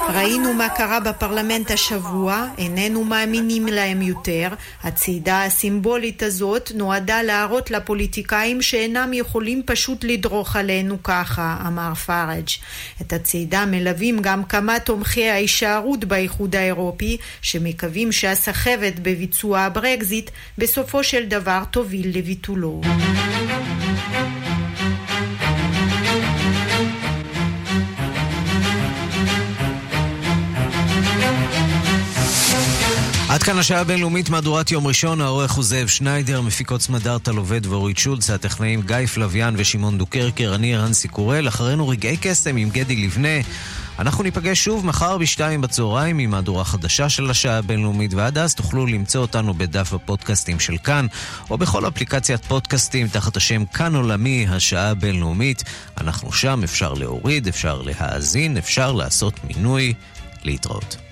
ראינו 0.09 0.55
מה 0.55 0.69
קרה 0.69 1.01
בפרלמנט 1.01 1.71
השבוע, 1.71 2.47
איננו 2.59 3.05
מאמינים 3.05 3.67
להם 3.67 4.03
יותר. 4.03 4.49
הצעידה 4.83 5.45
הסימבולית 5.45 6.23
הזאת 6.23 6.73
נועדה 6.75 7.23
להראות 7.23 7.71
לפוליטיקאים 7.71 8.63
שאינם 8.63 9.11
יכולים 9.13 9.63
פשוט 9.67 10.05
לדרוך 10.05 10.57
עלינו 10.57 11.03
ככה, 11.03 11.57
אמר 11.67 11.95
פאראג'. 11.95 12.49
את 13.01 13.13
הצעידה 13.13 13.65
מלווים 13.67 14.19
גם 14.23 14.45
כמה 14.45 14.79
תומכי 14.79 15.29
ההישארות 15.29 16.05
באיחוד 16.05 16.57
האירופי, 16.57 17.17
שמקווים 17.43 18.13
שהסחבת 18.61 18.99
בביצוע 18.99 19.61
הברקזיט 19.61 20.31
בסופו 20.59 21.05
של 21.05 21.25
דבר 21.25 21.63
תוביל 21.71 22.19
לביטולו. 22.19 22.81
עד 33.29 33.43
כאן 33.43 33.59
השעה 33.59 33.81
הבינלאומית 33.81 34.31
מהדורת 34.31 34.71
יום 34.71 34.87
ראשון, 34.87 35.21
העורך 35.21 35.53
הוא 35.53 35.65
זאב 35.65 35.89
שניידר, 35.89 36.41
מפיקות 36.41 36.83
סמדארטה 36.83 37.33
לובד 37.33 37.67
ואורית 37.67 37.99
שולץ, 37.99 38.31
הטכנאים 38.31 38.83
גיא 38.83 39.07
פלוויאן 39.07 39.55
ושמעון 39.57 39.99
דוקרקר, 39.99 40.55
אני 40.55 40.77
רנסי 40.77 41.09
קורל, 41.09 41.49
אחרינו 41.49 41.89
רגעי 41.89 42.17
קסם 42.21 42.57
עם 42.57 42.71
גדי 42.71 42.97
לבנה. 42.97 43.39
אנחנו 44.01 44.25
ניפגש 44.25 44.65
שוב 44.65 44.87
מחר 44.87 45.19
בשתיים 45.19 45.61
בצהריים 45.61 46.19
עם 46.19 46.31
מהדורה 46.31 46.65
חדשה 46.65 47.09
של 47.09 47.31
השעה 47.31 47.59
הבינלאומית, 47.59 48.15
ועד 48.15 48.39
אז 48.39 48.55
תוכלו 48.55 48.87
למצוא 48.87 49.21
אותנו 49.21 49.55
בדף 49.55 49.93
הפודקאסטים 49.93 50.61
של 50.61 50.79
כאן, 50.79 51.07
או 51.51 51.59
בכל 51.59 51.89
אפליקציית 51.89 52.45
פודקאסטים 52.45 53.09
תחת 53.09 53.37
השם 53.37 53.65
כאן 53.65 53.95
עולמי, 53.95 54.47
השעה 54.49 54.91
הבינלאומית. 54.91 55.65
אנחנו 56.01 56.33
שם, 56.33 56.61
אפשר 56.65 56.95
להוריד, 56.95 57.49
אפשר 57.49 57.83
להאזין, 57.83 58.57
אפשר 58.57 58.93
לעשות 58.93 59.35
מינוי. 59.45 59.95
להתראות. 60.45 61.10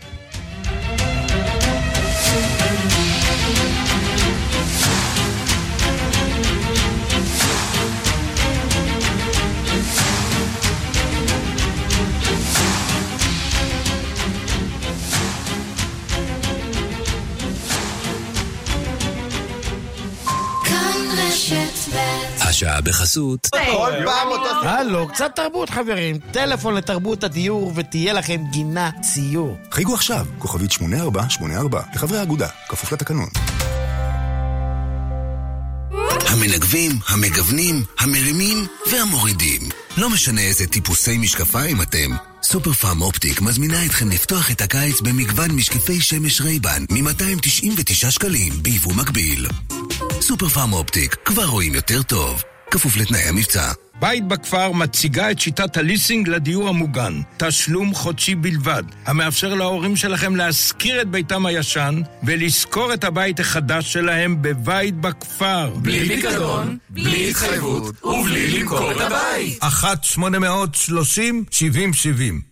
השעה 22.49 22.81
בחסות. 22.81 23.49
כל 23.51 23.93
פעם 24.05 24.29
אותו... 24.29 24.69
הלו, 24.69 25.09
קצת 25.09 25.31
תרבות 25.35 25.71
חברים. 25.71 26.19
טלפון 26.33 26.75
לתרבות 26.75 27.25
הדיור 27.25 27.73
ותהיה 27.75 28.13
לכם 28.13 28.41
גינה 28.51 28.91
ציור. 29.01 29.57
חייגו 29.71 29.95
עכשיו, 29.95 30.27
כוכבית 30.39 30.73
8484, 30.73 31.83
לחברי 31.95 32.19
האגודה, 32.19 32.49
כפוף 32.69 32.93
לתקנון. 32.93 33.29
המנגבים, 36.29 36.93
המגוונים, 37.09 37.85
המרימים 37.99 38.67
והמורידים. 38.91 39.61
לא 39.97 40.11
משנה 40.11 40.41
איזה 40.41 40.67
טיפוסי 40.67 41.19
משקפיים 41.19 41.83
אתם. 41.83 42.11
סופר 42.43 42.73
פארם 42.73 43.03
אופטיק 43.03 43.41
מזמינה 43.41 43.87
אתכם 43.87 44.11
לפתוח 44.11 44.51
את 44.51 44.61
הקיץ 44.61 45.01
במגוון 45.01 45.51
משקפי 45.51 46.01
שמש 46.01 46.41
רייבן 46.41 46.85
מ-299 46.91 48.11
שקלים 48.11 48.53
ביבוא 48.63 48.95
מקביל. 48.95 49.47
סופר 50.23 50.49
פארם 50.49 50.73
אופטיק, 50.73 51.15
כבר 51.25 51.45
רואים 51.45 51.75
יותר 51.75 52.03
טוב. 52.03 52.43
כפוף 52.71 52.97
לתנאי 52.97 53.21
המבצע. 53.21 53.73
בית 54.01 54.25
בכפר 54.29 54.73
מציגה 54.73 55.31
את 55.31 55.39
שיטת 55.39 55.77
הליסינג 55.77 56.29
לדיור 56.29 56.69
המוגן. 56.69 57.21
תשלום 57.37 57.95
חודשי 57.95 58.35
בלבד, 58.35 58.83
המאפשר 59.07 59.55
להורים 59.55 59.97
שלכם 59.97 60.37
להשכיר 60.37 61.03
את 61.03 61.09
ביתם 61.09 61.47
הישן 61.47 62.03
ולשכור 62.23 62.95
את 62.95 63.05
הבית 63.05 63.41
החדש 63.41 63.93
שלהם 63.93 64.43
בבית 64.43 64.95
בכפר. 64.95 65.71
בלי 65.77 66.09
פיקדון, 66.09 66.79
בלי 66.91 67.31
התחייבות 67.31 68.05
ובלי 68.05 68.61
למכור 68.61 68.93
את 68.93 69.01
הבית. 69.01 69.63
1-830-7070, 69.63 70.19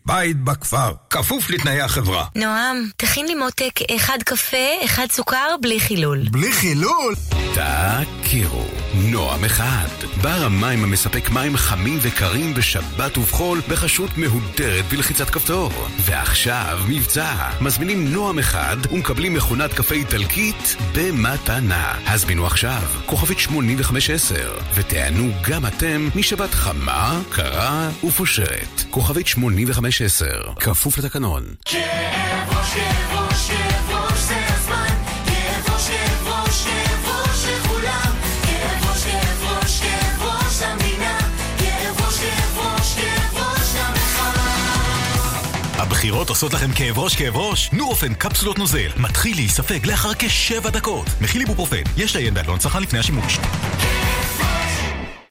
בית 0.06 0.40
בכפר, 0.40 0.92
כפוף 1.10 1.50
לתנאי 1.50 1.80
החברה. 1.80 2.24
נועם, 2.34 2.88
תכין 2.96 3.26
לי 3.26 3.34
מותק 3.34 3.80
אחד 3.96 4.18
קפה, 4.24 4.84
אחד 4.84 5.06
סוכר, 5.10 5.56
בלי 5.60 5.80
חילול. 5.80 6.18
בלי 6.30 6.52
חילול? 6.52 7.14
תכירו, 7.54 8.64
נועם 8.94 9.44
אחד, 9.44 9.88
בר 10.22 10.44
המים 10.44 10.84
המספק 10.84 11.30
מים 11.36 11.56
חמים 11.56 11.98
וקרים 12.02 12.54
בשבת 12.54 13.18
ובחול 13.18 13.60
בחשות 13.68 14.10
מהודרת 14.18 14.84
בלחיצת 14.90 15.30
כפתור. 15.30 15.70
ועכשיו 15.98 16.78
מבצע, 16.88 17.34
מזמינים 17.60 18.12
נועם 18.12 18.38
אחד 18.38 18.76
ומקבלים 18.92 19.34
מכונת 19.34 19.74
קפה 19.74 19.94
איטלקית 19.94 20.76
במתנה. 20.94 21.94
הזמינו 22.06 22.46
עכשיו, 22.46 22.82
כוכבית 23.06 23.38
8510, 23.38 24.34
ותענו 24.74 25.30
גם 25.48 25.66
אתם 25.66 26.08
משבת 26.14 26.54
חמה, 26.54 27.20
קרה 27.30 27.90
ופושרת. 28.04 28.84
כוכבית 28.90 29.26
8510, 29.26 30.26
כפוף 30.60 30.98
לתקנון. 30.98 31.44
כאב 31.64 32.48
ראש, 32.48 32.74
כאב 32.74 33.18
ראש, 33.18 33.50
הבחירות 46.06 46.28
עושות 46.28 46.54
לכם 46.54 46.72
כאב 46.72 46.98
ראש 46.98 47.16
כאב 47.16 47.36
ראש? 47.36 47.70
נורופן 47.72 48.14
קפסולות 48.14 48.58
נוזל 48.58 48.88
מתחיל 48.96 49.36
להיספג 49.36 49.86
לאחר 49.86 50.10
כשבע 50.18 50.70
דקות. 50.70 51.06
מכיל 51.20 51.40
איבופרופן, 51.40 51.82
יש 51.96 52.16
לעיין 52.16 52.34
בעלון 52.34 52.58
צרכן 52.58 52.82
לפני 52.82 52.98
השימוש. 52.98 53.38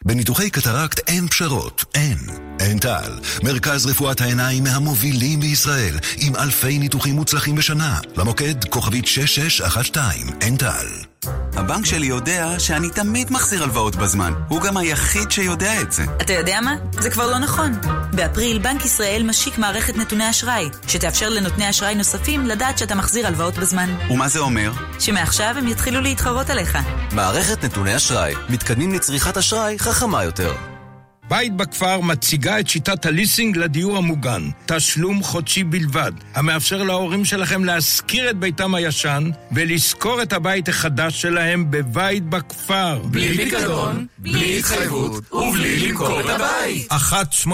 בניתוחי 0.06 0.50
קטרקט 0.50 1.10
אין 1.10 1.28
פשרות, 1.28 1.86
אין. 1.96 2.18
אין 2.60 2.80
טל, 2.80 3.20
מרכז 3.44 3.86
רפואת 3.86 4.22
העיניים 4.22 4.64
מהמובילים 4.64 5.40
בישראל, 5.40 5.96
עם 6.18 6.36
אלפי 6.36 6.80
ניתוחים 6.80 7.16
מוצלחים 7.16 7.56
בשנה. 7.56 8.00
למוקד 8.18 8.64
כוכבית 8.70 9.08
6612, 9.08 10.04
אין 10.42 10.58
טל. 10.58 11.14
הבנק 11.54 11.86
שלי 11.86 12.06
יודע 12.08 12.60
שאני 12.60 12.90
תמיד 12.90 13.32
מחזיר 13.32 13.64
הלוואות 13.64 13.96
בזמן. 13.96 14.34
הוא 14.48 14.62
גם 14.62 14.78
היחיד 14.78 15.32
שיודע 15.32 15.82
את 15.82 15.92
זה. 15.92 16.04
אתה 16.22 16.34
יודע 16.34 16.62
מה? 16.62 16.76
זה 16.92 17.10
כבר 17.10 17.28
לא 17.28 17.38
נכון. 17.38 17.72
באפריל 18.14 18.58
בנק 18.58 18.86
ישראל 18.86 19.24
משיק 19.24 19.58
מערכת 19.58 19.98
נתוני 19.98 20.30
אשראי, 20.30 20.70
שתאפשר 20.88 21.30
לנותני 21.30 21.70
אשראי 21.70 21.96
נוספים 21.96 22.46
לדעת 22.46 22.78
שאתה 22.78 22.96
מחזיר 22.96 23.28
הלוואות 23.28 23.58
בזמן. 23.58 23.96
ומה 24.10 24.28
זה 24.28 24.40
אומר? 24.40 24.72
שמעכשיו 25.00 25.56
הם 25.58 25.68
יתחילו 25.68 26.02
להתחרות 26.02 26.50
עליך. 26.50 26.78
מערכת 27.12 27.64
נתוני 27.64 27.96
אשראי, 27.96 28.34
מתקדמים 28.50 28.94
לצריכת 28.94 29.38
אשראי 29.38 29.80
חכמה 29.80 30.24
יותר. 30.24 30.75
בית 31.30 31.54
בכפר 31.54 32.02
מציגה 32.02 32.60
את 32.60 32.68
שיטת 32.68 33.06
הליסינג 33.06 33.58
לדיור 33.58 33.98
המוגן. 33.98 34.50
תשלום 34.66 35.24
חודשי 35.24 35.64
בלבד, 35.64 36.12
המאפשר 36.36 36.84
להורים 36.84 37.26
שלכם 37.26 37.66
להשכיר 37.66 38.30
את 38.30 38.38
ביתם 38.38 38.76
הישן 38.76 39.30
ולשכור 39.52 40.22
את 40.22 40.34
הבית 40.34 40.70
החדש 40.70 41.22
שלהם 41.22 41.72
בבית 41.72 42.24
בכפר. 42.24 43.02
בלי 43.06 43.38
פיקדון, 43.38 44.08
בלי 44.18 44.60
התחייבות 44.60 45.34
ובלי 45.34 45.80
למכור 45.80 46.20
את 46.20 46.26
הבית. 46.30 46.92
1-830-7070, 46.92 47.48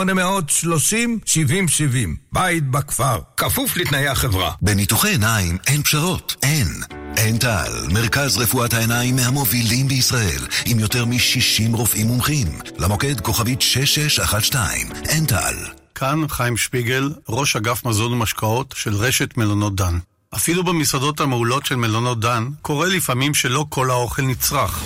בית 2.34 2.68
בכפר, 2.68 3.20
כפוף 3.38 3.78
לתנאי 3.78 4.08
החברה. 4.08 4.52
בניתוחי 4.62 5.10
עיניים 5.10 5.58
אין 5.68 5.84
פשרות, 5.84 6.36
אין. 6.44 7.01
אין 7.18 7.38
טל, 7.38 7.72
מרכז 7.93 8.38
רפואת 8.38 8.74
העיניים 8.74 9.16
מהמובילים 9.16 9.88
בישראל, 9.88 10.47
עם 10.66 10.80
יותר 10.80 11.05
מ-60 11.05 11.76
רופאים 11.76 12.07
מומחים. 12.07 12.47
למוקד 12.78 13.20
כוכבית 13.22 13.62
6612, 13.62 14.62
אין 15.09 15.26
טל. 15.26 15.55
כאן 15.95 16.28
חיים 16.28 16.57
שפיגל, 16.57 17.09
ראש 17.30 17.55
אגף 17.55 17.86
מזון 17.86 18.14
ומשקאות 18.14 18.74
של 18.78 18.95
רשת 18.95 19.38
מלונות 19.38 19.76
דן. 19.76 19.97
אפילו 20.36 20.64
במסעדות 20.64 21.20
המעולות 21.20 21.66
של 21.66 21.76
מלונות 21.76 22.20
דן, 22.20 22.47
קורה 22.62 22.88
לפעמים 22.88 23.34
שלא 23.34 23.66
כל 23.70 23.89
האוכל 23.91 24.22
נצרך. 24.22 24.84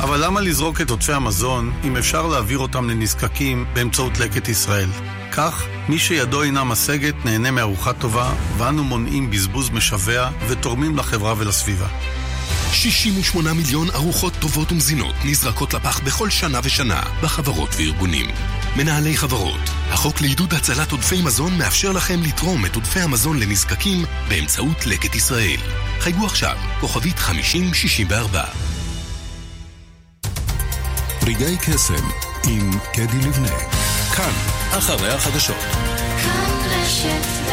אבל 0.00 0.24
למה 0.24 0.40
לזרוק 0.40 0.80
את 0.80 0.90
עודפי 0.90 1.12
המזון 1.12 1.72
אם 1.84 1.96
אפשר 1.96 2.26
להעביר 2.26 2.58
אותם 2.58 2.90
לנזקקים 2.90 3.64
באמצעות 3.74 4.18
לקט 4.18 4.48
ישראל? 4.48 4.88
כך, 5.38 5.66
מי 5.88 5.98
שידו 5.98 6.42
אינה 6.42 6.64
משגת 6.64 7.14
נהנה 7.24 7.50
מארוחה 7.50 7.92
טובה, 7.92 8.32
ואנו 8.56 8.84
מונעים 8.84 9.30
בזבוז 9.30 9.70
משווע 9.70 10.30
ותורמים 10.48 10.96
לחברה 10.96 11.34
ולסביבה. 11.38 11.86
68 12.72 13.52
מיליון 13.52 13.90
ארוחות 13.90 14.32
טובות 14.40 14.72
ומזינות 14.72 15.14
נזרקות 15.24 15.74
לפח 15.74 16.00
בכל 16.00 16.30
שנה 16.30 16.60
ושנה 16.62 17.02
בחברות 17.22 17.68
וארגונים. 17.76 18.26
מנהלי 18.76 19.16
חברות, 19.16 19.60
החוק 19.90 20.20
לעידוד 20.20 20.54
הצלת 20.54 20.92
עודפי 20.92 21.22
מזון 21.22 21.58
מאפשר 21.58 21.92
לכם 21.92 22.22
לתרום 22.22 22.66
את 22.66 22.74
עודפי 22.74 23.00
המזון 23.00 23.38
לנזקקים 23.40 24.04
באמצעות 24.28 24.86
לקט 24.86 25.14
ישראל. 25.14 25.60
חייגו 26.00 26.26
עכשיו, 26.26 26.56
כוכבית 26.80 27.18
5064. 27.18 28.44
רגעי 31.26 31.56
קסם 31.56 32.08
עם 32.48 32.70
קדי 32.92 33.28
לבנה. 33.28 33.97
כאן, 34.18 34.32
אחרי 34.78 35.08
החדשות. 35.08 35.56
כאן 36.22 36.70
רשת 36.70 37.47